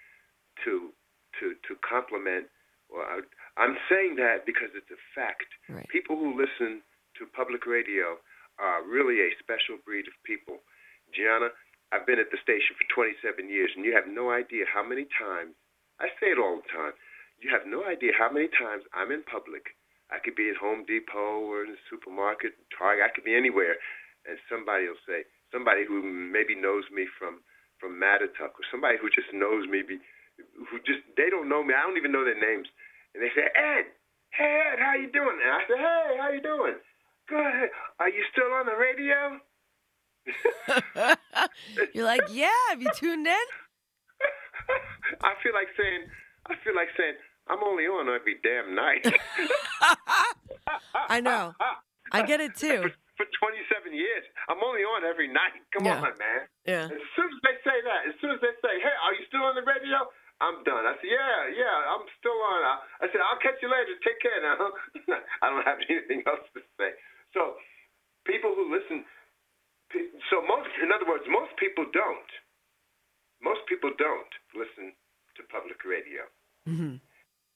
to 0.63 0.93
to 1.39 1.53
to 1.67 1.75
compliment 1.87 2.47
or 2.89 3.03
I, 3.03 3.21
I'm 3.57 3.77
saying 3.89 4.15
that 4.17 4.45
because 4.45 4.69
it's 4.73 4.89
a 4.89 4.97
fact. 5.13 5.45
Right. 5.67 5.87
People 5.89 6.15
who 6.17 6.33
listen 6.37 6.81
to 7.17 7.25
public 7.35 7.65
radio 7.65 8.17
are 8.59 8.83
really 8.83 9.23
a 9.23 9.31
special 9.39 9.79
breed 9.81 10.05
of 10.05 10.15
people. 10.27 10.59
Gianna, 11.15 11.49
I've 11.89 12.05
been 12.05 12.21
at 12.21 12.29
the 12.29 12.37
station 12.43 12.77
for 12.77 12.85
27 12.93 13.49
years, 13.49 13.71
and 13.73 13.81
you 13.81 13.95
have 13.95 14.05
no 14.05 14.29
idea 14.29 14.69
how 14.69 14.85
many 14.85 15.09
times 15.17 15.57
I 15.97 16.11
say 16.21 16.35
it 16.35 16.39
all 16.39 16.61
the 16.61 16.69
time. 16.69 16.93
You 17.41 17.49
have 17.49 17.65
no 17.65 17.87
idea 17.87 18.11
how 18.13 18.29
many 18.29 18.51
times 18.51 18.83
I'm 18.93 19.09
in 19.11 19.23
public. 19.25 19.73
I 20.11 20.19
could 20.19 20.35
be 20.35 20.49
at 20.49 20.59
Home 20.59 20.85
Depot 20.85 21.45
or 21.45 21.63
in 21.63 21.71
the 21.73 21.81
supermarket, 21.89 22.53
Target. 22.75 23.05
I 23.05 23.13
could 23.13 23.23
be 23.23 23.35
anywhere, 23.35 23.79
and 24.27 24.37
somebody 24.51 24.85
will 24.89 25.01
say, 25.07 25.23
somebody 25.51 25.85
who 25.85 26.01
maybe 26.03 26.53
knows 26.53 26.85
me 26.93 27.07
from 27.17 27.41
from 27.79 27.95
Mattituck, 27.95 28.59
or 28.59 28.67
somebody 28.67 28.99
who 28.99 29.07
just 29.07 29.31
knows 29.31 29.63
me, 29.71 29.79
be, 29.87 30.03
who 30.67 30.83
just 30.83 30.99
they 31.15 31.31
don't 31.31 31.47
know 31.47 31.63
me. 31.63 31.71
I 31.71 31.87
don't 31.87 31.95
even 31.95 32.11
know 32.11 32.27
their 32.27 32.35
names, 32.35 32.67
and 33.15 33.23
they 33.23 33.31
say, 33.31 33.47
Ed, 33.55 33.87
hey 34.35 34.51
Ed, 34.73 34.83
how 34.83 34.99
you 34.99 35.07
doing? 35.11 35.39
And 35.39 35.51
I 35.51 35.61
say, 35.63 35.77
Hey, 35.79 36.09
how 36.19 36.29
you 36.29 36.43
doing? 36.43 36.75
Good. 37.29 37.69
Are 37.99 38.09
you 38.09 38.23
still 38.31 38.51
on 38.53 38.65
the 38.65 38.75
radio? 38.75 39.39
You're 41.93 42.05
like, 42.05 42.21
yeah. 42.31 42.49
Have 42.69 42.81
you 42.81 42.89
tuned 42.95 43.27
in? 43.27 43.47
I 45.23 45.33
feel 45.43 45.53
like 45.53 45.67
saying, 45.77 46.09
I 46.47 46.53
feel 46.63 46.75
like 46.75 46.89
saying, 46.97 47.15
I'm 47.49 47.63
only 47.63 47.85
on 47.85 48.09
every 48.09 48.37
damn 48.43 48.75
night. 48.75 49.05
I 51.09 51.21
know. 51.21 51.53
I 52.11 52.25
get 52.25 52.41
it 52.41 52.55
too. 52.55 52.89
For 53.17 53.25
27 53.25 53.91
years, 53.93 54.23
I'm 54.47 54.61
only 54.63 54.81
on 54.87 55.03
every 55.03 55.27
night. 55.27 55.57
Come 55.75 55.85
Yeah. 55.85 55.97
on, 56.01 56.13
man. 56.17 56.41
Yeah. 56.65 56.85
As 56.87 57.03
soon 57.17 57.29
as 57.29 57.39
they 57.43 57.55
say 57.67 57.77
that, 57.83 58.01
as 58.07 58.15
soon 58.21 58.31
as 58.31 58.39
they 58.39 58.53
say, 58.63 58.79
"Hey, 58.79 58.95
are 59.03 59.13
you 59.13 59.25
still 59.27 59.43
on 59.43 59.55
the 59.59 59.65
radio?" 59.67 60.07
I'm 60.39 60.63
done. 60.63 60.87
I 60.87 60.95
said, 61.03 61.11
"Yeah, 61.11 61.51
yeah, 61.51 61.91
I'm 61.91 62.07
still 62.15 62.39
on." 62.39 62.63
I, 62.63 62.75
I 63.03 63.05
said, 63.11 63.19
"I'll 63.19 63.41
catch 63.43 63.59
you 63.59 63.67
later. 63.67 63.91
Take 64.07 64.23
care 64.23 64.39
now." 64.39 64.71
I 65.43 65.49
don't 65.51 65.67
have 65.67 65.83
anything 65.89 66.23
else 66.31 66.47
to 66.55 66.61
say. 66.79 66.95
So, 67.33 67.55
people 68.25 68.53
who 68.55 68.71
listen, 68.73 69.05
so 70.29 70.41
most, 70.45 70.69
in 70.81 70.91
other 70.91 71.05
words, 71.07 71.23
most 71.29 71.51
people 71.59 71.85
don't. 71.93 72.31
Most 73.41 73.61
people 73.69 73.91
don't 73.97 74.33
listen 74.55 74.93
to 75.37 75.43
public 75.51 75.83
radio. 75.85 76.23
hmm 76.65 76.95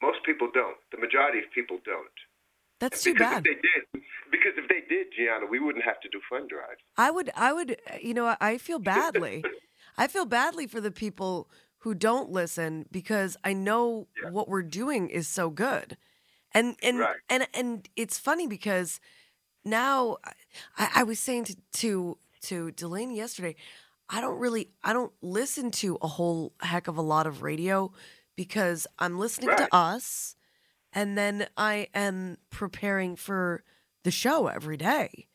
Most 0.01 0.19
people 0.25 0.49
don't. 0.53 0.77
The 0.91 0.97
majority 0.97 1.39
of 1.39 1.45
people 1.53 1.79
don't. 1.85 2.17
That's 2.79 3.03
too 3.03 3.13
because 3.13 3.27
bad. 3.31 3.37
if 3.37 3.43
they 3.43 3.59
did, 3.61 4.03
because 4.31 4.53
if 4.57 4.67
they 4.67 4.81
did, 4.89 5.07
Gianna, 5.17 5.45
we 5.49 5.59
wouldn't 5.59 5.85
have 5.85 5.99
to 6.01 6.09
do 6.09 6.19
fund 6.29 6.49
drives. 6.49 6.81
I 6.97 7.11
would, 7.11 7.29
I 7.35 7.53
would, 7.53 7.77
you 8.01 8.13
know, 8.13 8.35
I 8.41 8.57
feel 8.57 8.79
badly. 8.95 9.43
I 9.97 10.07
feel 10.07 10.25
badly 10.25 10.67
for 10.67 10.81
the 10.81 10.91
people 10.91 11.49
who 11.79 11.93
don't 11.93 12.29
listen 12.31 12.85
because 12.91 13.37
I 13.43 13.53
know 13.53 14.07
Yeah. 14.21 14.29
what 14.31 14.47
we're 14.49 14.63
doing 14.63 15.09
is 15.09 15.27
so 15.27 15.49
good, 15.49 15.97
and 16.53 16.75
and 16.81 16.99
Right. 16.99 17.17
and 17.29 17.47
and 17.53 17.89
it's 17.95 18.17
funny 18.17 18.47
because 18.47 18.99
now 19.65 20.17
I, 20.77 20.89
I 20.97 21.03
was 21.03 21.19
saying 21.19 21.45
to 21.45 21.55
to 21.73 22.17
to 22.43 22.71
Delaney 22.71 23.17
yesterday, 23.17 23.55
I 24.09 24.21
don't 24.21 24.39
really, 24.39 24.71
I 24.83 24.93
don't 24.93 25.13
listen 25.21 25.71
to 25.71 25.97
a 26.01 26.07
whole 26.07 26.53
heck 26.61 26.87
of 26.87 26.97
a 26.97 27.01
lot 27.01 27.25
of 27.27 27.41
radio 27.41 27.91
because 28.35 28.87
I'm 28.99 29.17
listening 29.19 29.55
Right. 29.57 29.57
to 29.57 29.73
us, 29.75 30.35
and 30.93 31.17
then 31.17 31.47
I 31.57 31.87
am 31.93 32.37
preparing 32.49 33.15
for 33.15 33.63
the 34.03 34.11
show 34.11 34.47
every 34.47 34.77
day 34.77 35.27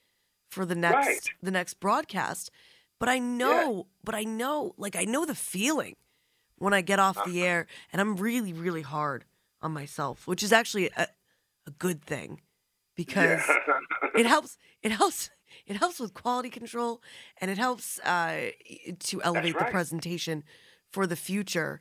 for 0.51 0.65
the 0.65 0.75
next 0.75 1.31
Right. 1.31 1.33
the 1.43 1.51
next 1.51 1.75
broadcast. 1.81 2.51
But 2.99 3.09
I 3.09 3.19
know, 3.19 3.89
but 4.05 4.15
I 4.15 4.25
know, 4.25 4.75
like 4.79 4.97
I 4.97 5.05
know 5.05 5.25
the 5.27 5.35
feeling 5.35 5.97
when 6.59 6.75
I 6.75 6.81
get 6.81 6.99
off 6.99 7.23
Uh-huh. 7.23 7.25
the 7.25 7.43
air, 7.45 7.67
and 7.93 8.01
I'm 8.01 8.17
really, 8.17 8.53
really 8.53 8.83
hard 8.83 9.25
on 9.63 9.73
myself, 9.73 10.27
which 10.27 10.43
is 10.43 10.53
actually 10.53 10.89
a, 10.97 11.09
a 11.67 11.71
good 11.73 12.03
thing 12.03 12.41
because 12.99 13.41
it 14.21 14.27
helps. 14.27 14.59
It 14.83 14.93
helps. 14.93 15.31
It 15.71 15.77
helps 15.83 15.99
with 16.03 16.13
quality 16.13 16.51
control, 16.51 17.01
and 17.41 17.51
it 17.51 17.57
helps 17.57 17.99
uh, 18.01 18.51
to 19.11 19.15
elevate 19.23 19.57
the 19.59 19.65
presentation 19.79 20.45
for 20.95 21.07
the 21.07 21.17
future. 21.17 21.81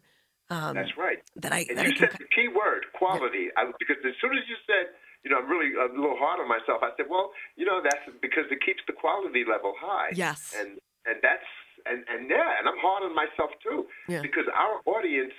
Um, 0.49 0.75
That's 0.79 0.95
right. 0.97 1.19
That 1.43 1.51
I 1.51 1.61
And 1.67 1.77
that 1.77 1.85
I 1.85 1.89
you 1.89 1.95
can. 1.99 2.09
said 2.11 2.19
the 2.19 2.31
key 2.37 2.47
word, 2.47 2.81
quality. 3.01 3.45
I, 3.57 3.61
because 3.81 3.99
as 4.07 4.15
soon 4.21 4.31
as 4.39 4.45
you 4.47 4.55
said, 4.69 4.85
you 5.23 5.29
know, 5.31 5.37
I'm 5.43 5.49
really 5.51 5.71
a 5.75 5.87
little 5.91 6.15
hard 6.15 6.39
on 6.39 6.47
myself, 6.47 6.79
I 6.87 6.91
said, 6.95 7.07
well, 7.09 7.31
you 7.59 7.65
know, 7.69 7.79
that's 7.83 8.05
because 8.21 8.45
it 8.55 8.59
keeps 8.65 8.79
the 8.87 8.93
quality 8.95 9.43
level 9.43 9.73
high. 9.75 10.11
Yes. 10.15 10.55
And 10.57 10.79
and 11.09 11.17
that's 11.21 11.49
and 11.89 11.99
and 12.07 12.29
yeah, 12.31 12.59
and 12.59 12.63
I'm 12.69 12.79
hard 12.79 13.03
on 13.03 13.13
myself 13.23 13.51
too, 13.65 13.87
Yeah. 14.07 14.21
because 14.23 14.47
our 14.55 14.79
audience, 14.87 15.35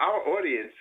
our 0.00 0.20
audience, 0.36 0.72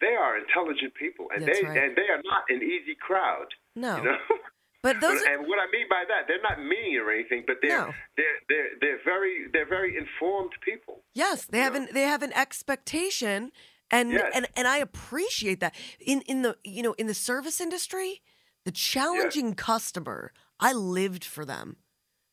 they 0.00 0.14
are 0.14 0.38
intelligent 0.38 0.94
people, 0.94 1.26
and 1.34 1.46
That's 1.46 1.60
they 1.60 1.66
right. 1.66 1.76
and 1.82 1.96
they 1.96 2.08
are 2.08 2.22
not 2.24 2.44
an 2.48 2.62
easy 2.62 2.94
crowd. 3.00 3.48
No, 3.76 3.96
You 3.98 4.04
know. 4.04 4.18
but 4.82 5.00
those. 5.00 5.20
Are, 5.22 5.32
and 5.34 5.46
what 5.48 5.58
I 5.58 5.66
mean 5.72 5.86
by 5.90 6.04
that, 6.08 6.26
they're 6.28 6.42
not 6.42 6.58
mean 6.62 6.96
or 6.98 7.10
anything, 7.10 7.44
but 7.46 7.56
they're 7.62 7.76
No. 7.86 7.94
they're 8.16 8.38
they're 8.48 8.68
they're 8.80 9.00
very 9.04 9.46
they're 9.52 9.68
very 9.68 9.96
informed 9.96 10.52
people. 10.64 11.02
Yes, 11.14 11.44
they 11.46 11.58
have 11.60 11.74
an 11.74 11.88
they 11.92 12.02
have 12.02 12.22
an 12.22 12.32
expectation 12.34 13.52
and 13.90 14.12
Yes. 14.12 14.32
and 14.34 14.46
and 14.56 14.68
I 14.68 14.78
appreciate 14.78 15.60
that. 15.60 15.74
In 16.00 16.20
in 16.22 16.42
the 16.42 16.56
you 16.64 16.82
know, 16.82 16.92
in 16.94 17.06
the 17.06 17.14
service 17.14 17.60
industry, 17.60 18.20
the 18.64 18.72
challenging 18.72 19.54
customer, 19.54 20.32
I 20.60 20.72
lived 20.72 21.24
for 21.24 21.44
them. 21.44 21.76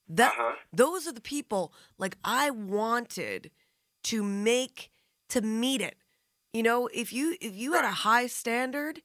That 0.07 0.33
Uh-huh. 0.33 0.55
those 0.71 1.07
are 1.07 1.11
the 1.13 1.21
people 1.21 1.73
like 1.97 2.17
I 2.23 2.49
wanted 2.51 3.51
to 4.03 4.21
make 4.23 4.91
to 5.29 5.41
meet 5.41 5.81
it. 5.81 5.95
You 6.55 6.63
know, 6.63 6.87
if 6.93 7.11
you 7.11 7.35
if 7.41 7.53
you 7.53 7.73
had 7.73 7.83
a 7.83 7.91
high 8.07 8.27
standard, 8.27 9.01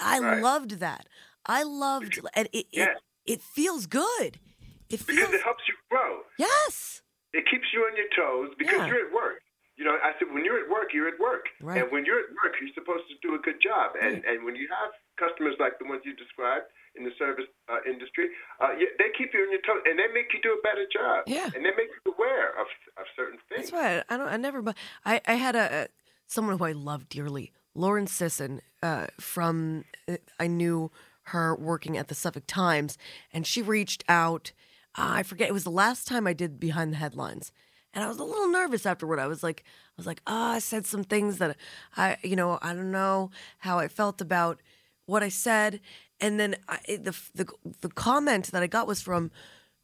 I 0.00 0.18
Right. 0.18 0.40
loved 0.40 0.80
that. 0.80 1.04
I 1.44 1.62
loved 1.62 2.16
and 2.32 2.48
it 2.50 2.64
Yes. 2.72 2.96
it, 3.26 3.32
it 3.34 3.40
feels 3.42 3.84
good. 3.86 4.40
It 4.88 5.04
Because 5.06 5.34
it 5.34 5.42
helps 5.42 5.64
you 5.68 5.74
grow. 5.90 6.22
Yes. 6.38 7.02
It 7.34 7.44
keeps 7.50 7.68
you 7.74 7.80
on 7.84 7.94
your 7.94 8.08
toes 8.16 8.54
because 8.56 8.78
Yeah. 8.80 8.86
you're 8.86 9.04
at 9.06 9.12
work. 9.12 9.42
You 9.76 9.84
know, 9.84 9.98
I 10.02 10.14
said 10.18 10.32
when 10.32 10.46
you're 10.46 10.60
at 10.64 10.70
work, 10.70 10.94
you're 10.94 11.08
at 11.08 11.18
work, 11.18 11.44
Right. 11.60 11.82
and 11.82 11.92
when 11.92 12.06
you're 12.06 12.20
at 12.20 12.30
work, 12.42 12.54
you're 12.58 12.72
supposed 12.72 13.06
to 13.08 13.16
do 13.20 13.34
a 13.34 13.38
good 13.38 13.60
job. 13.60 13.96
And 14.00 14.24
and 14.24 14.42
when 14.46 14.56
you 14.56 14.66
have 14.68 14.90
customers 15.16 15.56
like 15.58 15.78
the 15.78 15.84
ones 15.84 16.00
you 16.06 16.14
described 16.14 16.66
in 16.94 17.04
the 17.04 17.12
service 17.18 17.48
uh, 17.68 17.80
industry, 17.84 18.30
uh, 18.60 18.72
they 19.00 19.10
keep 19.18 19.34
you 19.34 19.40
on 19.44 19.50
your 19.52 19.60
toes, 19.60 19.82
and 19.84 19.98
they 19.98 20.08
make 20.08 20.32
you 20.32 20.40
do 20.40 20.52
a 20.58 20.62
better 20.62 20.86
job. 20.86 21.24
Yeah. 21.26 21.50
and 21.54 21.60
they 21.66 21.74
make 21.80 21.90
you 21.96 22.12
aware 22.16 22.48
of 22.62 22.66
of 22.96 23.04
certain 23.14 23.38
things. 23.50 23.68
That's 23.68 23.72
why 23.72 24.02
I 24.08 24.16
don't. 24.16 24.28
I 24.28 24.38
never. 24.38 24.62
But 24.62 24.76
I. 25.04 25.20
I 25.26 25.34
had 25.34 25.54
a 25.56 25.88
someone 26.26 26.58
who 26.58 26.64
I 26.64 26.72
love 26.72 27.08
dearly, 27.08 27.52
Lauren 27.74 28.06
Sisson. 28.06 28.60
Uh, 28.82 29.06
from 29.18 29.84
uh, 30.08 30.16
I 30.38 30.46
knew 30.46 30.90
her 31.28 31.54
working 31.56 31.96
at 31.96 32.08
the 32.08 32.14
Suffolk 32.14 32.44
Times, 32.46 32.98
and 33.32 33.46
she 33.46 33.62
reached 33.62 34.04
out. 34.08 34.52
Uh, 34.96 35.20
I 35.20 35.22
forget. 35.22 35.48
It 35.48 35.52
was 35.52 35.64
the 35.64 35.70
last 35.70 36.06
time 36.06 36.26
I 36.26 36.32
did 36.34 36.60
behind 36.60 36.92
the 36.92 36.98
headlines, 36.98 37.50
And 37.94 38.04
I 38.04 38.08
was 38.08 38.18
a 38.18 38.24
little 38.24 38.48
nervous 38.48 38.84
afterward. 38.86 39.18
I 39.18 39.26
was 39.26 39.42
like, 39.42 39.64
I 39.66 39.92
was 39.96 40.06
like, 40.06 40.20
oh, 40.26 40.34
I 40.34 40.58
said 40.58 40.84
some 40.86 41.04
things 41.04 41.38
that 41.38 41.56
I, 41.96 42.16
you 42.22 42.36
know, 42.36 42.58
I 42.60 42.74
don't 42.74 42.90
know 42.92 43.30
how 43.58 43.78
I 43.78 43.88
felt 43.88 44.20
about 44.20 44.60
what 45.06 45.22
I 45.22 45.28
said. 45.30 45.80
And 46.20 46.38
then 46.38 46.56
I, 46.68 46.78
the 46.88 47.16
the 47.34 47.46
the 47.80 47.88
comment 47.88 48.50
that 48.52 48.62
I 48.62 48.66
got 48.66 48.86
was 48.86 49.00
from 49.02 49.30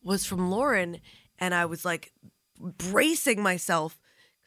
was 0.02 0.24
from 0.26 0.50
Lauren, 0.50 1.00
and 1.38 1.54
I 1.54 1.64
was 1.66 1.84
like 1.84 2.12
bracing 2.58 3.42
myself 3.42 3.99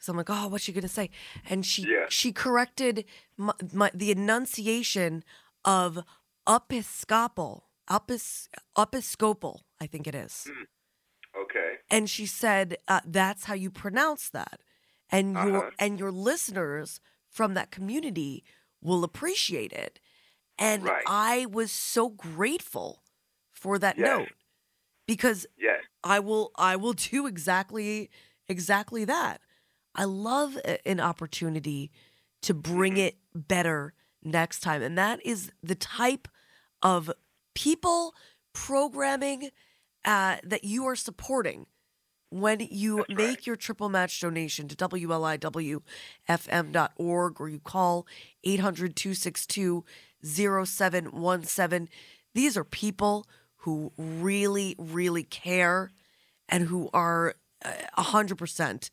because 0.04 0.10
I'm 0.12 0.16
like, 0.16 0.30
oh, 0.30 0.48
what's 0.48 0.64
she 0.64 0.72
gonna 0.72 0.88
say? 0.88 1.10
And 1.48 1.64
she 1.64 1.82
Yeah. 1.82 2.06
she 2.08 2.32
corrected 2.32 3.04
my, 3.36 3.54
my 3.72 3.90
the 3.94 4.10
enunciation 4.10 5.24
of 5.64 6.04
episcopal, 6.46 7.68
epis, 7.88 8.48
episcopal, 8.76 9.64
I 9.80 9.86
think 9.86 10.06
it 10.06 10.14
is. 10.14 10.46
Okay. 11.36 11.74
And 11.90 12.08
she 12.08 12.26
said, 12.26 12.76
uh, 12.88 13.00
"That's 13.04 13.44
how 13.44 13.54
you 13.54 13.70
pronounce 13.70 14.28
that," 14.30 14.60
and 15.10 15.32
your 15.32 15.56
Uh-huh. 15.58 15.70
and 15.78 15.98
your 15.98 16.10
listeners 16.12 17.00
from 17.30 17.54
that 17.54 17.70
community 17.70 18.44
will 18.82 19.04
appreciate 19.04 19.72
it. 19.72 20.00
And 20.58 20.84
Right. 20.84 21.02
I 21.06 21.46
was 21.46 21.72
so 21.72 22.08
grateful 22.10 23.02
for 23.52 23.78
that 23.78 23.98
Yes. 23.98 24.06
note 24.08 24.28
because 25.06 25.46
Yes. 25.56 25.82
I 26.02 26.20
will 26.20 26.52
I 26.56 26.76
will 26.76 26.92
do 26.92 27.26
exactly 27.26 28.10
exactly 28.48 29.04
that. 29.06 29.40
I 29.94 30.04
love 30.04 30.56
a- 30.64 30.86
an 30.88 31.00
opportunity 31.00 31.90
to 32.42 32.54
bring 32.54 32.96
it 32.96 33.16
better 33.34 33.94
next 34.22 34.60
time 34.60 34.82
and 34.82 34.96
that 34.98 35.24
is 35.24 35.52
the 35.62 35.74
type 35.74 36.28
of 36.82 37.10
people 37.54 38.14
programming 38.52 39.50
uh, 40.04 40.36
that 40.42 40.64
you 40.64 40.84
are 40.86 40.96
supporting 40.96 41.66
when 42.30 42.60
you 42.60 43.04
make 43.08 43.46
your 43.46 43.56
triple 43.56 43.88
match 43.88 44.20
donation 44.20 44.66
to 44.68 44.74
WLIWFM.org 44.76 45.80
or 47.40 47.48
you 47.48 47.60
call 47.60 48.06
800 48.42 48.96
262 48.96 49.84
0717. 50.24 51.88
These 52.34 52.56
are 52.56 52.64
people 52.64 53.26
who 53.58 53.92
really, 53.96 54.74
really 54.78 55.22
care 55.22 55.90
and 56.48 56.64
who 56.64 56.90
are 56.92 57.34
uh, 57.64 57.72
a 57.96 58.02
100%. 58.02 58.90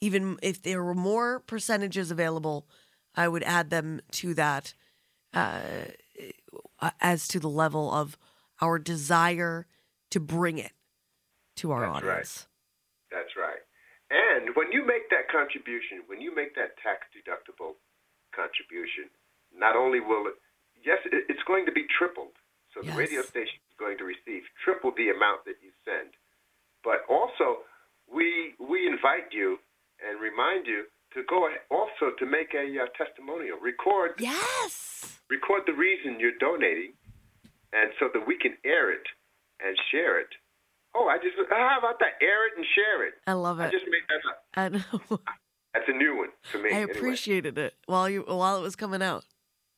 Even 0.00 0.38
if 0.42 0.62
there 0.62 0.82
were 0.82 0.94
more 0.94 1.40
percentages 1.40 2.10
available, 2.10 2.66
I 3.14 3.28
would 3.28 3.42
add 3.42 3.70
them 3.70 4.00
to 4.12 4.34
that 4.34 4.74
uh, 5.34 5.60
as 7.00 7.28
to 7.28 7.40
the 7.40 7.48
level 7.48 7.92
of 7.92 8.16
our 8.60 8.78
desire 8.78 9.66
to 10.10 10.20
bring 10.20 10.58
it 10.58 10.72
to 11.56 11.72
our 11.72 11.80
That's 11.80 12.02
right. 12.02 12.10
audience. 12.10 12.46
That's 13.10 13.36
right. 13.36 13.60
And 14.10 14.56
when 14.56 14.72
you 14.72 14.84
make 14.86 15.08
that 15.10 15.30
contribution, 15.30 16.02
when 16.06 16.20
you 16.20 16.34
make 16.34 16.54
that 16.56 16.74
tax 16.82 17.06
deductible 17.14 17.78
contribution, 18.34 19.06
not 19.54 19.76
only 19.76 20.00
will 20.00 20.26
it, 20.26 20.34
yes, 20.84 20.98
it's 21.06 21.42
going 21.46 21.66
to 21.66 21.72
be 21.72 21.86
tripled. 21.86 22.34
So 22.74 22.82
the 22.82 22.94
radio 22.94 23.22
station 23.22 23.58
is 23.66 23.76
going 23.78 23.98
to 23.98 24.04
receive 24.04 24.46
triple 24.62 24.94
the 24.94 25.10
amount 25.10 25.44
that 25.44 25.58
you 25.58 25.74
send. 25.84 26.14
But 26.86 27.02
also, 27.10 27.66
we 28.06 28.54
we 28.62 28.86
invite 28.86 29.34
you 29.34 29.58
and 30.06 30.20
remind 30.20 30.66
you 30.66 30.84
to 31.14 31.22
go 31.28 31.48
also 31.70 32.14
to 32.18 32.26
make 32.26 32.54
a 32.54 32.64
uh, 32.82 32.86
testimonial. 32.96 33.58
Record 33.58 34.12
Yes. 34.18 35.18
record 35.28 35.62
the 35.66 35.72
reason 35.74 36.20
you're 36.20 36.38
donating, 36.38 36.92
and 37.72 37.90
so 37.98 38.08
that 38.14 38.26
we 38.26 38.38
can 38.38 38.54
air 38.64 38.90
it 38.92 39.06
and 39.64 39.76
share 39.90 40.20
it. 40.20 40.28
Oh, 40.94 41.06
I 41.08 41.18
just 41.18 41.36
how 41.50 41.78
about 41.78 41.98
that? 42.00 42.18
Air 42.20 42.46
it 42.48 42.54
and 42.56 42.66
share 42.74 43.06
it. 43.06 43.14
I 43.26 43.32
love 43.34 43.60
it. 43.60 43.64
I 43.64 43.70
just 43.70 43.86
made 43.86 44.06
that 44.08 44.22
up. 44.28 44.38
I 44.54 44.68
know. 44.68 45.18
That's 45.74 45.86
a 45.88 45.92
new 45.96 46.16
one 46.16 46.30
for 46.50 46.58
me. 46.58 46.70
I 46.70 46.82
anyway. 46.82 46.92
appreciated 46.98 47.56
it 47.58 47.74
while 47.86 48.08
you 48.10 48.22
while 48.26 48.58
it 48.58 48.62
was 48.62 48.74
coming 48.74 49.02
out. 49.02 49.24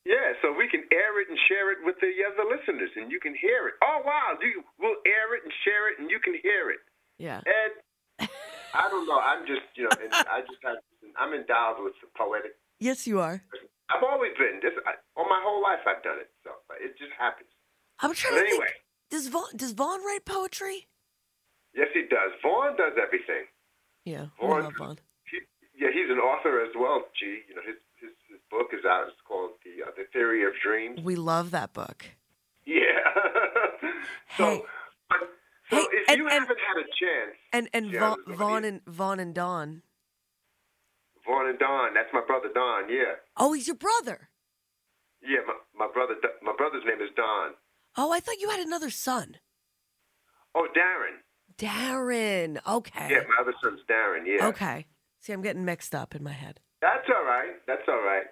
Yeah, 0.04 0.32
so 0.42 0.50
we 0.56 0.66
can 0.68 0.82
air 0.90 1.20
it 1.20 1.28
and 1.28 1.38
share 1.48 1.70
it 1.70 1.78
with 1.84 1.96
the 2.00 2.10
other 2.26 2.48
listeners, 2.48 2.90
and 2.96 3.12
you 3.12 3.20
can 3.20 3.34
hear 3.40 3.68
it. 3.68 3.74
Oh 3.84 4.00
wow, 4.04 4.34
do 4.40 4.46
you, 4.46 4.64
we'll 4.80 4.96
air 5.06 5.36
it 5.36 5.44
and 5.44 5.52
share 5.64 5.92
it, 5.92 6.00
and 6.00 6.10
you 6.10 6.18
can 6.18 6.34
hear 6.42 6.70
it. 6.70 6.80
Yeah. 7.18 7.40
And 7.46 8.28
I 8.74 8.88
don't 8.88 9.06
know. 9.06 9.18
I'm 9.20 9.46
just 9.46 9.62
you 9.74 9.84
know, 9.84 9.90
and 10.02 10.12
I 10.14 10.40
just 10.42 10.60
have. 10.64 10.76
I'm 11.16 11.34
endowed 11.34 11.76
with 11.84 11.94
the 12.00 12.08
poetic. 12.16 12.52
Yes, 12.80 13.06
you 13.06 13.20
are. 13.20 13.42
I've 13.90 14.02
always 14.02 14.32
been 14.38 14.60
this. 14.62 14.72
I, 14.86 14.94
all 15.16 15.28
my 15.28 15.40
whole 15.44 15.62
life, 15.62 15.80
I've 15.86 16.02
done 16.02 16.18
it. 16.18 16.30
So 16.44 16.50
it 16.80 16.96
just 16.98 17.12
happens. 17.18 17.48
I'm 18.00 18.14
trying 18.14 18.34
But 18.34 18.40
to 18.40 18.46
anyway. 18.48 18.66
think. 18.66 18.80
Does 19.10 19.28
Vaughn 19.28 19.56
does 19.56 19.72
Vaughn 19.72 20.00
write 20.04 20.24
poetry? 20.24 20.88
Yes, 21.74 21.88
he 21.92 22.02
does. 22.02 22.32
Vaughn 22.42 22.76
does 22.76 22.94
everything. 23.00 23.44
Yeah, 24.04 24.26
Vaughn, 24.40 24.64
love 24.64 24.72
Vaughn. 24.78 24.98
He, 25.30 25.38
yeah, 25.78 25.88
he's 25.92 26.10
an 26.10 26.18
author 26.18 26.62
as 26.64 26.72
well. 26.78 27.04
G, 27.18 27.40
you 27.48 27.54
know, 27.54 27.62
his 27.66 27.76
his, 28.00 28.10
his 28.28 28.40
book 28.50 28.68
is 28.72 28.84
out. 28.88 29.04
It's 29.08 29.20
called 29.28 29.52
the 29.64 29.84
uh, 29.84 29.90
the 29.96 30.04
Theory 30.12 30.44
of 30.44 30.52
Dreams. 30.64 31.00
We 31.04 31.16
love 31.16 31.50
that 31.52 31.72
book. 31.74 32.06
Yeah. 32.64 32.80
so, 34.36 34.44
Hey. 34.48 34.62
but, 35.08 35.18
so 35.72 35.76
Hey, 35.78 35.86
if 35.92 36.08
and- 36.10 36.18
you 36.18 36.28
and- 36.28 36.32
haven't 36.40 36.58
had 36.60 36.76
a 36.76 36.86
chance, 37.00 37.36
And 37.52 37.68
and 37.72 37.90
Yeah, 37.90 38.00
Vaughn, 38.00 38.24
Vaughn 38.36 38.64
and 38.64 38.84
Vaughn 38.86 39.18
and 39.20 39.34
Don. 39.34 39.82
Vaughn 41.26 41.48
and 41.48 41.58
Don, 41.58 41.94
that's 41.94 42.12
my 42.12 42.22
brother 42.26 42.48
Don. 42.54 42.88
Yeah, 42.88 43.16
Oh, 43.36 43.52
he's 43.52 43.66
your 43.66 43.76
brother. 43.76 44.28
yeah. 45.22 45.38
My, 45.46 45.86
my 45.86 45.92
brother, 45.92 46.14
my 46.42 46.52
brother's 46.56 46.84
name 46.84 47.00
is 47.00 47.10
Don. 47.16 47.54
Oh, 47.96 48.10
I 48.12 48.20
thought 48.20 48.40
you 48.40 48.50
had 48.50 48.60
another 48.60 48.90
son. 48.90 49.36
Oh, 50.54 50.66
Darren. 50.76 51.20
Darren. 51.56 52.58
Okay. 52.66 53.08
Yeah, 53.10 53.20
my 53.28 53.36
other 53.40 53.54
son's 53.62 53.80
Darren. 53.88 54.26
Yeah. 54.26 54.48
Okay. 54.48 54.86
See, 55.20 55.32
I'm 55.32 55.42
getting 55.42 55.64
mixed 55.64 55.94
up 55.94 56.14
in 56.14 56.22
my 56.24 56.32
head. 56.32 56.60
That's 56.80 57.06
all 57.14 57.24
right. 57.24 57.54
That's 57.66 57.86
all 57.88 58.02
right. 58.02 58.26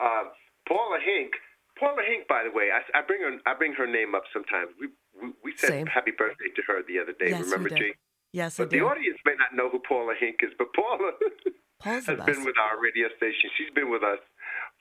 Um, 0.00 0.30
Paula 0.68 0.98
Hink. 1.04 1.32
Paula 1.80 2.02
Hink, 2.06 2.28
by 2.28 2.44
the 2.44 2.50
way, 2.56 2.68
I, 2.70 2.98
I 2.98 3.02
bring 3.02 3.22
her. 3.22 3.36
I 3.46 3.54
bring 3.54 3.72
her 3.74 3.86
name 3.86 4.14
up 4.14 4.24
sometimes. 4.32 4.68
We 4.80 4.88
we, 5.22 5.28
we 5.44 5.52
said 5.56 5.70
Same. 5.70 5.86
happy 5.86 6.12
birthday 6.16 6.50
to 6.56 6.62
her 6.68 6.82
the 6.86 6.98
other 6.98 7.12
day. 7.12 7.30
Yes, 7.30 7.44
remember. 7.44 7.70
G? 7.70 7.92
Yes, 8.32 8.58
I 8.60 8.64
But 8.64 8.70
the 8.70 8.78
do. 8.78 8.86
audience 8.88 9.18
may 9.24 9.34
not 9.38 9.54
know 9.54 9.70
who 9.70 9.80
Paula 9.80 10.14
Hink 10.18 10.36
is, 10.42 10.52
but 10.58 10.68
Paula 10.74 11.12
has 11.82 12.06
best. 12.06 12.26
been 12.26 12.44
with 12.44 12.58
our 12.58 12.80
radio 12.80 13.08
station. 13.16 13.50
She's 13.56 13.72
been 13.74 13.90
with 13.90 14.02
us 14.02 14.20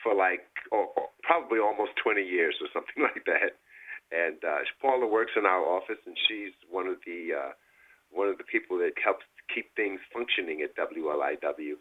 for 0.03 0.13
like 0.13 0.43
oh, 0.73 0.91
oh, 0.97 1.09
probably 1.23 1.59
almost 1.59 1.91
20 2.03 2.21
years 2.21 2.55
or 2.61 2.67
something 2.73 3.01
like 3.07 3.23
that. 3.25 3.57
And 4.11 4.39
uh, 4.43 4.63
Paula 4.81 5.05
works 5.07 5.31
in 5.35 5.45
our 5.45 5.63
office, 5.63 5.99
and 6.05 6.15
she's 6.27 6.53
one 6.69 6.88
of 6.88 6.95
the 7.05 7.36
uh, 7.36 7.51
one 8.12 8.29
of 8.29 8.37
the 8.37 8.45
people 8.47 8.78
that 8.79 8.95
helps 9.03 9.25
keep 9.53 9.75
things 9.75 9.99
functioning 10.13 10.62
at 10.63 10.75
WLIW. 10.79 11.75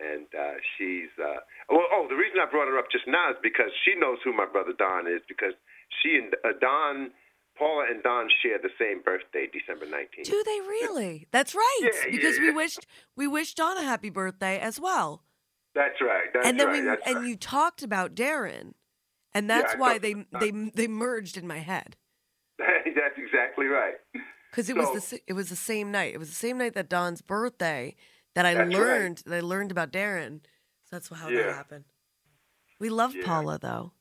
And 0.00 0.24
uh, 0.32 0.56
she's 0.76 1.08
uh, 1.20 1.40
well. 1.68 1.84
Oh, 1.92 2.06
the 2.08 2.16
reason 2.16 2.40
I 2.40 2.48
brought 2.50 2.68
her 2.68 2.78
up 2.78 2.88
just 2.92 3.04
now 3.06 3.30
is 3.30 3.36
because 3.42 3.68
she 3.84 3.92
knows 3.96 4.18
who 4.24 4.32
my 4.32 4.46
brother 4.48 4.72
Don 4.76 5.06
is 5.06 5.20
because 5.28 5.52
she 6.00 6.16
and 6.16 6.32
uh, 6.44 6.56
Don, 6.60 7.12
Paula 7.58 7.86
and 7.90 8.02
Don 8.02 8.28
share 8.42 8.58
the 8.58 8.70
same 8.78 9.02
birthday, 9.02 9.46
December 9.52 9.86
19th. 9.86 10.24
Do 10.24 10.42
they 10.44 10.60
really? 10.60 11.26
That's 11.30 11.54
right. 11.54 11.80
Yeah, 11.82 12.10
because 12.10 12.38
we 12.38 12.46
yeah. 12.48 12.54
wished 12.54 12.86
we 13.16 13.26
wished 13.26 13.56
Don 13.56 13.76
a 13.76 13.82
happy 13.82 14.10
birthday 14.10 14.58
as 14.58 14.80
well. 14.80 15.22
That's 15.74 16.00
right. 16.00 16.28
That's 16.32 16.46
and 16.46 16.58
then 16.58 16.68
right. 16.68 16.82
we 16.82 16.88
and 17.12 17.16
right. 17.16 17.28
you 17.28 17.36
talked 17.36 17.82
about 17.82 18.14
Darren, 18.14 18.72
and 19.34 19.48
that's 19.48 19.74
I 19.74 19.78
why 19.78 19.98
they 19.98 20.14
they 20.40 20.50
they 20.74 20.88
merged 20.88 21.36
in 21.36 21.46
my 21.46 21.58
head 21.58 21.96
That's 22.58 23.18
exactly 23.18 23.66
right. 23.66 23.94
because 24.50 24.68
it 24.68 24.76
was 24.76 25.10
the 25.10 25.20
it 25.26 25.32
was 25.32 25.48
the 25.48 25.56
same 25.56 25.90
night. 25.90 26.14
It 26.14 26.18
was 26.18 26.28
the 26.28 26.34
same 26.34 26.58
night 26.58 26.74
that 26.74 26.88
Don's 26.88 27.22
birthday 27.22 27.96
that 28.34 28.46
I 28.46 28.54
That's 28.54 28.68
right. 28.68 28.78
learned 28.78 29.22
that 29.26 29.34
I 29.34 29.40
learned 29.40 29.70
about 29.70 29.92
Darren. 29.92 30.40
So 30.84 30.96
that's 30.96 31.08
how 31.08 31.28
that 31.30 31.54
happened. 31.54 31.84
We 32.78 32.88
love 32.88 33.14
Yeah. 33.14 33.24
Paula 33.26 33.58
though. 33.58 33.92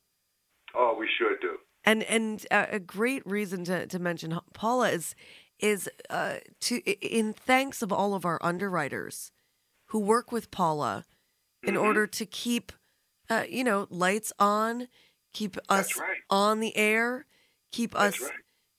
Oh, 0.75 0.95
we 0.97 1.09
sure 1.17 1.35
do. 1.41 1.50
And 1.83 2.03
and 2.03 2.45
uh, 2.51 2.67
a 2.71 2.79
great 2.79 3.25
reason 3.25 3.63
to, 3.65 3.87
to 3.87 3.99
mention 3.99 4.39
Paula 4.53 4.89
is 4.91 5.15
is 5.59 5.89
uh, 6.09 6.35
to 6.61 6.77
in 6.81 7.33
thanks 7.33 7.81
of 7.81 7.91
all 7.91 8.13
of 8.13 8.25
our 8.25 8.39
underwriters 8.41 9.31
who 9.87 9.99
work 9.99 10.31
with 10.31 10.51
Paula 10.51 11.05
in 11.65 11.75
Mm-hmm. 11.75 11.83
order 11.85 12.07
to 12.07 12.25
keep 12.25 12.71
uh, 13.29 13.43
you 13.49 13.63
know 13.63 13.87
lights 13.89 14.31
on, 14.39 14.87
keep 15.33 15.57
us 15.69 15.97
right. 15.97 16.17
on 16.29 16.59
the 16.59 16.75
air, 16.77 17.25
keep 17.71 17.93
That's 17.97 18.15
us 18.15 18.21
right. 18.21 18.31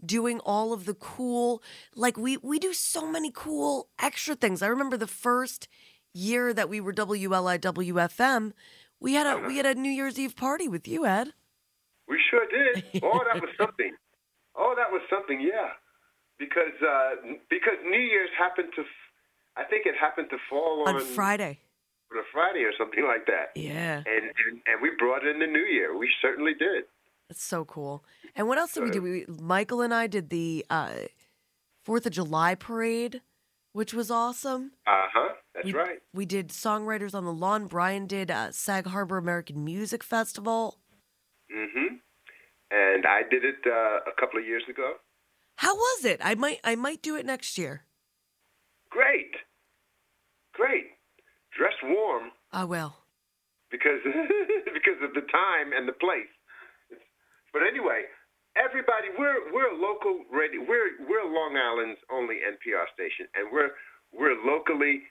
doing 0.05 0.41
all 0.41 0.73
of 0.73 0.85
the 0.85 0.95
cool 0.95 1.63
like 1.95 2.17
we 2.17 2.37
we 2.39 2.59
do 2.59 2.73
so 2.73 3.07
many 3.11 3.31
cool 3.35 3.89
extra 4.01 4.35
things. 4.35 4.63
I 4.63 4.67
remember 4.69 4.97
the 4.97 5.07
first 5.07 5.69
year 6.15 6.53
that 6.55 6.69
we 6.69 6.81
were 6.81 6.93
WLIWFM, 6.93 8.53
we 9.01 9.15
had 9.15 9.27
a 9.27 9.37
Uh-huh. 9.37 9.47
we 9.47 9.57
had 9.57 9.67
a 9.67 9.75
New 9.75 9.91
Year's 9.91 10.19
Eve 10.19 10.37
party 10.37 10.69
with 10.69 10.87
you, 10.89 11.07
Ed. 11.07 11.33
We 12.13 12.21
sure 12.31 12.45
did. 12.45 12.85
Oh, 13.03 13.21
that 13.25 13.41
was 13.41 13.51
something. 13.59 13.93
Oh, 14.55 14.75
that 14.77 14.93
was 14.93 15.01
something. 15.09 15.41
Yeah, 15.41 15.73
because 16.39 16.77
uh, 16.85 17.33
because 17.49 17.81
New 17.85 18.05
Year's 18.05 18.29
happened 18.39 18.69
to, 18.77 18.85
I 19.57 19.65
think 19.65 19.87
it 19.87 19.95
happened 19.99 20.29
to 20.31 20.37
fall 20.51 20.85
on, 20.87 20.97
on 20.97 21.01
Friday. 21.01 21.61
on 22.13 22.19
a 22.19 22.27
Friday 22.31 22.65
or 22.65 22.73
something 22.77 23.05
like 23.05 23.25
that. 23.27 23.57
Yeah, 23.57 24.03
And, 24.05 24.25
and 24.29 24.61
and 24.67 24.83
we 24.83 24.91
brought 24.99 25.27
in 25.27 25.39
the 25.39 25.47
New 25.47 25.65
Year. 25.65 25.97
We 25.97 26.11
certainly 26.21 26.53
did. 26.53 26.85
that's 27.31 27.43
so 27.43 27.65
cool. 27.65 28.05
And 28.37 28.47
what 28.47 28.59
else 28.59 28.75
did 28.75 28.85
we 28.85 28.91
do? 28.91 29.01
We, 29.03 29.25
Michael 29.27 29.81
and 29.81 29.95
I 29.95 30.07
did 30.07 30.29
the 30.29 30.67
uh, 30.69 31.09
Fourth 31.85 32.05
of 32.05 32.13
July 32.13 32.55
parade 32.55 33.23
which 33.73 33.95
was 33.95 34.11
awesome. 34.11 34.73
Uh 34.87 35.09
huh. 35.13 35.35
That's 35.55 35.65
we, 35.65 35.73
right. 35.73 35.99
We 36.13 36.27
did 36.27 36.49
Songwriters 36.49 37.15
on 37.15 37.25
the 37.25 37.33
Lawn. 37.33 37.67
Brian 37.67 38.07
did 38.07 38.31
uh, 38.31 38.53
Sag 38.53 38.87
Harbor 38.87 39.17
American 39.17 39.65
Music 39.65 40.05
Festival. 40.05 40.79
Mm-hmm. 41.55 41.92
And 42.73 43.05
I 43.05 43.21
did 43.29 43.45
it 43.45 43.61
uh, 43.67 44.01
a 44.09 44.15
couple 44.19 44.41
of 44.41 44.47
years 44.47 44.63
ago. 44.69 44.95
How 45.57 45.75
was 45.75 46.05
it? 46.07 46.21
I 46.25 46.35
might 46.35 46.59
I 46.65 46.75
might 46.75 47.03
do 47.03 47.17
it 47.17 47.27
next 47.27 47.59
year. 47.59 47.85
Great. 48.91 49.33
Great. 50.55 50.87
Dress 51.57 51.75
warm 51.85 52.31
I 52.51 52.65
will. 52.65 52.97
because 53.71 54.01
because 54.73 55.01
of 55.05 55.13
the 55.15 55.27
time 55.29 55.73
and 55.77 55.87
the 55.87 55.93
place. 55.93 56.33
But 57.53 57.63
anyway, 57.69 58.09
everybody, 58.57 59.09
we're 59.19 59.53
we're 59.53 59.69
a 59.69 59.77
local 59.79 60.25
radio. 60.33 60.61
We're 60.65 60.97
we're 61.07 61.29
Long 61.29 61.57
Island's 61.57 62.01
only 62.11 62.37
NPR 62.41 62.89
station, 62.95 63.29
and 63.37 63.53
we're 63.53 63.77
we're 64.13 64.37
locally 64.45 65.03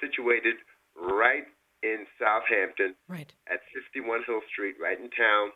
situated 0.00 0.54
right 0.94 1.44
in 1.82 2.06
Southampton 2.18 2.94
Right. 3.08 3.32
at 3.50 3.60
51 3.94 4.22
Hill 4.26 4.40
Street, 4.52 4.76
right 4.82 4.98
in 5.00 5.08
town, 5.10 5.50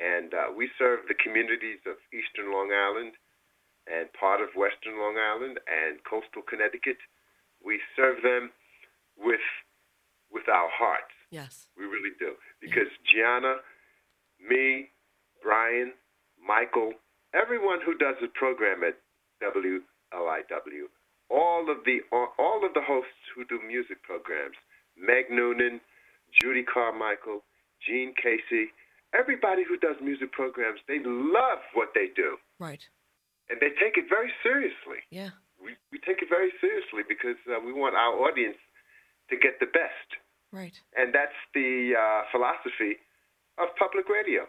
and 0.00 0.32
uh, 0.32 0.48
we 0.56 0.70
serve 0.78 1.00
the 1.08 1.14
communities 1.14 1.84
of 1.86 2.00
Eastern 2.08 2.52
Long 2.52 2.72
Island 2.72 3.12
and 3.86 4.08
part 4.16 4.40
of 4.40 4.48
Western 4.56 4.98
Long 4.98 5.20
Island 5.20 5.60
and 5.68 6.00
coastal 6.08 6.42
Connecticut. 6.42 6.96
We 7.60 7.80
serve 7.94 8.22
them 8.24 8.50
with 9.20 9.44
with 10.32 10.48
our 10.48 10.70
hearts. 10.72 11.12
Yes. 11.30 11.68
We 11.76 11.84
really 11.84 12.14
do. 12.18 12.34
Because 12.60 12.88
Gianna, 13.04 13.56
me, 14.40 14.90
Brian, 15.42 15.92
Michael, 16.38 16.94
everyone 17.34 17.78
who 17.84 17.98
does 17.98 18.16
the 18.20 18.28
program 18.28 18.82
at 18.82 18.96
WLIW, 19.42 20.86
all 21.30 21.70
of 21.70 21.84
the 21.84 22.00
all 22.10 22.64
of 22.64 22.74
the 22.74 22.82
hosts 22.82 23.26
who 23.34 23.44
do 23.44 23.60
music 23.66 24.02
programs, 24.02 24.56
Meg 24.96 25.30
Noonan, 25.30 25.80
Judy 26.40 26.62
Carmichael, 26.62 27.42
Gene 27.86 28.14
Casey, 28.16 28.72
everybody 29.14 29.62
who 29.66 29.76
does 29.76 29.96
music 30.02 30.32
programs, 30.32 30.80
they 30.88 30.98
love 31.04 31.58
what 31.74 31.90
they 31.94 32.08
do 32.14 32.36
Right. 32.58 32.82
and 33.48 33.58
they 33.60 33.70
take 33.80 33.96
it 33.96 34.06
very 34.08 34.30
seriously. 34.42 35.02
Yeah. 35.10 35.30
We 35.62 35.76
we 35.92 35.98
take 36.00 36.22
it 36.22 36.28
very 36.30 36.52
seriously 36.60 37.02
because 37.08 37.36
uh, 37.50 37.60
we 37.60 37.72
want 37.72 37.94
our 37.94 38.14
audience 38.28 38.56
to 39.28 39.36
get 39.36 39.60
the 39.60 39.66
best. 39.66 40.08
Right. 40.52 40.74
And 40.96 41.14
that's 41.14 41.36
the 41.54 41.92
uh, 41.94 42.22
philosophy 42.32 42.96
of 43.58 43.68
public 43.78 44.08
radio. 44.08 44.48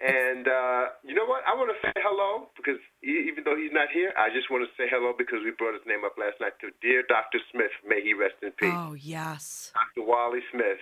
And 0.00 0.48
uh, 0.48 0.96
you 1.04 1.12
know 1.14 1.26
what? 1.28 1.44
I 1.44 1.52
want 1.54 1.68
to 1.68 1.76
say 1.84 1.92
hello 2.00 2.48
because 2.56 2.80
e- 3.04 3.28
even 3.28 3.44
though 3.44 3.54
he's 3.54 3.70
not 3.72 3.92
here, 3.92 4.14
I 4.16 4.32
just 4.32 4.48
want 4.50 4.64
to 4.64 4.72
say 4.80 4.88
hello 4.88 5.12
because 5.12 5.44
we 5.44 5.52
brought 5.52 5.74
his 5.76 5.84
name 5.84 6.08
up 6.08 6.16
last 6.16 6.40
night 6.40 6.56
to 6.64 6.72
dear 6.80 7.04
Dr. 7.06 7.36
Smith. 7.52 7.70
May 7.86 8.00
he 8.00 8.14
rest 8.16 8.40
in 8.40 8.50
peace. 8.56 8.72
Oh 8.72 8.94
yes. 8.96 9.72
Dr. 9.76 10.08
Wally 10.08 10.40
Smith, 10.50 10.80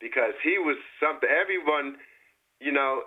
because 0.00 0.34
he 0.42 0.58
was 0.58 0.76
something. 1.02 1.28
Everyone, 1.28 1.96
you 2.60 2.72
know, 2.72 3.02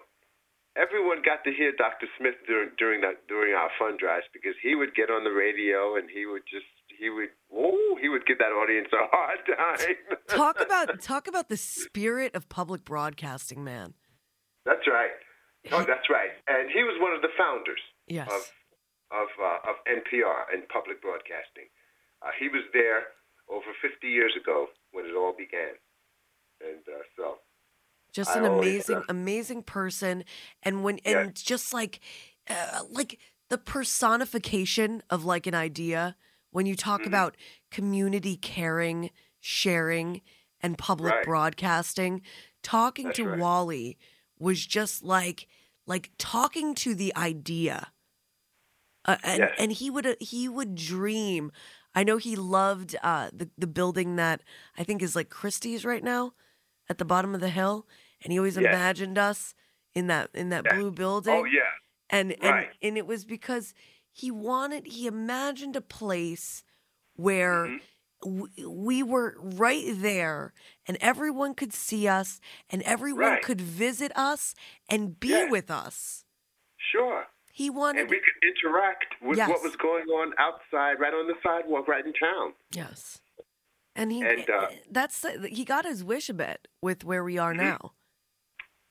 everyone 0.78 1.22
got 1.26 1.44
to 1.46 1.52
hear 1.52 1.72
Dr. 1.78 2.08
Smith 2.18 2.36
during 2.48 2.72
during 2.78 3.02
that 3.02 3.28
during 3.28 3.54
our 3.54 3.70
fund 3.78 4.00
drives 4.00 4.26
because 4.34 4.56
he 4.62 4.76
would 4.76 4.96
get 4.96 5.10
on 5.10 5.24
the 5.24 5.32
radio 5.32 5.96
and 5.96 6.10
he 6.10 6.26
would 6.26 6.44
just 6.50 6.66
he 7.00 7.10
would 7.10 7.30
oh 7.54 7.98
he 8.02 8.10
would 8.10 8.26
give 8.26 8.38
that 8.40 8.52
audience 8.52 8.90
a 8.94 9.06
hard 9.12 9.40
time. 9.48 9.96
Talk 10.28 10.60
about 10.62 11.02
talk 11.02 11.28
about 11.28 11.50
the 11.50 11.58
spirit 11.58 12.36
of 12.36 12.50
public 12.50 12.86
broadcasting, 12.86 13.64
man. 13.64 13.94
That's 14.66 14.86
right. 14.88 15.16
Oh, 15.72 15.84
that's 15.84 16.08
right. 16.10 16.32
And 16.48 16.70
he 16.72 16.84
was 16.84 16.96
one 17.02 17.14
of 17.14 17.22
the 17.22 17.34
founders 17.38 17.82
Yes. 18.08 18.30
of 18.32 18.42
of 19.12 19.28
uh, 19.42 19.70
of 19.70 19.76
NPR 19.90 20.54
and 20.54 20.68
public 20.70 21.02
broadcasting. 21.02 21.68
Uh, 22.22 22.30
he 22.38 22.48
was 22.50 22.62
there 22.74 23.10
over 23.50 23.74
50 23.82 24.06
years 24.08 24.34
ago 24.40 24.68
when 24.92 25.06
it 25.06 25.16
all 25.18 25.34
began, 25.34 25.74
and 26.62 26.82
uh, 26.88 27.02
so 27.16 27.38
just 28.12 28.36
an 28.36 28.46
always, 28.46 28.46
amazing 28.46 28.98
uh, 28.98 29.04
amazing 29.10 29.64
person 29.64 30.24
and 30.64 30.84
when 30.84 31.00
Yeah. 31.06 31.12
and 31.12 31.36
just 31.36 31.74
like 31.74 32.00
uh, 32.50 32.82
like 32.90 33.20
the 33.50 33.58
personification 33.58 35.02
of 35.10 35.26
like 35.26 35.48
an 35.48 35.56
idea 35.56 36.16
when 36.52 36.66
you 36.66 36.76
talk 36.76 37.06
Mm-hmm. 37.06 37.08
about 37.08 37.38
community 37.72 38.36
caring 38.36 39.12
sharing 39.40 40.22
and 40.62 40.78
public 40.78 41.16
Right. 41.16 41.24
broadcasting 41.24 42.22
talking 42.64 43.08
That's 43.08 43.18
to 43.18 43.26
right. 43.26 43.38
wally 43.38 43.98
was 44.40 44.66
just 44.66 45.04
like 45.04 45.48
like 45.86 46.12
talking 46.18 46.74
to 46.76 46.96
the 46.96 47.16
idea 47.16 47.92
uh, 49.06 49.18
and 49.24 49.50
Yes. 49.50 49.52
and 49.58 49.72
he 49.72 49.90
would 49.90 50.06
uh, 50.06 50.16
he 50.20 50.48
would 50.48 50.76
dream 50.76 51.52
i 51.96 52.04
know 52.04 52.18
he 52.18 52.36
loved 52.36 52.96
uh 53.04 53.30
the, 53.34 53.50
the 53.58 53.68
building 53.68 54.16
that 54.16 54.42
i 54.78 54.84
think 54.84 55.02
is 55.02 55.16
like 55.16 55.30
christie's 55.30 55.86
right 55.86 56.04
now 56.04 56.34
at 56.90 56.98
the 56.98 57.06
bottom 57.06 57.34
of 57.36 57.42
the 57.42 57.50
hill 57.50 57.88
and 58.22 58.32
he 58.34 58.40
always 58.40 58.56
Yes. 58.58 58.66
imagined 58.66 59.18
us 59.18 59.54
in 59.94 60.08
that 60.08 60.30
in 60.34 60.50
that 60.50 60.66
Yeah. 60.66 60.76
blue 60.76 60.92
building 60.92 61.34
oh 61.34 61.44
yeah, 61.46 61.62
and 62.10 62.32
and 62.34 62.42
Right. 62.44 62.70
and 62.82 62.98
it 62.98 63.06
was 63.06 63.26
because 63.26 63.74
he 64.12 64.32
wanted 64.32 64.86
he 64.88 65.08
imagined 65.08 65.76
a 65.76 65.82
place 65.82 66.64
where 67.16 67.66
Mm-hmm. 68.22 68.68
we 68.68 69.02
were 69.02 69.36
right 69.40 69.86
there 69.88 70.54
and 70.86 70.98
everyone 71.00 71.54
could 71.56 71.72
see 71.74 72.08
us 72.08 72.42
and 72.70 72.82
everyone 72.84 73.24
Right. 73.24 73.42
could 73.44 73.62
visit 73.62 74.12
us 74.18 74.56
and 74.90 75.18
be 75.20 75.30
Yeah. 75.30 75.50
with 75.50 75.72
us 75.72 76.26
sure. 76.78 77.28
he 77.54 77.70
wanted 77.70 78.02
And 78.02 78.10
we 78.10 78.20
could 78.20 78.44
interact 78.44 79.22
with 79.22 79.38
Yes. 79.38 79.50
what 79.50 79.62
was 79.64 79.76
going 79.78 80.08
on 80.08 80.34
outside, 80.38 81.00
right 81.00 81.14
on 81.14 81.28
the 81.28 81.36
sidewalk, 81.44 81.88
right 81.88 82.06
in 82.06 82.14
town. 82.14 82.54
Yes. 82.72 83.22
And 84.00 84.14
he 84.14 84.22
And, 84.22 84.50
uh, 84.50 84.68
that's 84.90 85.26
he 85.50 85.66
got 85.66 85.84
his 85.84 86.06
wish 86.06 86.30
a 86.30 86.34
bit 86.34 86.70
with 86.82 87.04
where 87.04 87.22
we 87.22 87.38
are 87.38 87.54
Mhm. 87.54 87.58
now. 87.58 87.94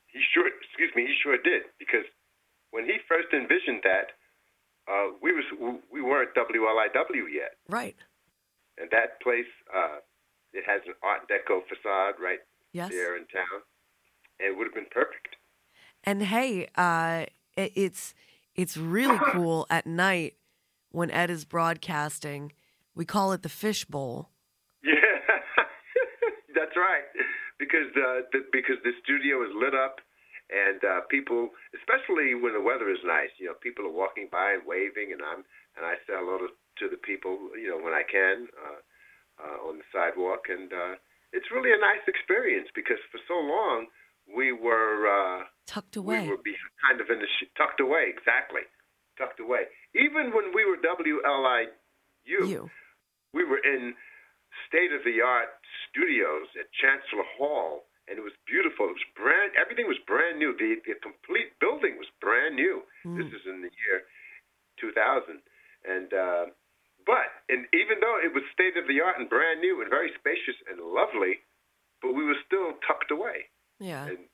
He 0.07 0.21
sure, 0.35 0.47
excuse 0.47 0.95
me, 0.95 1.07
he 1.07 1.15
sure 1.23 1.39
did 1.39 1.63
because 1.79 2.05
when 2.73 2.85
he 2.85 2.99
first 3.09 3.29
envisioned 3.33 3.83
that, 3.85 4.13
uh, 4.87 5.13
we 5.23 5.33
was 5.33 5.45
we 5.91 6.03
weren't 6.03 6.35
WLIW 6.35 7.27
yet, 7.33 7.57
Right. 7.69 7.97
and 8.77 8.91
that 8.91 9.19
place 9.23 9.47
uh, 9.75 10.01
it 10.53 10.65
has 10.67 10.83
an 10.87 10.95
Art 11.03 11.27
Deco 11.27 11.67
facade 11.67 12.21
right 12.21 12.41
Yes. 12.73 12.91
there 12.91 13.17
in 13.17 13.27
town, 13.29 13.63
and 14.39 14.49
it 14.49 14.57
would 14.59 14.67
have 14.67 14.75
been 14.75 14.91
perfect. 14.91 15.37
And 16.05 16.23
hey, 16.25 16.69
uh 16.75 17.25
it, 17.57 17.73
it's 17.75 18.15
it's 18.55 18.77
really 18.77 19.21
cool 19.33 19.67
at 19.71 19.87
night 19.87 20.37
when 20.91 21.11
Ed 21.11 21.31
is 21.31 21.47
broadcasting. 21.47 22.53
We 22.95 23.07
call 23.07 23.33
it 23.33 23.43
the 23.43 23.49
fishbowl. 23.49 24.31
Right. 26.79 27.07
Because 27.59 27.91
uh, 27.99 28.23
the, 28.31 28.47
because 28.55 28.79
the 28.87 28.95
studio 29.03 29.43
is 29.43 29.51
lit 29.51 29.75
up, 29.75 29.99
and 30.47 30.79
uh, 30.79 31.03
people, 31.11 31.51
especially 31.75 32.39
when 32.39 32.55
the 32.55 32.63
weather 32.63 32.87
is 32.87 33.03
nice, 33.03 33.35
you 33.43 33.51
know, 33.51 33.59
people 33.59 33.83
are 33.83 33.91
walking 33.91 34.31
by 34.31 34.55
and 34.55 34.63
waving, 34.63 35.11
and 35.11 35.19
I'm 35.19 35.43
and 35.75 35.83
I 35.83 35.99
say 36.07 36.15
hello 36.15 36.39
to, 36.39 36.55
to 36.55 36.85
the 36.87 37.03
people, 37.03 37.51
you 37.59 37.67
know, 37.67 37.83
when 37.83 37.99
I 37.99 38.07
can 38.07 38.47
uh, 38.55 38.79
uh, 39.43 39.59
on 39.67 39.83
the 39.83 39.87
sidewalk, 39.91 40.47
and 40.47 40.71
uh, 40.71 40.95
it's 41.35 41.51
really 41.51 41.75
a 41.75 41.83
nice 41.83 42.07
experience 42.07 42.71
because 42.79 43.03
for 43.11 43.19
so 43.27 43.35
long 43.35 43.91
we 44.31 44.55
were 44.55 45.11
uh, 45.11 45.51
Tucked 45.67 45.97
away. 45.99 46.23
we 46.23 46.31
were 46.31 46.39
be 46.39 46.55
kind 46.79 47.03
of 47.03 47.11
in 47.11 47.19
the 47.19 47.27
sh- 47.27 47.51
tucked 47.59 47.83
away, 47.83 48.07
exactly, 48.07 48.63
tucked 49.19 49.41
away. 49.43 49.67
Even 49.99 50.31
when 50.31 50.55
we 50.55 50.63
were 50.63 50.79
WLIU, 50.79 51.75
you. 52.23 52.71
we 53.35 53.43
were 53.45 53.59
in 53.67 53.95
state 54.71 54.93
of 54.95 55.03
the 55.05 55.21
art 55.27 55.58
studios 55.91 56.49
at 56.59 56.69
Chancellor 56.77 57.27
Hall, 57.37 57.85
and 58.09 58.17
it 58.17 58.25
was 58.25 58.33
beautiful. 58.49 58.89
It 58.89 58.97
was 59.01 59.11
brand. 59.17 59.53
Everything 59.61 59.87
was 59.87 60.01
brand 60.09 60.39
new. 60.41 60.57
The, 60.57 60.81
the 60.87 60.97
complete 61.05 61.53
building 61.61 61.97
was 62.01 62.09
brand 62.21 62.57
new. 62.57 62.83
This 63.05 63.29
is 63.33 63.45
in 63.49 63.61
the 63.65 63.73
year 63.85 64.05
2000, 64.81 65.41
and 65.85 66.09
uh, 66.13 66.45
but 67.05 67.29
and 67.49 67.65
even 67.73 68.01
though 68.01 68.17
it 68.21 68.33
was 68.33 68.45
state 68.53 68.77
of 68.81 68.89
the 68.89 69.01
art 69.01 69.17
and 69.21 69.29
brand 69.29 69.61
new 69.61 69.81
and 69.81 69.89
very 69.91 70.13
spacious 70.19 70.57
and 70.69 70.81
lovely, 70.81 71.41
but 72.01 72.13
we 72.17 72.25
were 72.25 72.39
still 72.47 72.77
tucked 72.87 73.11
away, 73.11 73.49
Yeah. 73.81 74.07
and 74.07 74.29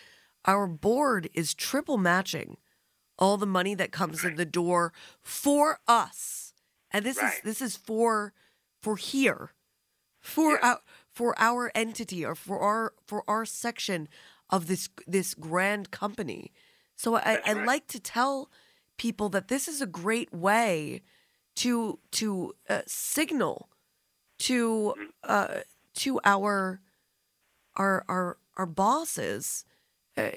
our 0.45 0.67
board 0.67 1.29
is 1.35 1.55
triple 1.55 1.97
matching 1.99 2.57
all 3.19 3.37
the 3.37 3.47
money 3.47 3.75
that 3.75 3.93
comes 3.93 4.25
in 4.25 4.37
the 4.37 4.45
door 4.47 4.93
for 5.23 5.81
us 5.87 6.55
and 6.91 7.05
this 7.05 7.19
is 7.19 7.41
this 7.45 7.61
is 7.63 7.77
for 7.77 8.33
for 8.81 8.97
here, 8.97 9.53
for 10.21 10.53
Yeah. 10.53 10.59
our 10.63 10.81
for 11.11 11.35
our 11.39 11.71
entity 11.75 12.25
or 12.25 12.35
for 12.35 12.59
our 12.61 12.95
for 13.07 13.25
our 13.29 13.45
section 13.47 14.09
of 14.51 14.67
this 14.67 14.89
this 15.07 15.35
grand 15.35 15.91
company. 15.91 16.53
So 16.97 17.17
I, 17.17 17.21
That's 17.21 17.49
I 17.49 17.53
like 17.53 17.87
to 17.89 18.01
tell 18.01 18.51
people 18.97 19.29
that 19.31 19.49
this 19.49 19.69
is 19.69 19.81
a 19.81 19.87
great 19.87 20.33
way 20.33 21.03
to 21.57 21.99
to 22.13 22.55
uh, 22.69 22.83
signal 22.87 23.69
to 24.39 24.95
Mm-hmm. 24.97 25.11
uh, 25.25 25.61
to 25.95 26.21
our 26.25 26.81
our 27.77 28.05
our 28.09 28.39
our 28.57 28.67
bosses 28.67 29.65
uh, 30.17 30.31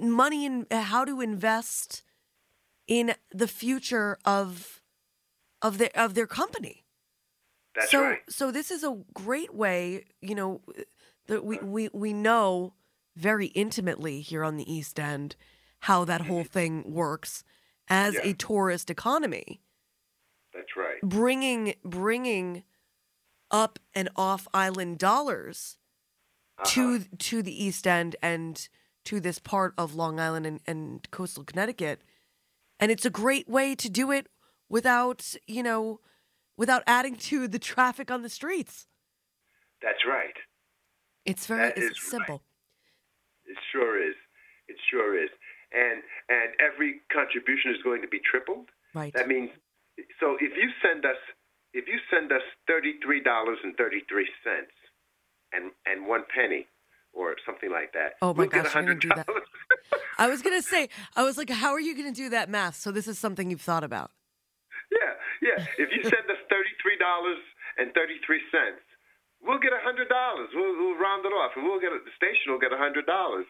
money 0.00 0.46
and 0.46 0.66
how 0.72 1.04
to 1.04 1.20
invest 1.20 2.02
in 2.86 3.14
the 3.32 3.48
future 3.48 4.18
of 4.24 4.80
of 5.62 5.78
their 5.78 5.90
of 5.94 6.14
their 6.14 6.26
company. 6.26 6.84
That's 7.74 7.90
so 7.90 8.02
right. 8.02 8.20
so 8.28 8.50
this 8.50 8.70
is 8.70 8.84
a 8.84 8.98
great 9.14 9.54
way, 9.54 10.04
you 10.20 10.34
know, 10.34 10.60
that 11.26 11.44
we 11.44 11.58
we 11.58 11.88
we 11.92 12.12
know 12.12 12.74
very 13.16 13.46
intimately 13.48 14.20
here 14.20 14.44
on 14.44 14.56
the 14.56 14.70
East 14.72 14.98
End 15.00 15.36
how 15.80 16.04
that 16.04 16.22
whole 16.22 16.44
thing 16.44 16.84
works 16.86 17.44
as 17.88 18.14
Mm-hmm. 18.14 18.26
Yeah. 18.26 18.30
a 18.32 18.34
tourist 18.34 18.90
economy 18.90 19.60
That's 20.54 20.76
right. 20.76 21.00
bringing 21.02 21.74
bringing 21.84 22.62
up 23.50 23.78
and 23.94 24.08
off 24.16 24.46
island 24.54 24.98
dollars 24.98 25.78
to 26.64 26.96
Uh-huh. 26.96 27.04
to 27.18 27.42
the 27.42 27.64
East 27.64 27.86
End 27.86 28.16
and 28.22 28.68
to 29.04 29.18
this 29.20 29.38
part 29.38 29.74
of 29.76 29.94
Long 29.94 30.20
Island 30.20 30.46
and, 30.46 30.60
and 30.66 31.10
coastal 31.10 31.42
Connecticut, 31.44 32.02
and 32.78 32.90
it's 32.92 33.04
a 33.04 33.10
great 33.10 33.48
way 33.48 33.74
to 33.74 33.88
do 33.88 34.10
it 34.12 34.28
without 34.68 35.34
you 35.46 35.62
know 35.62 36.00
without 36.56 36.82
adding 36.86 37.16
to 37.16 37.48
the 37.48 37.58
traffic 37.58 38.10
on 38.10 38.22
the 38.22 38.28
streets. 38.28 38.86
That's 39.82 40.04
right. 40.06 40.36
It's 41.24 41.46
very 41.46 41.68
That 41.68 41.78
it's 41.78 42.10
simple. 42.10 42.42
It 43.46 43.56
sure 43.72 44.02
is. 44.02 44.14
It 44.68 44.76
sure 44.90 45.22
is. 45.22 45.30
And 45.72 46.02
and 46.28 46.52
every 46.60 47.00
contribution 47.12 47.70
is 47.72 47.82
going 47.82 48.02
to 48.02 48.08
be 48.08 48.20
tripled. 48.24 48.68
Right. 48.94 49.12
That 49.14 49.28
means 49.28 49.50
so 50.20 50.36
if 50.40 50.56
you 50.56 50.70
send 50.82 51.04
us 51.04 51.16
if 51.72 51.86
you 51.88 51.98
send 52.10 52.30
us 52.32 52.42
thirty 52.66 52.94
three 53.04 53.22
dollars 53.22 53.58
and 53.64 53.76
thirty 53.76 54.02
three 54.08 54.28
cents 54.44 54.72
and 55.52 55.72
and 55.86 56.06
one 56.06 56.24
penny 56.34 56.66
or 57.12 57.36
something 57.44 57.70
like 57.70 57.92
that. 57.92 58.14
Oh 58.22 58.32
my 58.34 58.42
we'll 58.42 58.48
gosh, 58.48 58.74
you're 58.74 58.82
gonna 58.84 58.94
do 58.94 59.08
that. 59.08 59.26
I 60.18 60.28
was 60.28 60.42
gonna 60.42 60.62
say, 60.62 60.88
I 61.16 61.22
was 61.24 61.36
like, 61.36 61.50
how 61.50 61.72
are 61.72 61.80
you 61.80 61.96
gonna 61.96 62.12
do 62.12 62.30
that 62.30 62.48
math? 62.48 62.76
So 62.76 62.90
this 62.90 63.06
is 63.08 63.18
something 63.18 63.50
you've 63.50 63.60
thought 63.60 63.84
about. 63.84 64.10
yeah, 64.92 65.48
yeah. 65.58 65.64
If 65.78 65.90
you 65.92 66.02
send 66.02 66.14
us 66.14 66.20
thirty 66.20 66.20
three 66.20 66.20
dollars 66.20 66.41
and 67.78 67.92
thirty 67.94 68.18
three 68.26 68.40
cents, 68.50 68.80
we'll 69.42 69.58
get 69.58 69.72
a 69.72 69.82
hundred 69.82 70.08
dollars. 70.08 70.48
We'll, 70.54 70.76
we'll 70.78 70.98
round 70.98 71.26
it 71.26 71.34
off, 71.34 71.52
and 71.56 71.64
we'll 71.66 71.80
get 71.80 71.92
a, 71.92 71.98
the 71.98 72.14
station 72.16 72.52
will 72.52 72.60
get 72.62 72.72
a 72.72 72.78
hundred 72.78 73.06
dollars. 73.06 73.46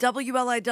WLIWFM.org 0.00 0.66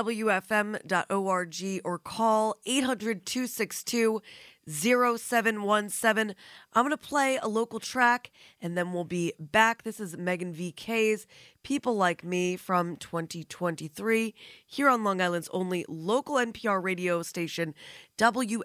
or 1.85 1.99
call 1.99 2.57
800 2.65 3.27
262 3.27 4.23
0717. 4.69 6.35
I'm 6.73 6.85
going 6.85 6.91
to 6.91 6.97
play 6.97 7.39
a 7.41 7.49
local 7.49 7.81
track 7.81 8.31
and 8.61 8.77
then 8.77 8.93
we'll 8.93 9.05
be 9.05 9.33
back. 9.39 9.83
This 9.83 10.01
is 10.01 10.17
Megan 10.17 10.55
VK's 10.55 11.27
People 11.63 11.97
Like 11.97 12.25
Me 12.25 12.57
from 12.57 12.97
2023 12.97 14.35
here 14.67 14.89
on 14.89 15.05
Long 15.05 15.21
Island's 15.21 15.51
only 15.53 15.85
local 15.89 16.37
NPR 16.37 16.83
radio 16.83 17.23
station, 17.23 17.75
WLIWFM 18.17 18.63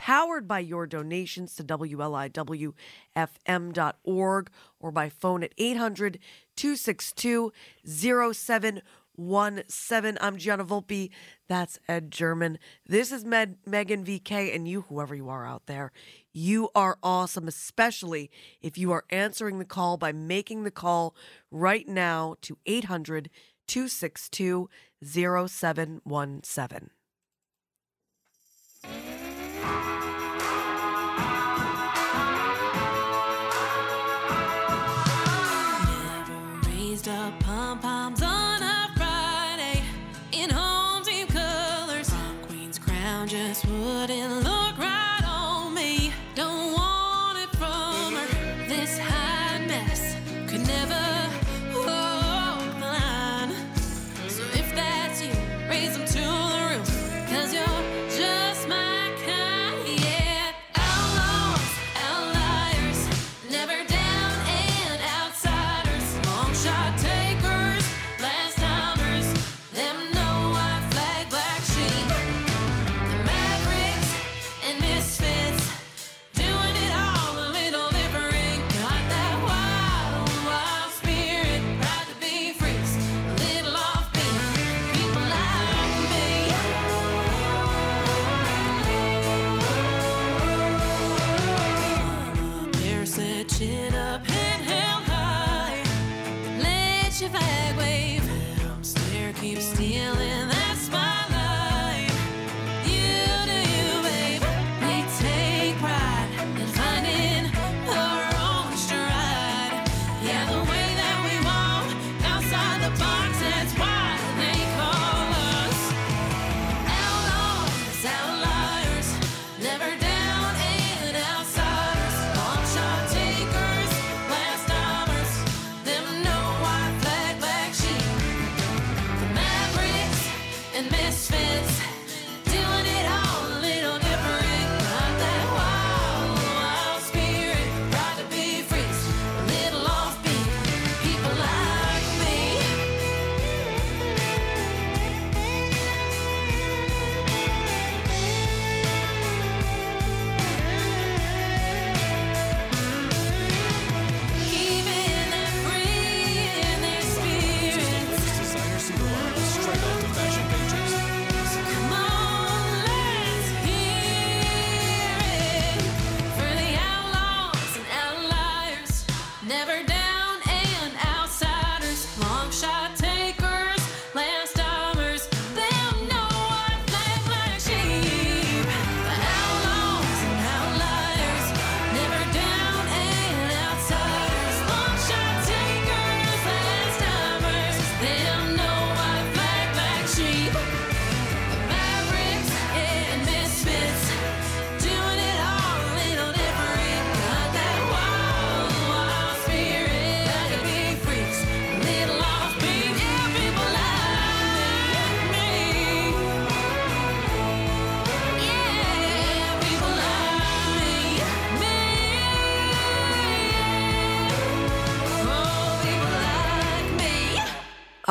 powered 0.00 0.48
by 0.48 0.58
your 0.58 0.86
donations 0.86 1.54
to 1.54 1.62
WLIWFM.org 1.62 4.50
or 4.80 4.90
by 4.90 5.10
phone 5.10 5.42
at 5.42 5.52
800 5.58 6.18
262 6.56 7.52
0717. 7.84 10.18
I'm 10.22 10.38
Gianna 10.38 10.64
Volpe. 10.64 11.10
That's 11.48 11.78
Ed 11.86 12.10
German. 12.10 12.58
This 12.86 13.12
is 13.12 13.26
Med- 13.26 13.58
Megan 13.66 14.02
VK, 14.02 14.54
and 14.54 14.66
you, 14.66 14.86
whoever 14.88 15.14
you 15.14 15.28
are 15.28 15.46
out 15.46 15.66
there, 15.66 15.92
you 16.32 16.70
are 16.74 16.96
awesome, 17.02 17.46
especially 17.46 18.30
if 18.62 18.78
you 18.78 18.92
are 18.92 19.04
answering 19.10 19.58
the 19.58 19.66
call 19.66 19.98
by 19.98 20.12
making 20.12 20.64
the 20.64 20.70
call 20.70 21.14
right 21.50 21.86
now 21.86 22.36
to 22.40 22.56
800 22.64 23.28
262 23.66 24.70
0717. 25.04 26.90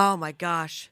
Oh 0.02 0.16
my 0.16 0.32
gosh. 0.32 0.90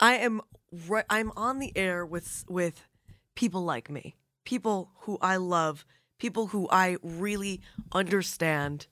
I 0.00 0.14
am 0.14 0.40
right 0.88 1.04
I'm 1.10 1.30
on 1.36 1.58
the 1.58 1.76
air 1.76 2.06
with 2.06 2.46
with 2.48 2.86
people 3.34 3.60
like 3.60 3.90
me. 3.90 4.16
People 4.46 4.88
who 5.00 5.18
I 5.20 5.36
love, 5.36 5.84
people 6.18 6.46
who 6.46 6.66
I 6.70 6.96
really 7.02 7.60
understand. 7.92 8.86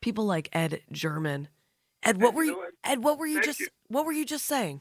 People 0.00 0.24
like 0.24 0.48
Ed 0.56 0.80
German. 0.90 1.48
Ed, 2.02 2.22
what 2.22 2.32
were 2.32 2.44
you 2.44 2.56
what? 2.56 2.72
Uh, 2.82 2.92
Ed, 2.92 3.04
what 3.04 3.18
were 3.18 3.26
you 3.26 3.44
Thank 3.44 3.44
just 3.44 3.60
you. 3.60 3.68
what 3.88 4.06
were 4.06 4.16
you 4.16 4.24
just 4.24 4.46
saying? 4.46 4.80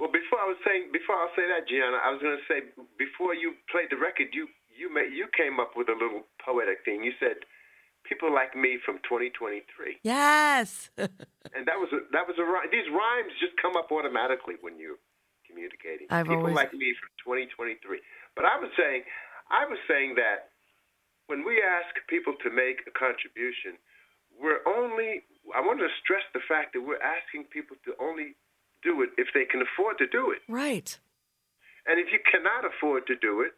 Well, 0.00 0.10
before 0.10 0.40
I 0.40 0.50
was 0.50 0.58
saying, 0.66 0.90
before 0.92 1.14
I'll 1.14 1.30
say 1.36 1.46
that, 1.46 1.68
Gianna, 1.68 2.02
I 2.02 2.10
was 2.10 2.20
going 2.20 2.34
to 2.34 2.42
say 2.50 2.66
before 2.98 3.32
you 3.32 3.54
played 3.70 3.94
the 3.94 3.96
record, 3.96 4.34
you 4.34 4.48
you 4.76 4.92
made, 4.92 5.14
you 5.14 5.28
came 5.38 5.60
up 5.60 5.76
with 5.76 5.88
a 5.88 5.94
little 5.94 6.26
poetic 6.44 6.82
thing. 6.84 7.04
You 7.04 7.12
said, 7.20 7.46
"People 8.04 8.32
like 8.32 8.54
me 8.54 8.78
from 8.84 8.98
2023," 9.04 9.98
Yes. 10.02 10.90
and 10.96 11.64
that 11.66 11.78
was 11.80 11.90
a, 11.92 12.00
that 12.12 12.28
was 12.28 12.36
a 12.38 12.44
rhyme. 12.44 12.68
These 12.70 12.88
rhymes 12.92 13.32
just 13.40 13.56
come 13.60 13.76
up 13.76 13.90
automatically 13.90 14.54
when 14.60 14.78
you're 14.78 15.00
communicating. 15.48 16.06
I've 16.10 16.26
People 16.26 16.48
always- 16.52 16.54
like 16.54 16.72
me 16.72 16.94
from 17.00 17.10
2023. 17.24 18.00
But 18.36 18.44
I 18.44 18.58
was 18.58 18.70
saying, 18.76 19.04
I 19.50 19.64
was 19.66 19.78
saying 19.88 20.14
that 20.16 20.50
when 21.26 21.44
we 21.44 21.62
ask 21.62 21.94
people 22.08 22.34
to 22.44 22.50
make 22.50 22.82
a 22.86 22.92
contribution, 22.92 23.78
we're 24.40 24.60
only. 24.66 25.24
I 25.54 25.60
want 25.60 25.78
to 25.80 25.88
stress 26.02 26.24
the 26.32 26.40
fact 26.48 26.72
that 26.74 26.80
we're 26.82 27.02
asking 27.02 27.44
people 27.52 27.76
to 27.84 27.92
only 28.00 28.34
do 28.82 29.02
it 29.02 29.10
if 29.16 29.28
they 29.32 29.44
can 29.44 29.62
afford 29.62 29.96
to 29.98 30.06
do 30.06 30.30
it. 30.32 30.40
right. 30.48 30.98
And 31.86 32.00
if 32.00 32.08
you 32.12 32.18
cannot 32.24 32.64
afford 32.64 33.06
to 33.08 33.16
do 33.16 33.42
it, 33.42 33.52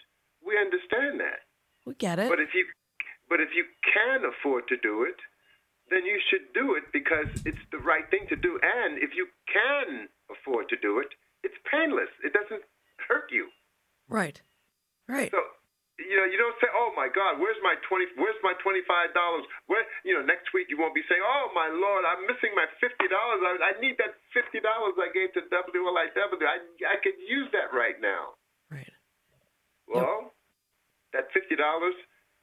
we 0.44 0.58
understand 0.58 1.20
that. 1.20 1.46
We 1.86 1.94
get 1.94 2.18
it. 2.18 2.28
But 2.28 2.40
if 2.40 2.50
you 2.54 2.66
but 3.28 3.40
if 3.40 3.50
you 3.54 3.64
can 3.82 4.24
afford 4.24 4.68
to 4.68 4.76
do 4.78 5.02
it, 5.04 5.16
then 5.90 6.04
you 6.04 6.18
should 6.30 6.52
do 6.54 6.74
it 6.74 6.84
because 6.92 7.26
it's 7.44 7.62
the 7.70 7.78
right 7.78 8.08
thing 8.10 8.26
to 8.28 8.36
do. 8.36 8.58
And 8.62 8.98
if 8.98 9.14
you 9.14 9.28
can 9.46 10.08
afford 10.30 10.68
to 10.70 10.76
do 10.82 10.98
it, 10.98 11.08
it's 11.42 11.54
painless. 11.70 12.10
It 12.24 12.32
doesn't 12.32 12.62
hurt 13.08 13.30
you. 13.30 13.48
right. 14.08 14.40
Right. 15.06 15.30
So 15.30 15.38
you 15.96 16.16
know, 16.18 16.28
you 16.28 16.36
don't 16.36 16.56
say, 16.60 16.68
"Oh 16.76 16.92
my 16.92 17.08
God, 17.08 17.40
where's 17.40 17.56
my 17.64 17.72
twenty? 17.88 18.04
Where's 18.20 18.36
my 18.44 18.52
twenty-five 18.60 19.16
dollars?" 19.16 19.48
Where 19.64 19.80
you 20.04 20.12
know, 20.12 20.20
next 20.20 20.52
week 20.52 20.68
you 20.68 20.76
won't 20.76 20.92
be 20.92 21.00
saying, 21.08 21.22
"Oh 21.24 21.48
my 21.56 21.72
Lord, 21.72 22.04
I'm 22.04 22.28
missing 22.28 22.52
my 22.52 22.68
fifty 22.82 23.08
dollars. 23.08 23.40
I, 23.40 23.72
I 23.72 23.72
need 23.80 23.96
that 23.96 24.12
fifty 24.36 24.60
dollars 24.60 24.92
I 25.00 25.08
gave 25.16 25.32
to 25.40 25.42
WLIW. 25.48 26.44
I 26.44 26.58
I 26.84 26.96
could 27.00 27.16
use 27.24 27.48
that 27.56 27.72
right 27.72 27.96
now." 28.02 28.36
Right. 28.68 28.92
Well, 29.88 30.36
that 31.16 31.32
fifty 31.32 31.56
dollars, 31.56 31.96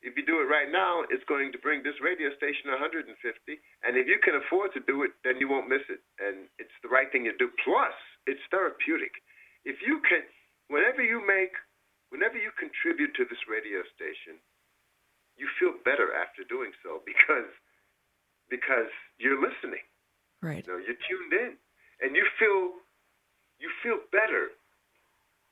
if 0.03 0.19
you 0.19 0.23
do 0.27 0.43
it 0.43 0.51
right 0.51 0.67
now, 0.67 1.07
it's 1.07 1.23
going 1.31 1.55
to 1.55 1.59
bring 1.63 1.79
this 1.79 1.95
radio 2.03 2.27
station 2.35 2.67
one 2.67 2.79
hundred 2.79 3.07
and 3.07 3.15
fifty. 3.23 3.63
And 3.87 3.95
if 3.95 4.05
you 4.05 4.19
can 4.19 4.35
afford 4.35 4.75
to 4.75 4.83
do 4.83 5.07
it, 5.07 5.15
then 5.23 5.39
you 5.39 5.47
won't 5.47 5.71
miss 5.71 5.87
it. 5.87 6.03
And 6.19 6.51
it's 6.59 6.75
the 6.83 6.91
right 6.91 7.07
thing 7.07 7.23
to 7.23 7.35
do. 7.39 7.47
Plus, 7.63 7.95
it's 8.27 8.43
therapeutic. 8.51 9.15
If 9.63 9.79
you 9.79 10.03
can, 10.03 10.27
whenever 10.67 10.99
you 10.99 11.23
make, 11.23 11.55
whenever 12.11 12.35
you 12.35 12.51
contribute 12.59 13.15
to 13.15 13.23
this 13.23 13.39
radio 13.47 13.79
station, 13.95 14.43
you 15.39 15.47
feel 15.55 15.73
better 15.87 16.11
after 16.11 16.43
doing 16.43 16.75
so 16.83 16.99
because 17.07 17.49
because 18.51 18.91
you're 19.17 19.39
listening. 19.39 19.81
Right. 20.43 20.67
You 20.67 20.67
know, 20.67 20.79
you're 20.83 20.99
tuned 21.07 21.31
in, 21.31 21.55
and 22.03 22.11
you 22.11 22.27
feel 22.35 22.75
you 23.57 23.71
feel 23.79 24.03
better. 24.11 24.51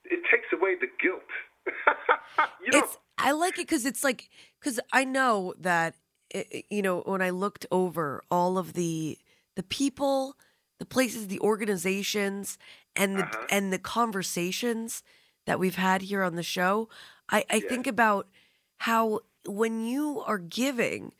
It 0.04 0.20
takes 0.28 0.52
away 0.52 0.76
the 0.76 0.92
guilt. 1.00 1.24
you 2.60 2.76
know, 2.76 2.84
it's 2.84 2.98
I 3.22 3.32
like 3.32 3.58
it 3.60 3.68
because 3.68 3.86
it's 3.86 4.04
like 4.04 4.30
because 4.60 4.80
I 4.94 5.04
know 5.06 5.54
that 5.60 5.96
i- 6.34 6.46
i- 6.54 6.64
you 6.70 6.82
know 6.82 7.02
when 7.02 7.22
I 7.22 7.30
looked 7.32 7.66
over 7.72 8.24
all 8.32 8.58
of 8.58 8.74
the 8.74 9.18
the 9.56 9.64
people, 9.64 10.38
the 10.80 10.86
places, 10.86 11.28
the 11.28 11.40
organizations, 11.42 12.58
and 12.96 13.20
the 13.20 13.24
Uh-huh. 13.24 13.46
and 13.50 13.72
the 13.74 13.80
conversations 13.80 15.04
that 15.46 15.60
we've 15.60 15.76
had 15.76 16.02
here 16.04 16.24
on 16.24 16.36
the 16.36 16.44
show, 16.44 16.90
I 17.30 17.46
I 17.50 17.56
Yeah. 17.60 17.62
think 17.62 17.88
about 17.88 18.30
how 18.80 19.22
when 19.46 19.86
you 19.86 20.22
are 20.22 20.38
giving 20.40 21.14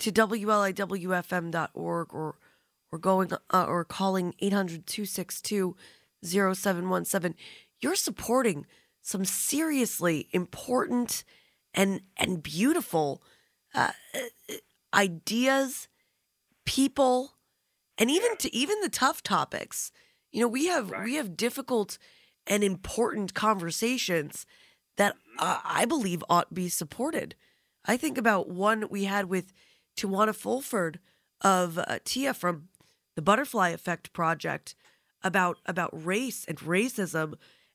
to 0.00 0.12
WLIWFM.org 0.12 2.14
or 2.14 2.38
or 2.92 2.98
going 2.98 3.32
uh, 3.52 3.64
or 3.66 3.84
calling 3.84 4.34
800-262-0717, 4.40 7.34
you're 7.80 7.96
supporting 7.96 8.66
some 9.04 9.24
seriously 9.24 10.28
important 10.32 11.24
and 11.74 12.00
and 12.16 12.42
beautiful 12.42 13.22
uh, 13.74 13.90
uh, 14.14 14.54
ideas, 14.94 15.88
people, 16.64 17.34
and 17.98 18.10
even 18.10 18.36
to 18.38 18.52
even 18.54 18.80
the 18.80 18.88
tough 18.88 19.22
topics. 19.22 19.92
You 20.32 20.40
know, 20.40 20.48
we 20.48 20.66
have 20.66 20.92
we 21.04 21.14
have 21.14 21.36
difficult 21.36 21.98
and 22.46 22.64
important 22.64 23.34
conversations 23.34 24.46
that 24.96 25.14
uh, 25.38 25.60
I 25.64 25.84
believe 25.84 26.24
ought 26.28 26.48
to 26.48 26.54
be 26.54 26.68
supported. 26.68 27.34
I 27.84 27.98
think 27.98 28.16
about 28.16 28.48
one 28.48 28.88
we 28.88 29.04
had 29.04 29.26
with 29.26 29.52
Tijuana 29.96 30.34
Fulford 30.34 30.98
of 31.42 31.78
uh, 31.78 31.98
Tia 32.04 32.32
from 32.32 32.68
the 33.16 33.22
Butterfly 33.22 33.68
Effect 33.68 34.14
Project 34.14 34.74
about 35.22 35.58
about 35.66 35.90
race 35.92 36.46
and 36.46 36.58
racism 36.60 37.34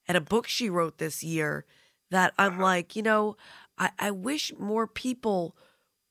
and 0.10 0.18
a 0.18 0.22
book 0.22 0.48
she 0.48 0.70
wrote 0.70 0.98
this 0.98 1.24
year 1.24 1.66
that 2.10 2.34
I'm 2.40 2.60
like, 2.60 2.96
you 2.96 3.04
know, 3.04 3.38
I, 3.78 3.92
I 4.00 4.12
wish 4.12 4.52
more 4.58 4.88
people 4.88 5.56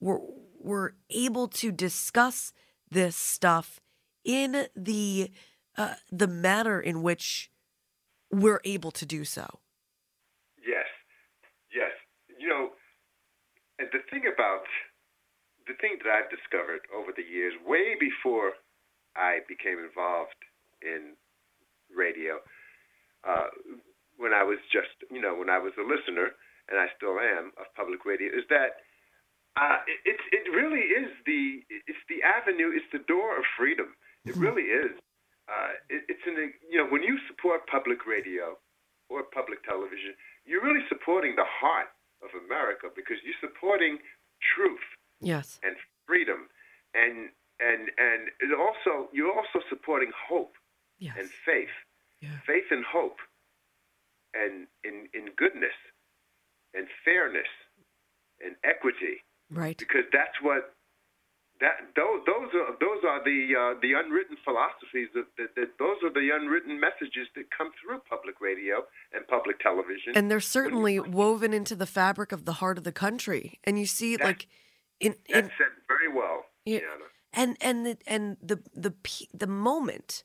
were 0.00 0.20
were 0.60 0.94
able 1.10 1.48
to 1.48 1.72
discuss 1.72 2.52
this 2.90 3.16
stuff 3.16 3.80
in 4.24 4.66
the 4.76 5.32
uh, 5.76 5.94
the 6.10 6.28
manner 6.28 6.80
in 6.80 7.02
which 7.02 7.50
we're 8.30 8.60
able 8.64 8.92
to 8.92 9.04
do 9.04 9.24
so. 9.24 9.60
yes, 10.64 10.86
yes. 11.74 11.90
You 12.38 12.48
know, 12.48 12.68
and 13.80 13.88
the 13.92 14.00
thing 14.10 14.30
about 14.32 14.62
the 15.66 15.74
thing 15.80 15.98
that 16.04 16.10
I've 16.10 16.30
discovered 16.30 16.86
over 16.94 17.10
the 17.14 17.22
years, 17.22 17.54
way 17.66 17.96
before 17.98 18.52
I 19.16 19.40
became 19.48 19.78
involved 19.78 20.38
in 20.82 21.14
radio, 21.94 22.38
uh, 23.26 23.48
when 24.18 24.34
I 24.34 24.42
was 24.42 24.58
just, 24.70 24.92
you 25.10 25.20
know, 25.22 25.34
when 25.34 25.48
I 25.48 25.58
was 25.58 25.72
a 25.78 25.86
listener, 25.86 26.34
and 26.68 26.76
I 26.76 26.86
still 26.98 27.16
am 27.18 27.54
of 27.56 27.64
public 27.74 28.04
radio, 28.04 28.28
is 28.28 28.44
that 28.50 28.84
uh, 29.56 29.78
it, 30.04 30.18
it 30.30 30.46
really 30.52 30.84
is 30.92 31.08
the 31.24 31.64
it's 31.88 32.04
the 32.12 32.20
avenue, 32.22 32.70
it's 32.74 32.86
the 32.92 33.02
door 33.08 33.38
of 33.38 33.44
freedom. 33.56 33.94
It 34.26 34.36
really 34.36 34.68
is. 34.68 34.92
Uh, 35.48 35.72
it, 35.88 36.04
it's 36.12 36.20
in 36.28 36.34
the 36.36 36.52
you 36.68 36.76
know 36.78 36.86
when 36.90 37.02
you 37.02 37.16
support 37.26 37.66
public 37.66 38.04
radio 38.06 38.58
or 39.08 39.22
public 39.32 39.64
television, 39.64 40.12
you're 40.44 40.62
really 40.62 40.84
supporting 40.88 41.34
the 41.34 41.48
heart 41.48 41.88
of 42.22 42.28
America 42.44 42.88
because 42.94 43.16
you're 43.24 43.40
supporting 43.40 43.98
truth 44.54 44.84
Yes. 45.20 45.58
and 45.64 45.74
freedom, 46.06 46.46
and 46.94 47.30
and 47.58 47.88
and 47.96 48.28
it 48.44 48.52
also 48.54 49.08
you're 49.16 49.32
also 49.32 49.58
supporting 49.70 50.10
hope 50.28 50.54
Yes. 51.00 51.16
and 51.18 51.30
faith, 51.46 51.72
Yeah. 52.20 52.36
faith 52.46 52.68
and 52.70 52.84
hope, 52.84 53.18
and 54.34 54.66
in 54.84 55.08
in 55.14 55.32
goodness, 55.36 55.76
and 56.74 56.86
fairness, 57.04 57.48
and 58.44 58.56
equity, 58.64 59.24
Right. 59.50 59.76
because 59.78 60.04
that's 60.12 60.36
what 60.42 60.74
that 61.60 61.90
those 61.96 62.20
those 62.26 62.50
are 62.54 62.76
those 62.78 63.02
are 63.08 63.24
the 63.24 63.40
uh, 63.58 63.80
the 63.80 63.92
unwritten 63.94 64.36
philosophies 64.44 65.08
that, 65.14 65.26
that, 65.38 65.54
that 65.56 65.70
those 65.78 65.96
are 66.04 66.12
the 66.12 66.30
unwritten 66.32 66.78
messages 66.78 67.26
that 67.34 67.44
come 67.56 67.70
through 67.82 67.98
public 68.08 68.40
radio 68.40 68.84
and 69.12 69.26
public 69.26 69.58
television. 69.60 70.12
And 70.14 70.30
they're 70.30 70.38
certainly 70.40 71.00
woven 71.00 71.52
into 71.52 71.74
the 71.74 71.86
fabric 71.86 72.30
of 72.32 72.44
the 72.44 72.54
heart 72.54 72.78
of 72.78 72.84
the 72.84 72.92
country. 72.92 73.58
And 73.64 73.78
you 73.78 73.86
see 73.86 74.14
it 74.14 74.18
That- 74.18 74.26
like 74.26 74.46
in 75.00 75.12
in 75.26 75.34
That's 75.46 75.48
said 75.58 75.74
very 75.88 76.12
well, 76.12 76.44
Yeah. 76.64 76.80
And 77.32 77.56
and 77.60 77.84
the 77.86 77.98
and 78.06 78.36
the 78.40 78.62
the 78.74 78.94
the 79.34 79.46
moment 79.46 80.22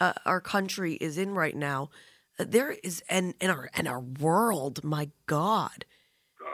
uh, 0.00 0.14
our 0.24 0.40
country 0.40 0.94
is 0.94 1.18
in 1.18 1.34
right 1.34 1.54
now, 1.56 1.90
there 2.44 2.72
is 2.82 3.02
and 3.08 3.34
in 3.40 3.50
our 3.50 3.70
and 3.74 3.88
our 3.88 4.00
world, 4.00 4.84
my 4.84 5.10
God, 5.26 5.84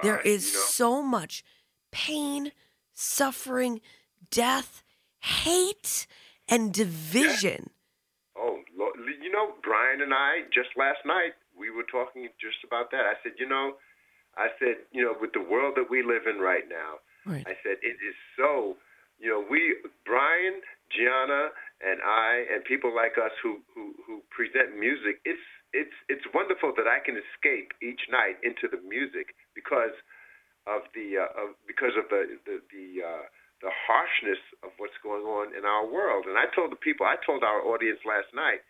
there 0.02 0.20
is 0.20 0.52
you 0.52 0.58
know, 0.58 0.64
so 0.66 1.02
much 1.02 1.44
pain, 1.90 2.52
suffering, 2.92 3.80
death, 4.30 4.82
hate, 5.20 6.06
and 6.48 6.72
division. 6.72 7.70
Oh, 8.36 8.60
Lord, 8.76 8.96
you 9.22 9.30
know, 9.30 9.52
Brian 9.62 10.00
and 10.02 10.12
I 10.12 10.42
just 10.52 10.68
last 10.76 10.98
night 11.04 11.34
we 11.58 11.70
were 11.70 11.84
talking 11.90 12.28
just 12.40 12.64
about 12.66 12.90
that. 12.90 13.06
I 13.06 13.14
said, 13.22 13.32
you 13.38 13.48
know, 13.48 13.74
I 14.36 14.48
said, 14.58 14.84
you 14.92 15.02
know, 15.02 15.14
with 15.18 15.32
the 15.32 15.40
world 15.40 15.74
that 15.76 15.88
we 15.90 16.02
live 16.02 16.26
in 16.26 16.40
right 16.40 16.68
now, 16.68 17.00
Right. 17.26 17.42
I 17.44 17.58
said 17.66 17.82
it 17.82 17.98
is 17.98 18.14
so. 18.38 18.76
You 19.18 19.30
know, 19.30 19.44
we 19.50 19.74
Brian, 20.04 20.62
Gianna, 20.94 21.50
and 21.82 21.98
I, 22.06 22.44
and 22.54 22.62
people 22.64 22.94
like 22.94 23.18
us 23.18 23.32
who 23.42 23.58
who 23.74 23.94
who 24.06 24.22
present 24.30 24.78
music. 24.78 25.18
It's 25.24 25.42
it's 25.76 25.98
it's 26.08 26.24
wonderful 26.32 26.72
that 26.80 26.88
I 26.88 27.04
can 27.04 27.20
escape 27.20 27.76
each 27.84 28.08
night 28.08 28.40
into 28.40 28.64
the 28.66 28.80
music 28.80 29.36
because 29.52 29.92
of 30.64 30.88
the 30.96 31.20
uh, 31.20 31.30
of 31.36 31.48
because 31.68 31.92
of 32.00 32.08
the 32.08 32.40
the 32.48 32.64
the, 32.72 32.86
uh, 33.04 33.24
the 33.60 33.72
harshness 33.84 34.40
of 34.64 34.72
what's 34.80 34.96
going 35.04 35.24
on 35.24 35.52
in 35.52 35.64
our 35.68 35.84
world. 35.84 36.24
And 36.24 36.36
I 36.36 36.48
told 36.52 36.72
the 36.72 36.80
people, 36.80 37.04
I 37.04 37.16
told 37.24 37.44
our 37.44 37.60
audience 37.64 38.00
last 38.04 38.28
night, 38.36 38.60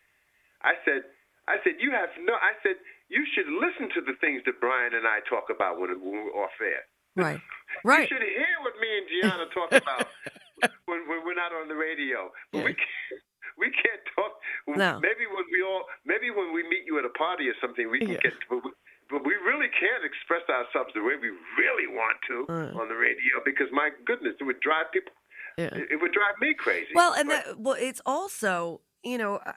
I 0.62 0.78
said, 0.86 1.06
I 1.50 1.58
said, 1.62 1.78
you 1.82 1.90
have 1.90 2.10
no, 2.22 2.34
I 2.38 2.54
said, 2.62 2.78
you 3.10 3.22
should 3.34 3.46
listen 3.50 3.90
to 3.94 4.00
the 4.02 4.18
things 4.18 4.42
that 4.46 4.58
Brian 4.58 4.94
and 4.94 5.06
I 5.06 5.22
talk 5.26 5.50
about 5.50 5.78
when, 5.78 5.90
when 6.02 6.26
we're 6.26 6.38
off 6.38 6.54
air. 6.60 6.86
Right. 7.14 7.40
Right. 7.84 8.08
You 8.08 8.16
should 8.16 8.22
hear 8.22 8.56
what 8.62 8.78
me 8.80 8.88
and 8.88 9.06
Gianna 9.10 9.46
talk 9.52 9.68
about 9.68 10.06
when, 10.86 11.02
when 11.10 11.26
we're 11.26 11.34
not 11.36 11.52
on 11.52 11.66
the 11.68 11.74
radio. 11.74 12.30
But 12.52 12.64
we 12.64 12.72
can't, 12.72 13.20
we 13.62 13.70
can't 13.70 14.02
talk. 14.14 14.32
No. 14.68 15.00
Maybe 15.00 15.24
when 15.26 15.44
we 15.52 15.62
all, 15.62 15.84
maybe 16.04 16.30
when 16.30 16.52
we 16.52 16.62
meet 16.64 16.84
you 16.86 16.98
at 16.98 17.04
a 17.04 17.14
party 17.16 17.48
or 17.48 17.54
something, 17.60 17.90
we 17.90 17.98
can 18.00 18.10
Yeah. 18.10 18.22
get. 18.22 18.34
But 18.48 18.64
we, 18.64 18.70
but 19.08 19.24
we 19.24 19.34
really 19.46 19.68
can't 19.78 20.04
express 20.04 20.42
ourselves 20.50 20.90
the 20.94 21.00
way 21.02 21.14
we 21.20 21.30
really 21.58 21.86
want 21.86 22.18
to 22.28 22.36
Uh. 22.48 22.80
on 22.80 22.88
the 22.88 22.96
radio 22.96 23.40
because 23.44 23.68
my 23.72 23.90
goodness, 24.04 24.34
it 24.40 24.44
would 24.44 24.60
drive 24.60 24.90
people. 24.92 25.12
Yeah. 25.56 25.70
It, 25.72 26.00
would 26.02 26.12
drive 26.12 26.34
me 26.40 26.52
crazy. 26.54 26.90
Well, 26.94 27.14
and 27.14 27.28
But- 27.28 27.44
that, 27.44 27.58
well, 27.58 27.76
it's 27.78 28.00
also 28.04 28.80
you 29.04 29.18
know, 29.18 29.36
uh, 29.36 29.52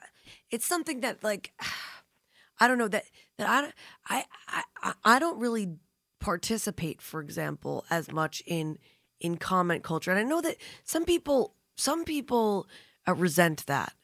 it's 0.50 0.64
something 0.66 1.00
that 1.00 1.24
like 1.24 1.52
I 2.60 2.68
don't 2.68 2.78
know 2.78 2.88
that 2.88 3.04
that 3.38 3.48
I 3.48 3.60
don't- 3.62 3.74
I 4.08 4.24
I 4.48 4.62
I- 4.82 4.94
I 5.16 5.18
don't 5.18 5.38
really 5.40 5.76
participate, 6.20 7.00
for 7.02 7.20
example, 7.20 7.84
as 7.90 8.10
much 8.12 8.42
in 8.46 8.78
in 9.18 9.36
comment 9.36 9.82
culture, 9.84 10.10
and 10.10 10.20
I 10.20 10.22
know 10.22 10.40
that 10.40 10.56
some 10.84 11.04
people 11.04 11.54
some 11.76 12.04
people 12.04 12.68
uh, 13.08 13.14
resent 13.14 13.66
that 13.66 13.94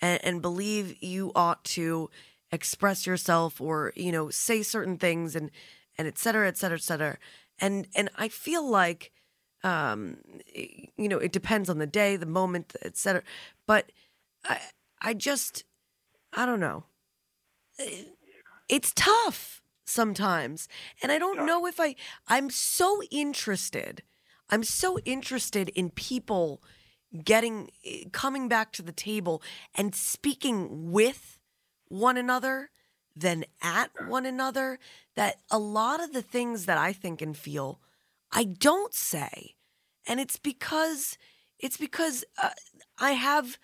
and, 0.00 0.24
and 0.24 0.42
believe 0.42 1.02
you 1.02 1.32
ought 1.34 1.64
to 1.64 2.10
express 2.52 3.06
yourself 3.06 3.60
or 3.60 3.92
you 3.96 4.12
know 4.12 4.30
say 4.30 4.62
certain 4.62 4.96
things 4.96 5.34
and 5.34 5.50
and 5.98 6.06
et 6.06 6.18
cetera, 6.18 6.46
et 6.46 6.58
cetera, 6.58 6.76
et 6.76 6.82
cetera. 6.82 7.18
And 7.58 7.86
and 7.94 8.10
I 8.16 8.28
feel 8.28 8.68
like 8.68 9.12
um 9.64 10.18
you 10.54 11.08
know 11.08 11.18
it 11.18 11.32
depends 11.32 11.70
on 11.70 11.78
the 11.78 11.86
day 11.86 12.16
the 12.16 12.26
moment 12.26 12.74
et 12.82 12.96
cetera. 12.96 13.22
But 13.66 13.92
i 14.44 14.60
i 15.00 15.14
just 15.14 15.64
i 16.32 16.46
don't 16.46 16.60
know. 16.60 16.84
It's 18.68 18.92
tough 18.94 19.62
sometimes. 19.84 20.68
And 21.02 21.10
i 21.12 21.18
don't 21.18 21.46
know 21.46 21.66
if 21.66 21.78
i 21.80 21.94
i'm 22.28 22.50
so 22.50 23.00
interested 23.10 24.02
i'm 24.50 24.64
so 24.64 24.98
interested 25.00 25.68
in 25.70 25.90
people 25.90 26.62
getting 27.24 27.70
coming 28.12 28.48
back 28.48 28.72
to 28.72 28.82
the 28.82 28.92
table 28.92 29.42
and 29.74 29.94
speaking 29.94 30.90
with 30.92 31.38
one 31.88 32.16
another 32.16 32.70
than 33.14 33.44
at 33.62 33.90
one 34.08 34.26
another 34.26 34.78
that 35.14 35.36
a 35.50 35.58
lot 35.58 36.02
of 36.02 36.12
the 36.12 36.22
things 36.22 36.66
that 36.66 36.78
i 36.78 36.92
think 36.92 37.22
and 37.22 37.36
feel 37.36 37.80
I 38.32 38.42
don't 38.44 38.92
say, 38.92 39.54
and 40.06 40.18
it's 40.18 40.36
because 40.36 41.16
it's 41.60 41.76
because 41.76 42.24
uh, 42.42 42.50
I 42.98 43.12
have 43.12 43.56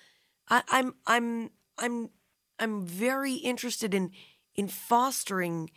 I, 0.48 0.62
I'm 0.68 0.94
I'm 1.06 1.50
I'm 1.78 2.10
I'm 2.58 2.86
very 2.86 3.34
interested 3.34 3.94
in 3.94 4.10
in 4.54 4.68
fostering 4.68 5.70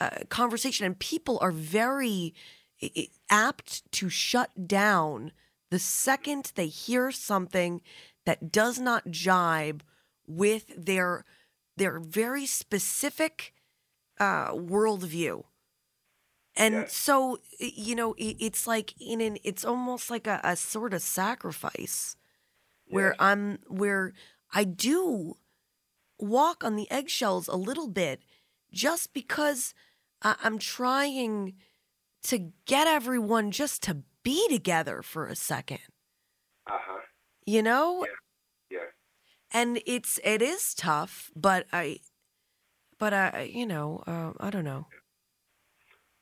uh, 0.00 0.10
conversation, 0.28 0.86
and 0.86 0.98
people 0.98 1.38
are 1.40 1.52
very 1.52 2.34
i- 2.82 2.90
i- 2.96 3.08
apt 3.30 3.90
to 3.92 4.08
shut 4.08 4.66
down 4.66 5.32
the 5.72 5.78
second 5.78 6.52
they 6.54 6.66
hear 6.66 7.10
something 7.10 7.80
that 8.26 8.52
does 8.52 8.78
not 8.78 9.10
jibe 9.10 9.82
with 10.26 10.66
their 10.76 11.24
their 11.78 11.98
very 11.98 12.44
specific 12.44 13.54
uh, 14.20 14.50
worldview. 14.52 15.44
And 16.54 16.90
so, 16.90 17.38
you 17.58 17.94
know, 17.94 18.14
it's 18.18 18.66
like 18.66 18.92
in 19.00 19.22
an, 19.22 19.38
it's 19.42 19.64
almost 19.64 20.10
like 20.10 20.26
a, 20.26 20.38
a 20.44 20.56
sort 20.56 20.92
of 20.92 21.00
sacrifice 21.00 22.16
where 22.88 23.16
I'm, 23.18 23.60
where 23.68 24.12
I 24.52 24.64
do 24.64 25.38
walk 26.18 26.62
on 26.62 26.76
the 26.76 26.90
eggshells 26.90 27.48
a 27.48 27.56
little 27.56 27.88
bit 27.88 28.20
just 28.70 29.14
because 29.14 29.72
I, 30.20 30.36
I'm 30.44 30.58
trying 30.58 31.54
to 32.24 32.52
get 32.66 32.86
everyone 32.86 33.50
just 33.50 33.82
to 33.84 34.02
be 34.22 34.48
together 34.48 35.02
for 35.02 35.26
a 35.26 35.36
second, 35.36 35.80
uh 36.66 36.78
huh. 36.80 37.00
you 37.46 37.62
know? 37.62 38.06
Yeah. 38.70 38.78
yeah. 38.78 38.88
And 39.52 39.82
it's, 39.86 40.18
it 40.24 40.40
is 40.42 40.74
tough, 40.74 41.30
but 41.36 41.66
I, 41.72 41.98
but 42.98 43.12
I, 43.12 43.50
you 43.52 43.66
know, 43.66 44.02
uh, 44.06 44.32
I 44.40 44.50
don't 44.50 44.64
know. 44.64 44.86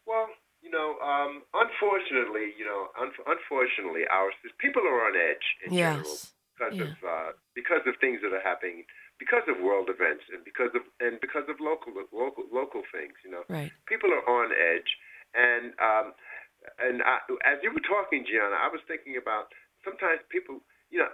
Well, 0.06 0.28
you 0.62 0.70
know, 0.70 0.98
um, 1.02 1.42
unfortunately, 1.54 2.52
you 2.58 2.64
know, 2.64 2.88
un- 3.00 3.12
unfortunately, 3.26 4.02
our 4.10 4.30
people 4.58 4.82
are 4.82 5.06
on 5.06 5.14
edge 5.16 5.46
in 5.64 5.72
general 5.76 6.16
because 6.54 6.74
Yeah. 6.78 6.84
of 6.90 7.04
uh, 7.04 7.32
because 7.54 7.82
of 7.86 7.96
things 8.00 8.20
that 8.22 8.32
are 8.32 8.40
happening, 8.42 8.84
because 9.18 9.46
of 9.48 9.60
world 9.60 9.88
events, 9.88 10.24
and 10.32 10.44
because 10.44 10.74
of 10.74 10.82
and 11.00 11.20
because 11.20 11.48
of 11.48 11.60
local 11.60 11.92
local 12.12 12.44
local 12.52 12.82
things. 12.92 13.14
You 13.24 13.30
know, 13.30 13.44
Right. 13.48 13.72
people 13.86 14.12
are 14.12 14.26
on 14.28 14.52
edge, 14.52 14.90
and 15.34 15.72
um, 15.80 16.14
and 16.78 17.02
I, 17.02 17.18
as 17.42 17.58
you 17.62 17.72
were 17.72 17.84
talking, 17.84 18.24
Gianna, 18.24 18.54
I 18.54 18.68
was 18.68 18.80
thinking 18.86 19.16
about 19.16 19.50
sometimes 19.84 20.20
people, 20.30 20.60
you 20.90 21.00
know, 21.00 21.12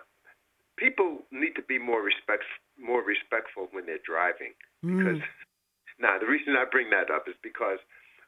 people 0.76 1.24
need 1.32 1.56
to 1.56 1.64
be 1.64 1.78
more 1.78 2.02
respect 2.02 2.44
more 2.76 3.00
respectful 3.00 3.68
when 3.72 3.88
they're 3.88 4.02
driving 4.04 4.52
because 4.84 5.20
now 5.96 6.20
the 6.20 6.28
reason 6.28 6.52
I 6.52 6.68
bring 6.68 6.92
that 6.92 7.08
up 7.08 7.24
is 7.24 7.34
because 7.40 7.80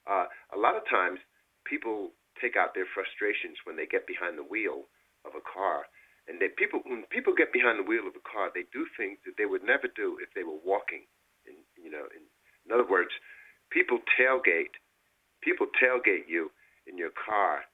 uh, 0.08 0.24
a 0.56 0.58
lot 0.58 0.72
of 0.72 0.88
times 0.88 1.20
people 1.68 2.16
take 2.40 2.56
out 2.56 2.72
their 2.72 2.88
frustrations 2.96 3.60
when 3.68 3.76
they 3.76 3.84
get 3.84 4.08
behind 4.08 4.40
the 4.40 4.46
wheel 4.46 4.88
of 5.28 5.36
a 5.36 5.44
car, 5.44 5.84
and 6.24 6.40
they 6.40 6.48
people 6.48 6.80
when 6.88 7.04
people 7.12 7.36
get 7.36 7.52
behind 7.52 7.76
the 7.76 7.84
wheel 7.84 8.08
of 8.08 8.16
a 8.16 8.24
car, 8.24 8.48
they 8.54 8.64
do 8.72 8.88
things 8.96 9.20
that 9.28 9.36
they 9.36 9.44
would 9.44 9.62
never 9.62 9.86
do 9.92 10.16
if 10.24 10.32
they 10.32 10.42
were 10.42 10.60
walking. 10.64 11.04
In, 11.44 11.60
you 11.76 11.92
know, 11.92 12.08
in, 12.16 12.24
in 12.64 12.68
other 12.72 12.88
words, 12.88 13.12
people 13.68 14.00
tailgate. 14.16 14.80
People 15.44 15.68
tailgate 15.78 16.26
you 16.26 16.50
in 16.88 16.98
your 16.98 17.10
car. 17.10 17.64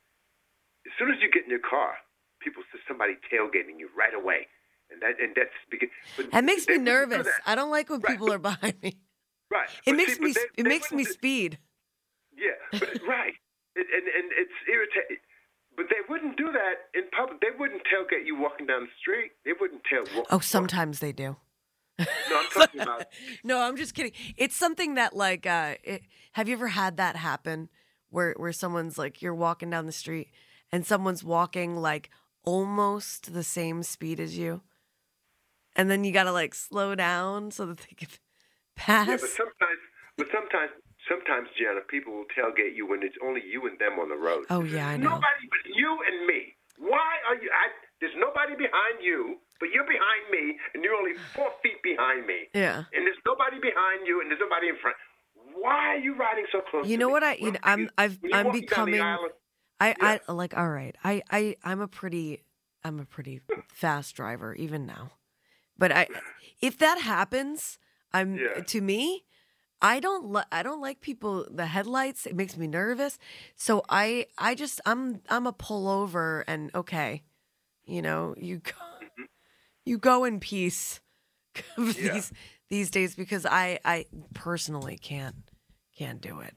As 0.87 0.93
soon 0.99 1.11
as 1.11 1.17
you 1.23 1.31
get 1.31 1.45
in 1.45 1.51
your 1.51 1.65
car, 1.65 1.95
people 2.41 2.63
see 2.73 2.79
somebody 2.87 3.15
tailgating 3.33 3.79
you 3.79 3.89
right 3.97 4.13
away, 4.15 4.47
and 4.91 5.01
that 5.03 5.21
and 5.21 5.33
that's 5.35 5.55
because. 5.71 5.89
but 6.17 6.31
That 6.33 6.45
makes 6.45 6.67
me 6.69 6.75
wouldn't 6.75 6.87
do 6.87 6.93
nervous. 6.93 7.29
I 7.47 7.55
don't 7.55 7.71
like 7.71 7.89
when 7.89 8.01
Right, 8.01 8.13
people 8.13 8.33
are 8.33 8.39
behind 8.39 8.83
me. 8.83 8.99
Right. 9.51 9.69
It 9.87 9.93
But 9.93 9.97
makes 9.97 10.15
see, 10.17 10.21
me 10.21 10.33
they- 10.33 10.41
it 10.57 10.63
they 10.65 10.69
makes 10.69 10.93
me 10.93 11.05
speed. 11.05 11.59
Yeah, 12.37 12.59
but 12.79 12.89
right. 13.09 13.35
It, 13.77 13.87
and 13.97 14.07
and 14.09 14.33
it's 14.37 14.59
irritating. 14.71 15.19
But 15.77 15.87
they 15.91 16.03
wouldn't 16.09 16.37
do 16.37 16.53
that 16.53 16.75
in 16.95 17.09
public. 17.17 17.41
They 17.41 17.51
wouldn't 17.59 17.83
tailgate 17.85 18.27
you 18.27 18.37
walking 18.39 18.67
down 18.67 18.83
the 18.83 18.91
street. 19.01 19.33
They 19.45 19.53
wouldn't 19.59 19.83
tail. 19.91 20.05
Walk, 20.15 20.27
Oh, 20.31 20.39
sometimes 20.39 21.01
they 21.01 21.11
do. 21.13 21.37
No, 21.99 22.05
I'm 22.39 22.49
talking 22.55 22.81
about. 22.81 23.07
No, 23.45 23.61
I'm 23.61 23.77
just 23.77 23.95
kidding. 23.95 24.13
It's 24.37 24.55
something 24.57 24.95
that 24.95 25.17
like 25.17 25.47
uh 25.47 25.75
it, 25.83 26.03
have 26.33 26.49
you 26.49 26.55
ever 26.55 26.69
had 26.69 26.97
that 26.99 27.17
happen 27.17 27.69
where 28.15 28.33
where 28.37 28.53
someone's 28.53 28.97
like 28.97 29.21
you're 29.21 29.35
walking 29.35 29.71
down 29.71 29.87
the 29.87 29.93
street 29.93 30.29
and 30.71 30.87
someone's 30.87 31.25
walking 31.25 31.77
like 31.77 32.11
almost 32.45 33.35
the 33.35 33.43
same 33.43 33.83
speed 33.83 34.21
as 34.21 34.39
you? 34.39 34.63
And 35.75 35.91
then 35.91 36.05
you 36.05 36.13
got 36.13 36.25
to 36.25 36.33
like 36.33 36.55
slow 36.55 36.95
down 36.95 37.51
so 37.51 37.67
that 37.67 37.79
they 37.79 37.95
can 37.97 38.09
pass. 38.77 39.09
Yeah, 39.11 39.19
but 39.19 39.31
sometimes, 39.35 39.83
but 40.17 40.27
sometimes, 40.31 40.71
sometimes, 41.11 41.49
Gianna, 41.59 41.83
people 41.91 42.15
will 42.15 42.31
tailgate 42.31 42.77
you 42.79 42.87
when 42.87 43.03
it's 43.03 43.19
only 43.27 43.43
you 43.43 43.67
and 43.67 43.75
them 43.83 43.99
on 43.99 44.09
the 44.09 44.17
road. 44.17 44.47
oh 44.49 44.63
yeah, 44.63 44.89
I 44.89 44.97
know. 44.97 45.19
Nobody 45.19 45.45
but 45.51 45.67
you 45.75 45.91
and 46.07 46.27
me. 46.27 46.55
Why 46.79 47.19
are 47.27 47.35
you? 47.35 47.51
I, 47.51 47.67
there's 48.01 48.15
nobody 48.19 48.55
behind 48.55 49.03
you, 49.03 49.39
but 49.59 49.71
you're 49.75 49.87
behind 49.87 50.31
me, 50.31 50.59
and 50.75 50.83
you're 50.83 50.95
only 50.95 51.15
four 51.35 51.51
feet 51.63 51.83
behind 51.83 52.27
me. 52.27 52.47
Yeah. 52.55 52.87
And 52.95 53.03
there's 53.07 53.23
nobody 53.27 53.59
behind 53.59 54.07
you, 54.07 54.23
and 54.23 54.31
there's 54.31 54.43
nobody 54.43 54.69
in 54.71 54.79
front. 54.79 54.95
Why 55.61 55.95
are 55.95 55.99
you 55.99 56.15
riding 56.15 56.47
so 56.53 56.61
close? 56.71 56.87
You 56.87 56.99
know 56.99 57.09
what 57.09 57.23
I 57.23 57.35
you 57.35 57.53
know, 57.53 57.59
I'm 57.63 57.91
I've 57.97 58.19
I'm 58.33 58.47
walking 58.47 58.67
down 58.67 58.87
the 58.87 58.93
becoming 58.93 59.01
I, 59.81 59.89
Yeah. 59.89 60.19
I 60.29 60.33
like 60.33 60.57
all 60.57 60.69
right. 60.69 60.97
I, 61.05 61.23
I 61.31 61.57
I'm 61.65 61.81
a 61.81 61.89
pretty 61.89 62.45
I'm 62.83 63.01
a 63.01 63.05
pretty 63.05 63.41
fast 63.69 64.15
driver 64.15 64.55
even 64.55 64.87
now. 64.87 65.13
But 65.77 65.93
I 65.93 66.07
if 66.61 66.79
that 66.79 67.01
happens, 67.01 67.79
I'm 68.13 68.37
Yeah. 68.37 68.61
to 68.63 68.81
me, 68.81 69.25
I 69.83 70.01
don't 70.01 70.31
li- 70.31 70.51
I 70.53 70.63
don't 70.63 70.81
like 70.81 71.01
people 71.01 71.47
the 71.51 71.67
headlights. 71.67 72.27
It 72.27 72.37
makes 72.37 72.57
me 72.57 72.67
nervous. 72.67 73.19
So 73.57 73.83
I 73.89 74.27
I 74.39 74.55
just 74.55 74.81
I'm 74.87 75.21
I'm 75.29 75.47
a 75.47 75.53
pull 75.53 75.89
over 75.89 76.45
and 76.47 76.75
okay. 76.75 77.23
You 77.87 78.01
know, 78.01 78.35
you 78.39 78.59
go, 78.59 78.71
mm-hmm. 78.71 79.25
you 79.85 79.99
go 79.99 80.25
in 80.25 80.41
peace 80.41 81.01
these 81.77 82.33
these 82.71 82.91
days 82.91 83.15
because 83.15 83.45
I 83.45 83.79
I 83.85 84.07
personally 84.33 84.97
can't 84.97 85.37
can't 85.97 86.21
do 86.21 86.41
it. 86.41 86.55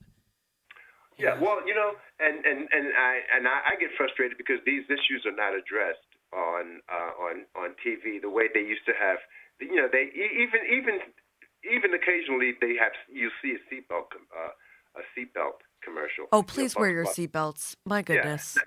Yeah, 1.17 1.33
well, 1.41 1.65
you 1.65 1.73
know, 1.73 1.93
and 2.19 2.45
and 2.45 2.69
and 2.71 2.93
I 2.93 3.13
and 3.33 3.47
I, 3.47 3.73
I 3.73 3.75
get 3.79 3.89
frustrated 3.97 4.37
because 4.37 4.61
these 4.65 4.85
issues 4.85 5.25
are 5.25 5.33
not 5.33 5.57
addressed 5.57 6.05
on 6.31 6.81
uh, 6.85 7.11
on 7.17 7.45
on 7.57 7.73
TV 7.81 8.21
the 8.21 8.29
way 8.29 8.45
they 8.53 8.61
used 8.61 8.85
to 8.85 8.93
have. 8.93 9.17
You 9.59 9.75
know, 9.81 9.89
they 9.91 10.13
e- 10.13 10.45
even 10.45 10.61
even 10.69 10.95
even 11.65 11.93
occasionally 11.97 12.53
they 12.61 12.77
have 12.77 12.93
you 13.09 13.31
see 13.41 13.57
a 13.57 13.61
seatbelt 13.65 14.13
com- 14.13 14.29
uh, 14.29 15.01
a 15.01 15.03
seatbelt 15.17 15.65
commercial. 15.81 16.29
Oh, 16.31 16.37
You 16.37 16.41
know, 16.41 16.53
please 16.53 16.75
wear 16.75 16.91
your 16.91 17.05
bus- 17.05 17.17
seatbelts. 17.17 17.75
My 17.85 18.03
goodness. 18.03 18.57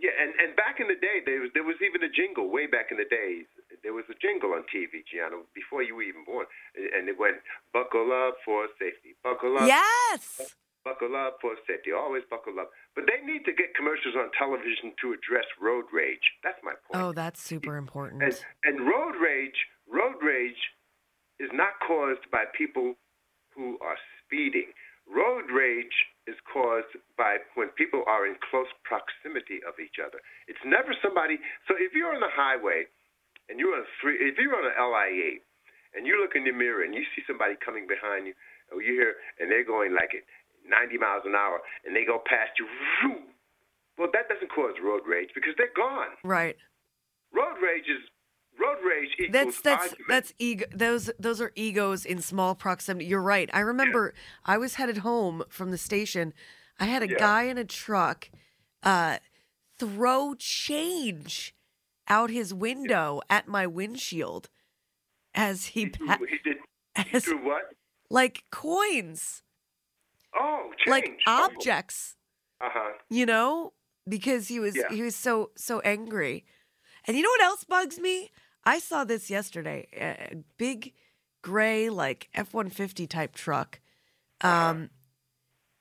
Yeah, 0.00 0.14
and, 0.16 0.32
and 0.40 0.56
back 0.56 0.78
in 0.80 0.86
the 0.88 0.94
day, 0.96 1.20
there 1.26 1.40
was 1.42 1.50
there 1.52 1.64
was 1.64 1.76
even 1.84 2.02
a 2.02 2.08
jingle 2.08 2.48
way 2.48 2.66
back 2.66 2.88
in 2.90 2.96
the 2.96 3.04
days. 3.04 3.44
There 3.88 3.96
was 3.96 4.04
a 4.12 4.20
jingle 4.20 4.52
on 4.52 4.68
TV, 4.68 5.00
Gianna, 5.08 5.40
before 5.56 5.80
you 5.80 5.96
were 5.96 6.04
even 6.04 6.20
born, 6.28 6.44
and 6.76 7.08
it 7.08 7.16
went 7.16 7.40
"Buckle 7.72 8.12
up 8.12 8.36
for 8.44 8.68
safety, 8.78 9.16
buckle 9.24 9.56
up, 9.56 9.66
Yes. 9.66 10.54
buckle 10.84 11.16
up 11.16 11.40
for 11.40 11.56
safety, 11.66 11.90
always 11.90 12.22
buckle 12.28 12.60
up." 12.60 12.70
But 12.94 13.06
they 13.06 13.24
need 13.24 13.46
to 13.46 13.52
get 13.54 13.74
commercials 13.74 14.14
on 14.14 14.30
television 14.32 14.94
to 15.00 15.14
address 15.14 15.46
road 15.58 15.86
rage. 15.90 16.36
That's 16.42 16.62
my 16.62 16.74
point. 16.74 17.02
Oh, 17.02 17.12
that's 17.12 17.40
super 17.40 17.78
important. 17.78 18.22
And 18.22 18.44
and 18.62 18.86
road 18.86 19.16
rage, 19.16 19.66
road 19.86 20.22
rage, 20.22 20.60
is 21.38 21.50
not 21.54 21.80
caused 21.80 22.30
by 22.30 22.44
people 22.44 22.98
who 23.54 23.78
are 23.80 23.96
speeding. 24.20 24.74
Road 25.06 25.50
rage 25.50 26.04
is 26.26 26.38
caused 26.40 26.94
by 27.16 27.38
when 27.54 27.70
people 27.70 28.04
are 28.06 28.26
in 28.26 28.36
close 28.50 28.70
proximity 28.84 29.64
of 29.64 29.80
each 29.80 29.98
other. 29.98 30.20
It's 30.46 30.62
never 30.62 30.92
somebody. 30.92 31.40
So 31.66 31.74
if 31.74 31.94
you're 31.94 32.12
on 32.12 32.20
the 32.20 32.28
highway 32.28 32.86
and 33.48 33.58
you're 33.58 33.74
on 33.74 33.80
a 33.82 33.88
three, 34.00 34.16
if 34.20 34.36
you're 34.38 34.54
on 34.54 34.66
an 34.66 34.76
LIE 34.76 35.40
and 35.96 36.06
you 36.06 36.20
look 36.20 36.36
in 36.36 36.44
the 36.44 36.52
mirror 36.52 36.82
and 36.84 36.94
you 36.94 37.02
see 37.16 37.22
somebody 37.26 37.54
coming 37.64 37.86
behind 37.86 38.26
you, 38.26 38.34
or 38.72 38.82
you 38.82 38.92
hear 38.94 39.14
and 39.40 39.50
they're 39.50 39.64
going 39.64 39.92
like 39.92 40.10
at 40.14 40.24
90 40.68 40.98
miles 40.98 41.22
an 41.24 41.34
hour 41.34 41.60
and 41.86 41.96
they 41.96 42.04
go 42.04 42.18
past 42.24 42.52
you, 42.58 42.66
vroom, 43.02 43.24
well 43.96 44.08
that 44.12 44.28
doesn't 44.28 44.50
cause 44.52 44.74
road 44.82 45.02
rage 45.06 45.30
because 45.34 45.54
they're 45.56 45.72
gone. 45.76 46.12
right. 46.24 46.56
Road 47.32 47.56
rage 47.62 47.84
is 47.88 48.02
road 48.58 48.78
rage 48.86 49.10
equals 49.20 49.54
That's 49.62 49.62
that's 49.62 49.82
argument. 49.92 50.08
that's 50.08 50.32
ego. 50.38 50.66
Those 50.74 51.10
those 51.18 51.40
are 51.40 51.52
egos 51.54 52.04
in 52.04 52.20
small 52.22 52.54
proximity. 52.54 53.06
You're 53.06 53.22
right. 53.22 53.48
I 53.52 53.60
remember 53.60 54.14
I 54.44 54.56
was 54.58 54.74
headed 54.76 54.98
home 54.98 55.44
from 55.48 55.70
the 55.70 55.78
station. 55.78 56.32
I 56.80 56.86
had 56.86 57.02
a 57.02 57.06
Yeah. 57.08 57.18
guy 57.18 57.42
in 57.44 57.58
a 57.58 57.64
truck 57.64 58.30
uh, 58.82 59.18
throw 59.78 60.34
change 60.38 61.54
out 62.08 62.30
his 62.30 62.52
window 62.54 63.20
at 63.28 63.46
my 63.48 63.66
windshield 63.66 64.48
as 65.34 65.66
he 65.66 65.88
pa- 65.88 66.18
he 66.28 66.38
did 66.44 66.56
as, 67.12 67.24
through 67.24 67.44
what? 67.44 67.62
like 68.10 68.44
coins, 68.50 69.42
Oh, 70.38 70.70
change. 70.78 70.88
like 70.90 71.18
objects. 71.26 72.16
Uh 72.60 72.68
huh. 72.72 72.92
you 73.08 73.24
know 73.24 73.72
because 74.08 74.48
he 74.48 74.58
was 74.58 74.74
Yeah. 74.74 74.88
he 74.90 75.02
was 75.02 75.14
so 75.14 75.50
so 75.56 75.78
angry 75.80 76.44
and 77.06 77.16
you 77.16 77.22
know 77.22 77.28
what 77.30 77.42
else 77.42 77.62
bugs 77.62 78.00
me 78.00 78.30
i 78.64 78.80
saw 78.80 79.04
this 79.04 79.30
yesterday 79.30 79.86
a 79.94 80.34
big 80.56 80.92
gray 81.42 81.88
like 81.88 82.28
f-150 82.34 83.08
type 83.08 83.32
truck 83.34 83.78
Uh-huh. 84.40 84.70
um 84.70 84.90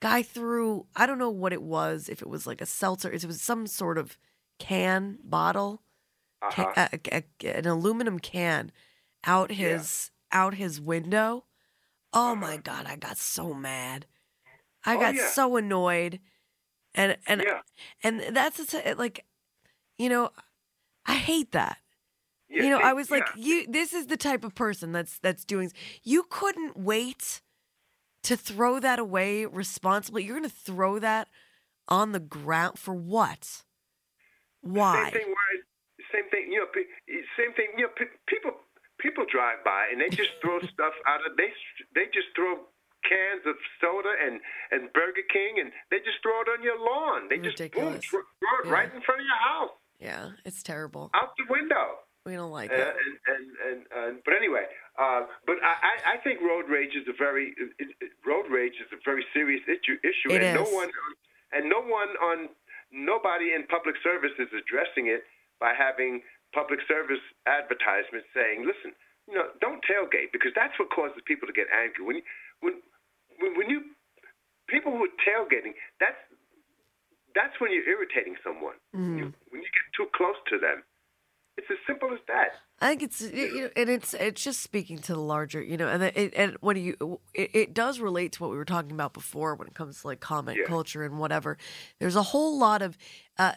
guy 0.01 0.21
threw 0.21 0.85
i 0.95 1.07
don't 1.07 1.17
know 1.17 1.31
what 1.31 1.51
it 1.51 1.63
was 1.63 2.09
if 2.09 2.21
it 2.21 2.29
was 2.29 2.45
like 2.45 2.61
a 2.61 2.65
seltzer 2.67 3.11
it 3.11 3.25
was 3.25 3.41
some 3.41 3.65
sort 3.65 3.97
of 3.97 4.19
can 4.59 5.17
bottle 5.23 5.81
Uh-huh. 6.41 6.71
ca- 6.73 6.89
a- 6.93 7.23
a- 7.43 7.57
an 7.57 7.65
aluminum 7.67 8.19
can 8.19 8.71
out 9.25 9.51
his 9.51 10.11
out 10.31 10.53
his 10.55 10.79
window 10.79 11.45
oh 12.13 12.35
my 12.35 12.57
god 12.57 12.85
i 12.85 12.95
got 12.95 13.17
so 13.17 13.53
mad 13.53 14.05
i 14.85 14.93
Uh-huh. 14.93 14.97
Oh, 14.97 15.05
got 15.07 15.15
yeah. 15.15 15.29
so 15.29 15.55
annoyed 15.57 16.19
and 16.93 17.17
and 17.27 17.41
Yeah. 17.45 17.61
and 18.03 18.35
that's 18.35 18.73
like 18.97 19.25
you 19.97 20.09
know 20.09 20.31
i 21.05 21.15
hate 21.15 21.51
that 21.53 21.79
Yeah, 22.49 22.63
you 22.63 22.69
know 22.69 22.77
see, 22.77 22.83
i 22.83 22.93
was 22.93 23.09
like 23.11 23.23
yeah. 23.35 23.43
you 23.43 23.67
this 23.67 23.93
is 23.93 24.07
the 24.07 24.17
type 24.17 24.43
of 24.43 24.53
person 24.55 24.91
that's 24.91 25.17
that's 25.19 25.43
doing 25.45 25.71
you 26.03 26.23
couldn't 26.29 26.77
wait 26.77 27.41
to 28.23 28.35
throw 28.37 28.79
that 28.79 28.99
away 28.99 29.45
responsibly 29.45 30.23
you're 30.23 30.37
going 30.37 30.49
to 30.49 30.55
throw 30.55 30.99
that 30.99 31.27
on 31.87 32.11
the 32.11 32.19
ground 32.19 32.77
for 32.77 32.93
what 32.93 33.63
why 34.61 35.11
Same 36.17 36.29
thing. 36.33 36.49
Where 36.49 36.65
same 36.65 36.73
thing. 36.73 36.89
You 36.97 37.05
know, 37.13 37.29
same 37.37 37.53
thing. 37.53 37.69
You 37.77 37.85
know, 37.85 37.93
people 38.25 38.57
people 38.97 39.25
drive 39.29 39.61
by 39.63 39.93
and 39.93 40.01
they 40.01 40.09
just 40.09 40.33
throw 40.41 40.57
stuff 40.73 40.93
out 41.05 41.21
of 41.21 41.37
they 41.37 41.53
they 41.93 42.09
just 42.09 42.33
throw 42.33 42.65
cans 43.05 43.45
of 43.45 43.55
soda 43.79 44.09
and 44.19 44.41
and 44.73 44.91
Burger 44.93 45.23
King 45.31 45.61
and 45.61 45.71
they 45.93 46.01
just 46.01 46.17
throw 46.25 46.41
it 46.41 46.49
on 46.49 46.65
your 46.65 46.77
lawn. 46.81 47.29
They 47.29 47.37
just 47.37 47.57
boom, 47.71 48.01
throw, 48.01 48.21
it 48.21 48.65
Yeah. 48.65 48.71
right 48.73 48.89
in 48.89 49.01
front 49.05 49.21
of 49.21 49.27
your 49.27 49.41
house, 49.45 49.75
yeah 50.01 50.33
it's 50.43 50.61
terrible 50.65 51.09
out 51.13 51.37
the 51.37 51.45
window. 51.49 52.01
we 52.25 52.33
don't 52.33 52.51
like 52.51 52.71
Uh, 52.71 52.75
it 52.75 52.81
and, 52.81 53.13
and, 53.31 53.45
and, 53.63 53.79
and 53.95 54.13
but 54.25 54.33
anyway, 54.35 54.65
uh, 54.99 55.29
but 55.45 55.57
I, 55.63 56.15
I, 56.15 56.17
think 56.25 56.41
road 56.41 56.65
rage 56.67 56.95
is 56.97 57.07
a 57.07 57.15
very 57.15 57.53
it, 57.55 57.87
it, 58.01 58.11
road 58.25 58.49
rage 58.51 58.75
is 58.81 58.89
a 58.91 58.99
very 59.05 59.23
serious 59.31 59.61
issue. 59.69 59.95
issue 60.03 60.33
It 60.33 60.43
and 60.43 60.55
no 60.57 60.65
one 60.67 60.89
and 61.53 61.69
no 61.69 61.79
one 61.79 62.09
on 62.19 62.49
nobody 62.91 63.53
in 63.53 63.63
public 63.67 63.95
service 64.03 64.35
is 64.39 64.49
addressing 64.51 65.07
it 65.07 65.23
by 65.59 65.73
having 65.73 66.21
public 66.53 66.79
service 66.87 67.21
advertisements 67.45 68.27
saying, 68.33 68.63
listen, 68.63 68.95
you 69.27 69.35
know, 69.35 69.51
don't 69.59 69.83
tailgate 69.83 70.31
because 70.31 70.55
that's 70.55 70.77
what 70.79 70.89
causes 70.89 71.19
people 71.27 71.47
to 71.47 71.55
get 71.55 71.67
angry. 71.73 72.05
When 72.05 72.15
you, 72.17 72.25
when 72.61 72.73
when, 73.39 73.51
when 73.57 73.67
you 73.69 73.91
people 74.71 74.91
who 74.95 75.03
are 75.03 75.17
tailgating, 75.23 75.75
that's 75.99 76.19
that's 77.35 77.59
when 77.59 77.71
you're 77.71 77.85
irritating 77.85 78.39
someone. 78.41 78.79
Mm-hmm. 78.95 79.17
You, 79.17 79.25
when 79.51 79.61
you 79.61 79.69
get 79.69 79.85
too 79.93 80.07
close 80.15 80.39
to 80.49 80.57
them, 80.57 80.81
it's 81.59 81.67
as 81.69 81.77
simple 81.85 82.09
as 82.13 82.23
that. 82.27 82.55
I 82.79 82.89
think 82.89 83.03
it's 83.03 83.21
you 83.21 83.61
know, 83.61 83.69
and 83.75 83.89
it's 83.89 84.13
it's 84.13 84.43
just 84.43 84.61
speaking 84.61 84.99
to 84.99 85.13
the 85.13 85.19
larger, 85.19 85.61
you 85.61 85.77
know, 85.77 85.87
and 85.87 86.03
it, 86.03 86.33
and 86.35 86.55
what 86.61 86.75
do 86.75 86.79
you 86.79 87.19
it, 87.33 87.49
it 87.55 87.73
does 87.73 87.99
relate 87.99 88.33
to 88.33 88.43
what 88.43 88.51
we 88.51 88.57
were 88.57 88.65
talking 88.65 88.91
about 88.91 89.13
before 89.13 89.55
when 89.55 89.67
it 89.67 89.73
comes 89.73 90.01
to 90.01 90.07
like 90.07 90.19
comment 90.19 90.59
Yeah. 90.61 90.67
culture 90.67 91.03
and 91.03 91.17
whatever. 91.17 91.57
There's 91.99 92.15
a 92.15 92.21
whole 92.23 92.57
lot 92.59 92.83
of 92.83 92.97
uh, 93.39 93.53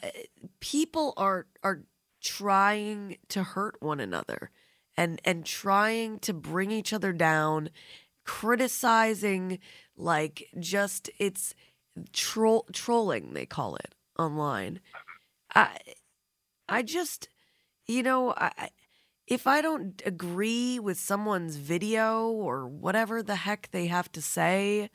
people 0.60 1.12
are 1.18 1.46
are 1.62 1.82
trying 2.22 3.18
to 3.28 3.42
hurt 3.42 3.76
one 3.82 4.00
another 4.00 4.50
and 4.96 5.20
and 5.24 5.44
trying 5.44 6.18
to 6.20 6.32
bring 6.32 6.70
each 6.70 6.92
other 6.94 7.12
down, 7.12 7.68
criticizing 8.24 9.58
like 9.96 10.48
just 10.58 11.10
it's 11.18 11.54
troll 12.14 12.66
trolling 12.72 13.34
they 13.34 13.44
call 13.44 13.76
it 13.76 13.94
online. 14.18 14.80
I 15.54 15.76
I 16.68 16.82
just 16.82 17.28
you 17.86 18.02
know, 18.02 18.32
I- 18.36 18.70
if 19.30 19.46
I 19.46 19.62
don't 19.62 20.02
agree 20.04 20.80
with 20.80 20.98
someone's 20.98 21.54
video 21.54 22.28
or 22.28 22.66
whatever 22.66 23.22
the 23.22 23.36
heck 23.36 23.70
they 23.70 23.86
have 23.86 24.10
to 24.12 24.20
say, 24.20 24.90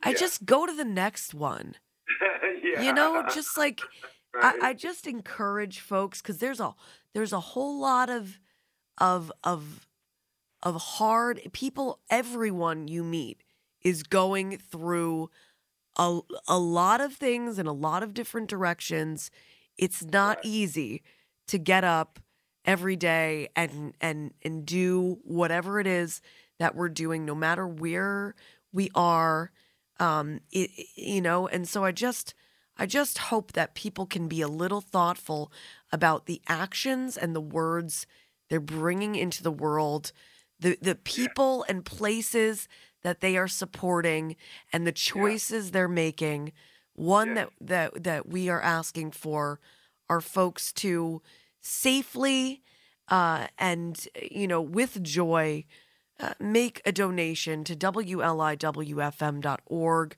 I 0.00 0.14
just 0.14 0.46
go 0.46 0.64
to 0.64 0.72
the 0.72 0.84
next 0.84 1.34
one. 1.34 1.74
yeah. 2.62 2.80
You 2.80 2.92
know, 2.92 3.24
just 3.34 3.58
like 3.58 3.80
I, 4.40 4.58
I 4.62 4.74
just 4.74 5.08
encourage 5.08 5.80
folks 5.80 6.22
because 6.22 6.38
there's 6.38 6.60
a 6.60 6.74
there's 7.14 7.32
a 7.32 7.40
whole 7.40 7.80
lot 7.80 8.08
of 8.08 8.38
of 8.96 9.32
of 9.42 9.88
of 10.62 10.76
hard 10.76 11.40
people. 11.52 11.98
Everyone 12.08 12.86
you 12.86 13.02
meet 13.02 13.42
is 13.82 14.04
going 14.04 14.58
through 14.58 15.30
a 15.96 16.20
a 16.46 16.58
lot 16.60 17.00
of 17.00 17.14
things 17.14 17.58
in 17.58 17.66
a 17.66 17.72
lot 17.72 18.04
of 18.04 18.14
different 18.14 18.48
directions. 18.48 19.32
It's 19.76 20.04
not 20.04 20.38
easy 20.44 21.02
to 21.48 21.58
get 21.58 21.82
up 21.82 22.20
every 22.68 22.96
day 22.96 23.48
and 23.56 23.94
and 24.00 24.34
and 24.42 24.66
do 24.66 25.18
whatever 25.24 25.80
it 25.80 25.86
is 25.86 26.20
that 26.58 26.76
we're 26.76 26.90
doing 26.90 27.24
no 27.24 27.34
matter 27.34 27.66
where 27.66 28.34
we 28.72 28.90
are 28.94 29.50
um 29.98 30.40
it, 30.52 30.70
you 30.94 31.22
know? 31.22 31.48
And 31.48 31.66
so 31.66 31.82
i 31.84 31.92
just 31.92 32.34
i 32.76 32.86
just 32.86 33.18
hope 33.18 33.52
that 33.52 33.74
people 33.74 34.06
can 34.06 34.28
be 34.28 34.42
a 34.42 34.48
little 34.48 34.82
thoughtful 34.82 35.50
about 35.90 36.26
the 36.26 36.42
actions 36.46 37.16
and 37.16 37.34
the 37.34 37.40
words 37.40 38.06
they're 38.50 38.60
bringing 38.60 39.14
into 39.16 39.42
the 39.42 39.50
world 39.50 40.12
the 40.60 40.76
the 40.82 40.94
people 40.94 41.64
and 41.70 41.86
places 41.86 42.68
that 43.02 43.20
they 43.20 43.36
are 43.36 43.48
supporting 43.48 44.36
and 44.72 44.86
the 44.86 44.92
choices 44.92 45.70
they're 45.70 45.88
making. 45.88 46.52
One 46.94 47.34
that 47.34 47.50
that 47.60 48.04
that 48.04 48.28
we 48.28 48.48
are 48.48 48.60
asking 48.60 49.12
for 49.12 49.60
are 50.10 50.20
folks 50.20 50.72
to 50.74 51.22
safely 51.60 52.62
uh, 53.08 53.48
and 53.58 54.06
you 54.30 54.46
know 54.46 54.60
with 54.60 55.02
joy 55.02 55.64
uh, 56.20 56.34
make 56.40 56.82
a 56.84 56.92
donation 56.92 57.64
to 57.64 57.74
WLIWFM.org. 57.76 60.16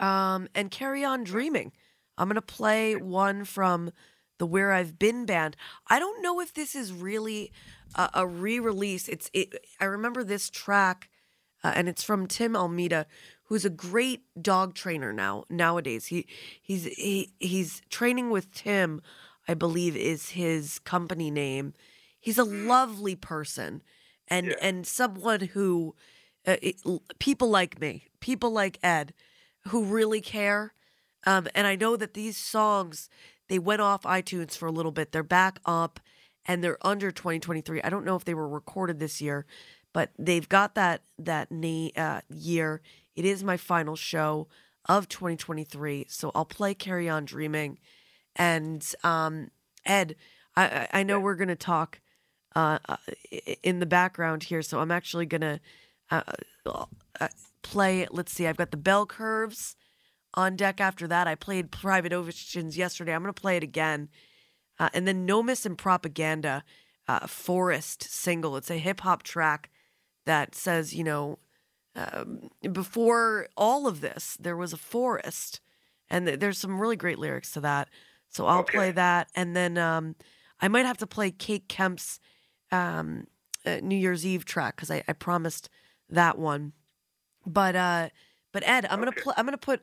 um, 0.00 0.48
and 0.54 0.70
carry 0.70 1.04
on 1.04 1.24
dreaming. 1.24 1.72
I'm 2.16 2.28
going 2.28 2.36
to 2.36 2.42
play 2.42 2.94
one 2.96 3.44
from 3.44 3.90
the 4.38 4.46
Where 4.46 4.72
I've 4.72 4.98
Been 4.98 5.26
band. 5.26 5.56
I 5.88 5.98
don't 5.98 6.22
know 6.22 6.40
if 6.40 6.54
this 6.54 6.74
is 6.74 6.90
really 6.92 7.52
a, 7.94 8.08
a 8.14 8.26
re-release. 8.26 9.08
It's 9.08 9.30
it, 9.32 9.54
I 9.80 9.84
remember 9.86 10.24
this 10.24 10.50
track, 10.50 11.08
uh, 11.64 11.72
and 11.74 11.88
it's 11.88 12.02
from 12.02 12.26
Tim 12.26 12.54
Almeida, 12.56 13.06
who's 13.48 13.64
a 13.64 13.70
great 13.70 14.22
dog 14.40 14.74
trainer 14.74 15.12
now 15.12 15.44
nowadays. 15.50 16.06
He 16.06 16.26
he's 16.60 16.84
he, 16.84 17.32
he's 17.40 17.82
training 17.90 18.30
with 18.30 18.52
Tim, 18.52 19.00
I 19.46 19.54
believe 19.54 19.96
is 19.96 20.30
his 20.30 20.78
company 20.80 21.30
name. 21.30 21.74
He's 22.20 22.38
a 22.38 22.44
lovely 22.44 23.16
person, 23.16 23.82
and 24.28 24.54
and 24.60 24.86
someone 24.86 25.40
who 25.40 25.94
uh, 26.46 26.56
it, 26.62 26.76
people 27.18 27.48
like 27.48 27.80
me, 27.80 28.06
people 28.20 28.50
like 28.50 28.78
Ed, 28.82 29.14
who 29.68 29.84
really 29.84 30.20
care. 30.20 30.74
Um, 31.26 31.48
and 31.54 31.66
I 31.66 31.74
know 31.74 31.96
that 31.96 32.14
these 32.14 32.36
songs 32.36 33.08
they 33.48 33.58
went 33.58 33.80
off 33.80 34.02
iTunes 34.02 34.56
for 34.56 34.66
a 34.66 34.72
little 34.72 34.92
bit. 34.92 35.12
They're 35.12 35.22
back 35.22 35.58
up, 35.64 36.00
and 36.46 36.62
they're 36.62 36.78
under 36.86 37.10
2023. 37.10 37.82
I 37.82 37.88
don't 37.88 38.04
know 38.04 38.16
if 38.16 38.24
they 38.24 38.34
were 38.34 38.48
recorded 38.48 38.98
this 38.98 39.20
year, 39.20 39.46
but 39.92 40.10
they've 40.18 40.48
got 40.48 40.74
that 40.74 41.02
that 41.18 41.50
na- 41.50 41.90
uh, 41.96 42.20
year. 42.28 42.82
It 43.18 43.24
is 43.24 43.42
my 43.42 43.56
final 43.56 43.96
show 43.96 44.46
of 44.88 45.08
2023, 45.08 46.06
so 46.08 46.30
I'll 46.36 46.44
play 46.44 46.72
"Carry 46.72 47.08
On 47.08 47.24
Dreaming." 47.24 47.80
And 48.36 48.86
um, 49.02 49.50
Ed, 49.84 50.14
I 50.56 50.86
I 50.92 51.02
know 51.02 51.18
we're 51.18 51.34
gonna 51.34 51.56
talk 51.56 52.00
uh, 52.54 52.78
uh, 52.88 52.96
in 53.64 53.80
the 53.80 53.86
background 53.86 54.44
here, 54.44 54.62
so 54.62 54.78
I'm 54.78 54.92
actually 54.92 55.26
gonna 55.26 55.58
uh, 56.12 56.22
uh, 56.64 57.28
play. 57.62 58.06
Let's 58.08 58.32
see, 58.32 58.46
I've 58.46 58.56
got 58.56 58.70
the 58.70 58.76
bell 58.76 59.04
curves 59.04 59.74
on 60.34 60.54
deck. 60.54 60.80
After 60.80 61.08
that, 61.08 61.26
I 61.26 61.34
played 61.34 61.72
Private 61.72 62.12
Oceans 62.12 62.78
yesterday. 62.78 63.16
I'm 63.16 63.22
gonna 63.22 63.32
play 63.32 63.56
it 63.56 63.64
again, 63.64 64.10
uh, 64.78 64.90
and 64.94 65.08
then 65.08 65.26
No 65.26 65.42
Miss 65.42 65.66
and 65.66 65.76
Propaganda, 65.76 66.62
uh, 67.08 67.26
Forest 67.26 68.04
single. 68.04 68.56
It's 68.56 68.70
a 68.70 68.78
hip 68.78 69.00
hop 69.00 69.24
track 69.24 69.70
that 70.24 70.54
says, 70.54 70.94
you 70.94 71.02
know, 71.02 71.40
um, 71.98 72.50
before 72.72 73.48
all 73.56 73.86
of 73.86 74.00
this, 74.00 74.36
there 74.38 74.56
was 74.56 74.72
a 74.72 74.76
forest, 74.76 75.60
and 76.08 76.26
th- 76.26 76.38
there's 76.38 76.58
some 76.58 76.80
really 76.80 76.96
great 76.96 77.18
lyrics 77.18 77.52
to 77.52 77.60
that. 77.60 77.88
So 78.28 78.46
I'll 78.46 78.62
play 78.62 78.92
that, 78.92 79.28
and 79.34 79.56
then 79.56 79.78
um, 79.78 80.14
I 80.60 80.68
might 80.68 80.86
have 80.86 80.98
to 80.98 81.06
play 81.06 81.30
Kate 81.30 81.68
Kemp's 81.68 82.20
um, 82.70 83.26
uh, 83.64 83.80
New 83.82 83.96
Year's 83.96 84.26
Eve 84.26 84.44
track 84.44 84.76
because 84.76 84.90
I, 84.90 85.02
I 85.08 85.12
promised 85.12 85.68
that 86.10 86.38
one. 86.38 86.72
But 87.46 87.74
uh, 87.74 88.10
but 88.52 88.66
Ed, 88.66 88.86
I'm 88.90 88.98
gonna 88.98 89.12
pl- 89.12 89.34
I'm 89.36 89.46
gonna 89.46 89.56
put 89.56 89.80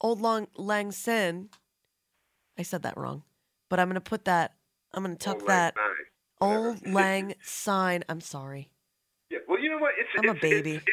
Old 0.00 0.20
Long 0.20 0.46
Lang 0.56 0.92
Syne. 0.92 1.48
I 2.58 2.62
said 2.62 2.82
that 2.82 2.96
wrong, 2.96 3.24
but 3.68 3.80
I'm 3.80 3.88
gonna 3.88 4.00
put 4.00 4.24
that. 4.26 4.54
I'm 4.94 5.02
gonna 5.02 5.16
tuck 5.16 5.38
Lang 5.38 5.46
that 5.48 5.74
Syne, 5.74 5.96
Old 6.40 6.86
Lang 6.86 7.34
Sign. 7.42 8.04
I'm 8.08 8.20
sorry. 8.20 8.70
Yeah, 9.30 9.38
well, 9.48 9.58
you 9.60 9.70
know 9.70 9.78
what? 9.78 9.92
It's, 9.98 10.08
I'm 10.18 10.28
a 10.28 10.32
it's, 10.32 10.40
baby. 10.40 10.74
It's, 10.74 10.86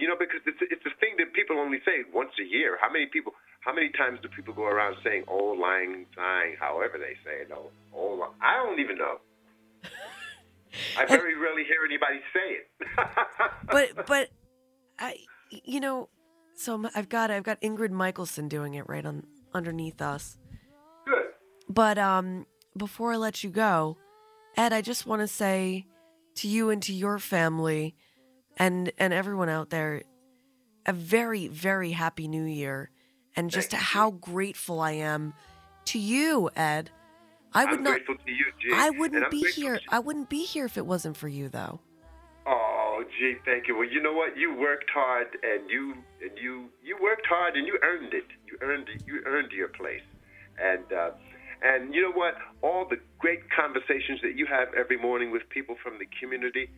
you 0.00 0.08
know, 0.08 0.16
because 0.18 0.40
it's 0.46 0.58
it's 0.60 0.84
a 0.86 0.94
thing 1.00 1.16
that 1.18 1.32
people 1.32 1.58
only 1.58 1.78
say 1.84 2.04
once 2.12 2.32
a 2.40 2.44
year. 2.44 2.78
How 2.80 2.90
many 2.90 3.06
people? 3.06 3.32
How 3.60 3.72
many 3.72 3.90
times 3.90 4.18
do 4.22 4.28
people 4.28 4.54
go 4.54 4.64
around 4.64 4.96
saying 5.04 5.24
"old 5.28 5.58
lang 5.58 6.06
syne"? 6.14 6.56
However 6.58 6.98
they 6.98 7.14
say 7.24 7.42
it, 7.42 7.50
oh, 7.52 7.70
old. 7.92 8.20
Lang- 8.20 8.36
I 8.40 8.56
don't 8.62 8.80
even 8.80 8.98
know. 8.98 9.18
I 10.96 11.06
very 11.06 11.36
rarely 11.36 11.64
hear 11.64 11.84
anybody 11.84 12.20
say 12.32 12.60
it. 12.60 12.68
but 13.66 14.06
but 14.06 14.28
I 14.98 15.16
you 15.50 15.80
know 15.80 16.08
so 16.54 16.84
I've 16.94 17.08
got 17.08 17.30
I've 17.30 17.42
got 17.42 17.60
Ingrid 17.60 17.90
Michaelson 17.90 18.48
doing 18.48 18.74
it 18.74 18.88
right 18.88 19.04
on 19.04 19.24
underneath 19.54 20.00
us. 20.00 20.38
Good. 21.06 21.24
But 21.68 21.98
um 21.98 22.46
before 22.76 23.12
I 23.12 23.16
let 23.16 23.44
you 23.44 23.50
go, 23.50 23.98
Ed, 24.56 24.72
I 24.72 24.80
just 24.80 25.06
want 25.06 25.20
to 25.20 25.28
say 25.28 25.86
to 26.36 26.48
you 26.48 26.70
and 26.70 26.82
to 26.82 26.92
your 26.92 27.18
family 27.18 27.94
and 28.58 28.92
and 28.98 29.12
everyone 29.12 29.48
out 29.48 29.70
there 29.70 30.02
a 30.86 30.92
very 30.92 31.48
very 31.48 31.92
happy 31.92 32.28
new 32.28 32.44
year 32.44 32.90
and 33.36 33.50
just 33.50 33.72
how 33.72 34.10
grateful 34.10 34.80
I 34.80 34.92
am 34.92 35.34
to 35.86 35.98
you, 35.98 36.50
Ed. 36.54 36.90
I 37.54 37.64
would 37.64 37.74
I'm 37.74 37.82
not 37.82 37.90
grateful 37.90 38.16
to 38.16 38.30
you. 38.30 38.74
I 38.74 38.90
wouldn't 38.90 39.30
be 39.30 39.42
here. 39.52 39.80
I 39.88 39.98
wouldn't 39.98 40.28
be 40.28 40.44
here 40.44 40.64
if 40.64 40.76
it 40.76 40.86
wasn't 40.86 41.16
for 41.16 41.28
you 41.28 41.48
though. 41.48 41.80
Oh, 42.46 43.04
gee, 43.18 43.36
thank 43.44 43.68
you. 43.68 43.76
Well, 43.76 43.88
you 43.88 44.02
know 44.02 44.12
what? 44.12 44.36
You 44.36 44.54
worked 44.54 44.90
hard, 44.90 45.28
and 45.42 45.68
you 45.70 45.94
and 46.22 46.32
you 46.40 46.68
you 46.82 46.96
worked 47.00 47.26
hard, 47.26 47.56
and 47.56 47.66
you 47.66 47.78
earned 47.82 48.14
it. 48.14 48.24
You 48.46 48.58
earned 48.62 48.88
it. 48.88 49.02
You 49.06 49.20
earned 49.26 49.52
your 49.52 49.68
place, 49.68 50.02
and 50.60 50.92
uh, 50.92 51.10
and 51.62 51.94
you 51.94 52.02
know 52.02 52.12
what? 52.12 52.34
All 52.62 52.86
the 52.88 52.96
great 53.18 53.40
conversations 53.50 54.20
that 54.22 54.36
you 54.36 54.46
have 54.46 54.68
every 54.74 54.96
morning 54.96 55.30
with 55.30 55.42
people 55.50 55.76
from 55.82 55.98
the 55.98 56.06
community 56.20 56.70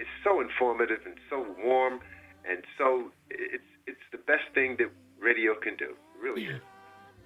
is 0.00 0.06
so 0.24 0.40
informative 0.40 1.00
and 1.06 1.14
so 1.28 1.46
warm, 1.64 2.00
and 2.48 2.62
so 2.78 3.10
it's 3.30 3.64
it's 3.86 4.06
the 4.12 4.18
best 4.18 4.44
thing 4.54 4.76
that 4.78 4.90
radio 5.20 5.54
can 5.62 5.76
do. 5.76 5.90
It 5.90 6.22
really 6.22 6.44
is. 6.46 6.60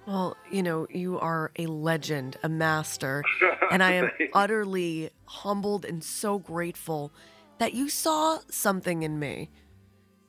Well, 0.07 0.37
you 0.51 0.61
know, 0.61 0.85
you 0.89 1.19
are 1.19 1.51
a 1.57 1.65
legend, 1.65 2.37
a 2.43 2.49
master, 2.49 3.23
and 3.71 3.81
I 3.81 3.93
am 3.93 4.09
utterly 4.33 5.09
humbled 5.25 5.83
and 5.85 6.03
so 6.03 6.37
grateful 6.37 7.11
that 7.57 7.73
you 7.73 7.89
saw 7.89 8.39
something 8.49 9.01
in 9.03 9.17
me, 9.19 9.49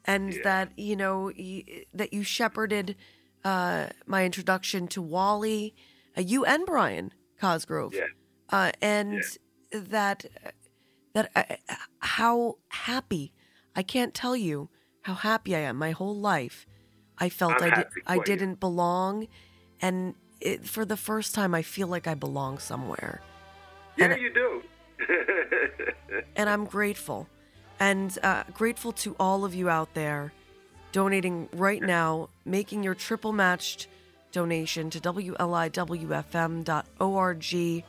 and 0.04 0.32
that 0.44 0.70
you 0.78 0.96
know 0.96 1.30
y- 1.38 1.84
that 1.92 2.12
you 2.12 2.22
shepherded 2.22 2.96
uh, 3.44 3.88
my 4.06 4.24
introduction 4.24 4.88
to 4.88 5.02
Wally, 5.02 5.74
uh, 6.16 6.20
you 6.20 6.44
and 6.44 6.64
Brian 6.64 7.12
Cosgrove, 7.40 7.94
Yeah. 7.94 8.06
uh, 8.50 8.72
and 8.80 9.22
that 9.72 10.24
that 11.16 11.30
I, 11.34 11.56
how 12.00 12.58
happy 12.68 13.32
I 13.74 13.82
can't 13.82 14.12
tell 14.12 14.36
you 14.36 14.68
how 15.02 15.14
happy 15.14 15.56
I 15.56 15.60
am. 15.60 15.76
My 15.76 15.92
whole 15.92 16.14
life, 16.14 16.66
I 17.16 17.30
felt 17.30 17.62
I'm 17.62 17.72
I 17.72 17.74
did 17.74 17.86
I 18.06 18.18
didn't 18.18 18.60
belong, 18.60 19.26
and 19.80 20.14
it, 20.42 20.66
for 20.66 20.84
the 20.84 20.98
first 20.98 21.34
time, 21.34 21.54
I 21.54 21.62
feel 21.62 21.88
like 21.88 22.06
I 22.06 22.12
belong 22.12 22.58
somewhere, 22.58 23.22
Yeah, 23.96 24.12
And- 24.12 24.20
you 24.20 24.30
do. 24.34 24.62
and 26.36 26.50
I'm 26.50 26.66
grateful, 26.66 27.28
and 27.80 28.18
uh, 28.22 28.42
grateful 28.52 28.92
to 28.92 29.16
all 29.18 29.46
of 29.46 29.54
you 29.54 29.70
out 29.70 29.94
there 29.94 30.34
donating 30.92 31.48
right 31.54 31.82
now, 31.82 32.28
making 32.44 32.82
your 32.82 32.94
triple 32.94 33.32
matched 33.32 33.86
donation 34.32 34.90
to 34.90 35.00
WLIWFM.org 35.00 37.84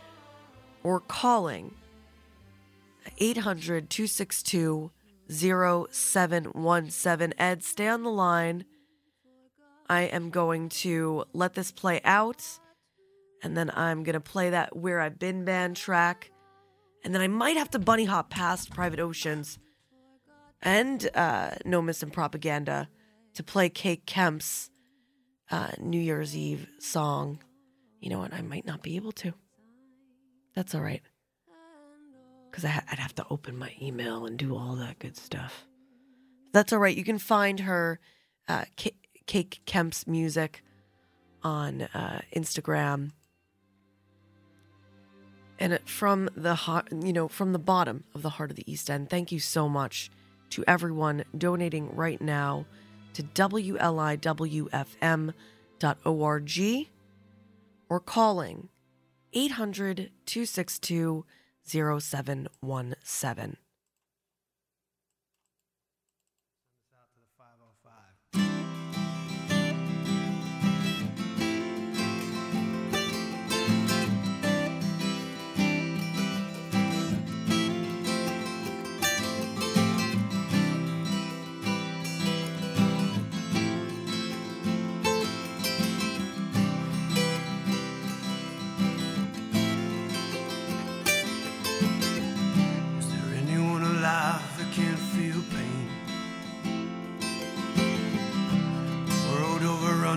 or 0.84 1.00
calling 1.02 1.74
800 3.18 3.90
262 3.90 4.92
0717. 5.30 7.34
Ed, 7.38 7.64
stay 7.64 7.88
on 7.88 8.04
the 8.04 8.12
line. 8.12 8.66
I 9.90 10.04
am 10.04 10.30
going 10.30 10.70
to 10.70 11.26
let 11.34 11.54
this 11.54 11.72
play 11.72 12.02
out, 12.04 12.44
and 13.42 13.56
then 13.56 13.72
I'm 13.74 14.04
going 14.04 14.14
to 14.14 14.20
play 14.20 14.50
that 14.50 14.76
Where 14.76 15.00
I've 15.00 15.18
Been 15.18 15.46
band 15.46 15.78
track, 15.78 16.32
and 17.04 17.16
then 17.16 17.22
I 17.22 17.28
might 17.28 17.58
have 17.58 17.72
to 17.72 17.80
bunny 17.80 18.06
hop 18.06 18.30
past 18.30 18.72
Private 18.72 19.00
Oceans 19.00 19.60
and 20.62 21.10
uh, 21.16 21.52
No 21.64 21.80
and 21.80 22.14
Propaganda 22.14 22.90
to 23.36 23.44
play 23.44 23.70
Kate 23.70 24.06
Kemp's 24.06 24.70
uh, 25.52 25.70
New 25.80 26.02
Year's 26.02 26.36
Eve 26.36 26.68
song. 26.80 27.40
You 28.00 28.10
know 28.10 28.20
what? 28.20 28.34
I 28.34 28.42
might 28.42 28.66
not 28.66 28.84
be 28.84 28.96
able 28.96 29.12
to. 29.14 29.34
That's 30.56 30.76
all 30.76 30.82
right. 30.82 31.02
Because 32.58 32.82
I'd 32.92 32.98
have 32.98 33.14
to 33.14 33.26
open 33.30 33.56
my 33.56 33.72
email 33.80 34.26
and 34.26 34.36
do 34.36 34.58
all 34.58 34.76
that 34.78 34.98
good 34.98 35.16
stuff. 35.16 35.68
That's 36.54 36.74
all 36.74 36.80
right. 36.80 36.98
You 36.98 37.04
can 37.04 37.20
find 37.20 37.60
her, 37.60 38.00
uh, 38.48 38.66
K- 38.76 38.96
Kate 39.28 39.60
Kemp's 39.68 40.08
music 40.08 40.64
on 41.44 41.84
uh, 41.84 42.22
Instagram. 42.36 43.12
And 45.60 45.78
from 45.86 46.32
the 46.36 46.56
heart, 46.56 46.88
you 46.92 47.14
know, 47.14 47.28
from 47.28 47.54
the 47.54 47.60
bottom 47.60 48.06
of 48.16 48.24
the 48.24 48.32
heart 48.32 48.50
of 48.50 48.56
the 48.56 48.64
East 48.66 48.90
End, 48.90 49.08
thank 49.08 49.32
you 49.32 49.40
so 49.40 49.70
much 49.70 50.10
to 50.50 50.64
everyone 50.68 51.26
donating 51.38 51.96
right 51.96 52.20
now 52.20 52.66
to 53.14 53.22
WLIWFM.org 53.22 53.78
or 57.90 58.00
calling 58.00 58.70
800 59.34 60.12
262 60.26 61.26
0717. 61.68 63.58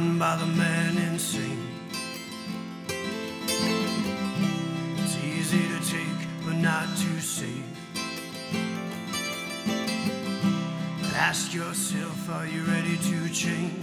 By 0.01 0.35
the 0.37 0.47
man 0.47 0.97
insane. 0.97 1.67
It's 4.99 5.17
easy 5.19 5.69
to 5.69 5.91
take, 5.91 6.21
but 6.45 6.55
not 6.55 6.87
to 6.97 7.21
save. 7.21 7.65
But 11.03 11.13
ask 11.17 11.53
yourself, 11.53 12.31
are 12.31 12.47
you 12.47 12.63
ready 12.65 12.97
to 12.97 13.29
change? 13.29 13.75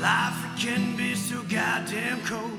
Life 0.00 0.42
can 0.58 0.96
be 0.96 1.14
so 1.14 1.42
goddamn 1.42 2.20
cold. 2.24 2.58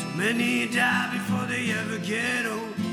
So 0.00 0.08
many 0.16 0.66
die 0.68 1.10
before 1.12 1.46
they 1.46 1.70
ever 1.70 1.98
get 1.98 2.46
old. 2.46 2.87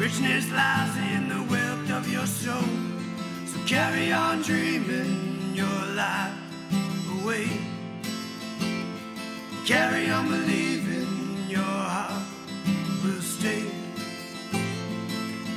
Richness 0.00 0.50
lies 0.50 0.96
in 1.12 1.28
the 1.28 1.42
wealth 1.52 1.90
of 1.90 2.10
your 2.10 2.24
soul. 2.24 2.64
So 3.44 3.58
carry 3.66 4.10
on 4.10 4.40
dreaming 4.40 5.54
your 5.54 5.80
life 5.94 6.32
away. 7.20 7.46
Carry 9.66 10.08
on 10.08 10.26
believing 10.26 11.50
your 11.50 11.60
heart 11.60 12.22
will 13.04 13.20
stay. 13.20 13.66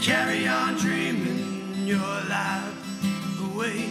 Carry 0.02 0.45
on 0.45 0.76
dreaming 0.76 1.88
your 1.88 2.14
life 2.28 2.76
away. 3.49 3.88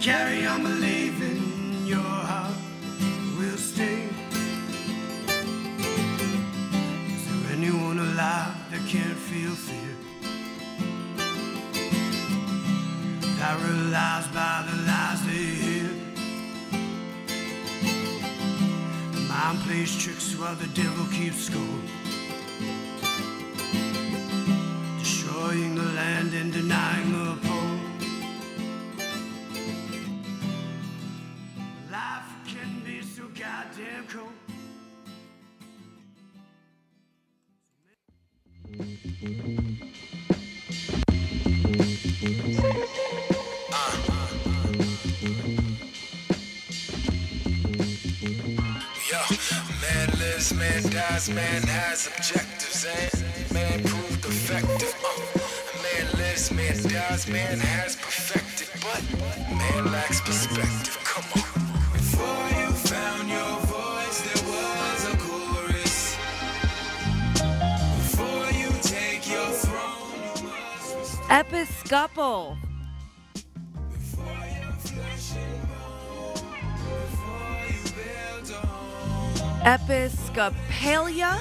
Carry 0.00 0.44
on 0.44 0.64
believing 0.64 1.86
your 1.86 2.00
heart 2.00 2.29
fear? 9.66 9.94
Paralyzed 13.38 14.32
by 14.34 14.56
the 14.68 14.76
lies 14.88 15.20
they 15.26 15.46
hear. 15.64 15.90
The 19.14 19.20
mind 19.32 19.58
plays 19.64 19.92
tricks 20.02 20.34
while 20.38 20.56
the 20.56 20.70
devil 20.82 21.06
keeps 21.16 21.40
score. 21.48 21.80
Destroying 24.98 25.74
the 25.74 25.88
land 26.00 26.34
and 26.34 26.52
denying 26.52 26.99
man 51.34 51.62
has 51.62 52.06
objectives, 52.06 52.84
and 52.86 53.52
man 53.52 53.82
proved 53.84 54.24
effective. 54.24 54.94
Uh, 55.04 55.82
man 55.82 56.06
lives, 56.18 56.50
man 56.50 56.76
dies, 56.88 57.28
man 57.28 57.58
has 57.58 57.96
perfected, 57.96 58.68
but 58.80 59.02
man 59.50 59.92
lacks 59.92 60.20
perspective. 60.20 60.98
Come 61.04 61.24
on. 61.36 61.92
Before 61.92 62.46
you 62.60 62.70
found 62.72 63.28
your 63.28 63.56
voice, 63.68 64.20
there 64.26 64.44
was 64.48 65.00
a 65.12 65.16
chorus. 65.24 66.16
Before 67.96 68.50
you 68.60 68.70
take 68.82 69.28
your 69.30 69.50
throne, 69.50 70.20
you 70.36 71.40
Episcopal. 71.40 72.56
Episcopalia. 79.64 81.38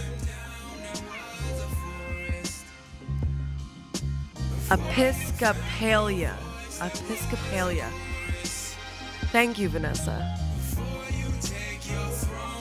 Episcopalia. 4.70 6.34
Episcopalia. 6.80 7.90
Thank 9.32 9.58
you, 9.58 9.70
Vanessa. 9.70 10.36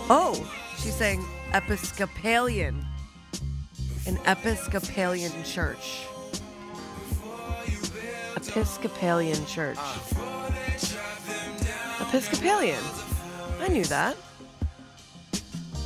Oh, 0.09 0.49
she's 0.79 0.95
saying 0.95 1.25
Episcopalian. 1.53 2.87
An 4.07 4.17
Episcopalian 4.27 5.33
church. 5.43 6.07
Episcopalian 8.37 9.45
church. 9.47 9.79
Episcopalian. 12.01 12.83
I 13.61 13.67
knew 13.69 13.85
that. 13.87 14.17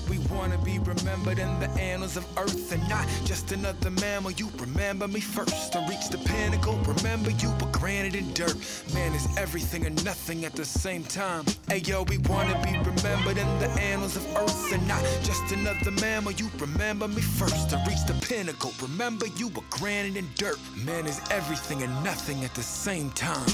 We 0.08 0.18
wanna 0.30 0.58
be 0.58 0.78
remembered 0.78 1.38
in 1.38 1.60
the 1.60 1.70
annals 1.80 2.16
of 2.16 2.26
earth 2.36 2.72
and 2.72 2.86
not 2.88 3.06
just 3.24 3.52
another 3.52 3.90
mammal. 3.90 4.32
You 4.32 4.50
remember 4.58 5.08
me 5.08 5.20
first 5.20 5.72
to 5.72 5.84
reach 5.88 6.08
the 6.08 6.18
pinnacle. 6.18 6.76
Remember 6.84 7.30
you 7.30 7.50
were 7.60 7.70
granite 7.72 8.14
and 8.14 8.34
dirt. 8.34 8.56
Man 8.94 9.12
is 9.14 9.26
everything 9.36 9.86
and 9.86 10.04
nothing 10.04 10.44
at 10.44 10.54
the 10.54 10.64
same 10.64 11.04
time. 11.04 11.44
Hey 11.68 11.78
yo, 11.78 12.02
we 12.02 12.18
wanna 12.18 12.60
be 12.62 12.72
remembered 12.78 13.38
in 13.38 13.58
the 13.58 13.70
annals 13.80 14.16
of 14.16 14.26
earth 14.36 14.72
and 14.72 14.86
not 14.86 15.02
just 15.22 15.52
another 15.52 15.90
mammal. 15.90 16.32
You 16.32 16.50
remember 16.58 17.08
me 17.08 17.22
first 17.22 17.70
to 17.70 17.76
reach 17.88 18.04
the 18.06 18.14
pinnacle. 18.26 18.72
Remember 18.82 19.26
you 19.36 19.48
were 19.48 19.64
granite 19.70 20.16
and 20.16 20.34
dirt. 20.34 20.58
Man 20.84 21.06
is 21.06 21.20
everything 21.30 21.82
and 21.82 21.92
nothing 22.04 22.44
at 22.44 22.54
the 22.54 22.62
same 22.62 23.10
time. 23.10 23.48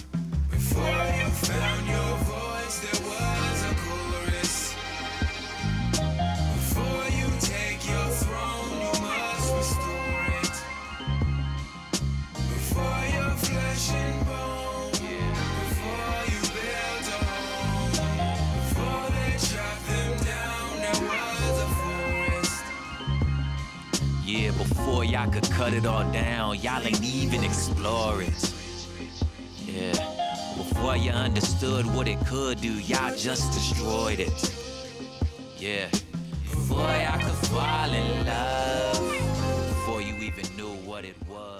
Before 0.50 0.82
you 0.82 1.28
found 1.28 1.86
your 1.86 2.16
voice, 2.24 2.80
there 2.80 3.06
was 3.06 3.47
Yeah, 24.28 24.50
before 24.50 25.06
y'all 25.06 25.30
could 25.30 25.50
cut 25.52 25.72
it 25.72 25.86
all 25.86 26.05
down, 26.12 26.60
y'all 26.60 26.86
ain't 26.86 27.02
even 27.02 27.42
explore 27.42 28.20
it. 28.22 28.52
Yeah, 29.64 29.92
before 30.55 30.98
you 30.98 31.12
understood 31.12 31.86
what 31.94 32.06
it 32.09 32.20
could 32.26 32.60
do, 32.60 32.74
y'all 32.74 33.16
just 33.16 33.50
destroyed 33.55 34.20
it. 34.20 34.55
Yeah, 35.56 35.88
before 36.42 36.76
y'all 36.76 37.18
could 37.18 37.48
fall 37.48 37.90
in 37.90 38.26
love, 38.26 39.00
before 39.70 40.02
you 40.02 40.14
even 40.16 40.44
knew 40.59 40.74
what 40.84 41.06
it 41.06 41.16
was. 41.26 41.57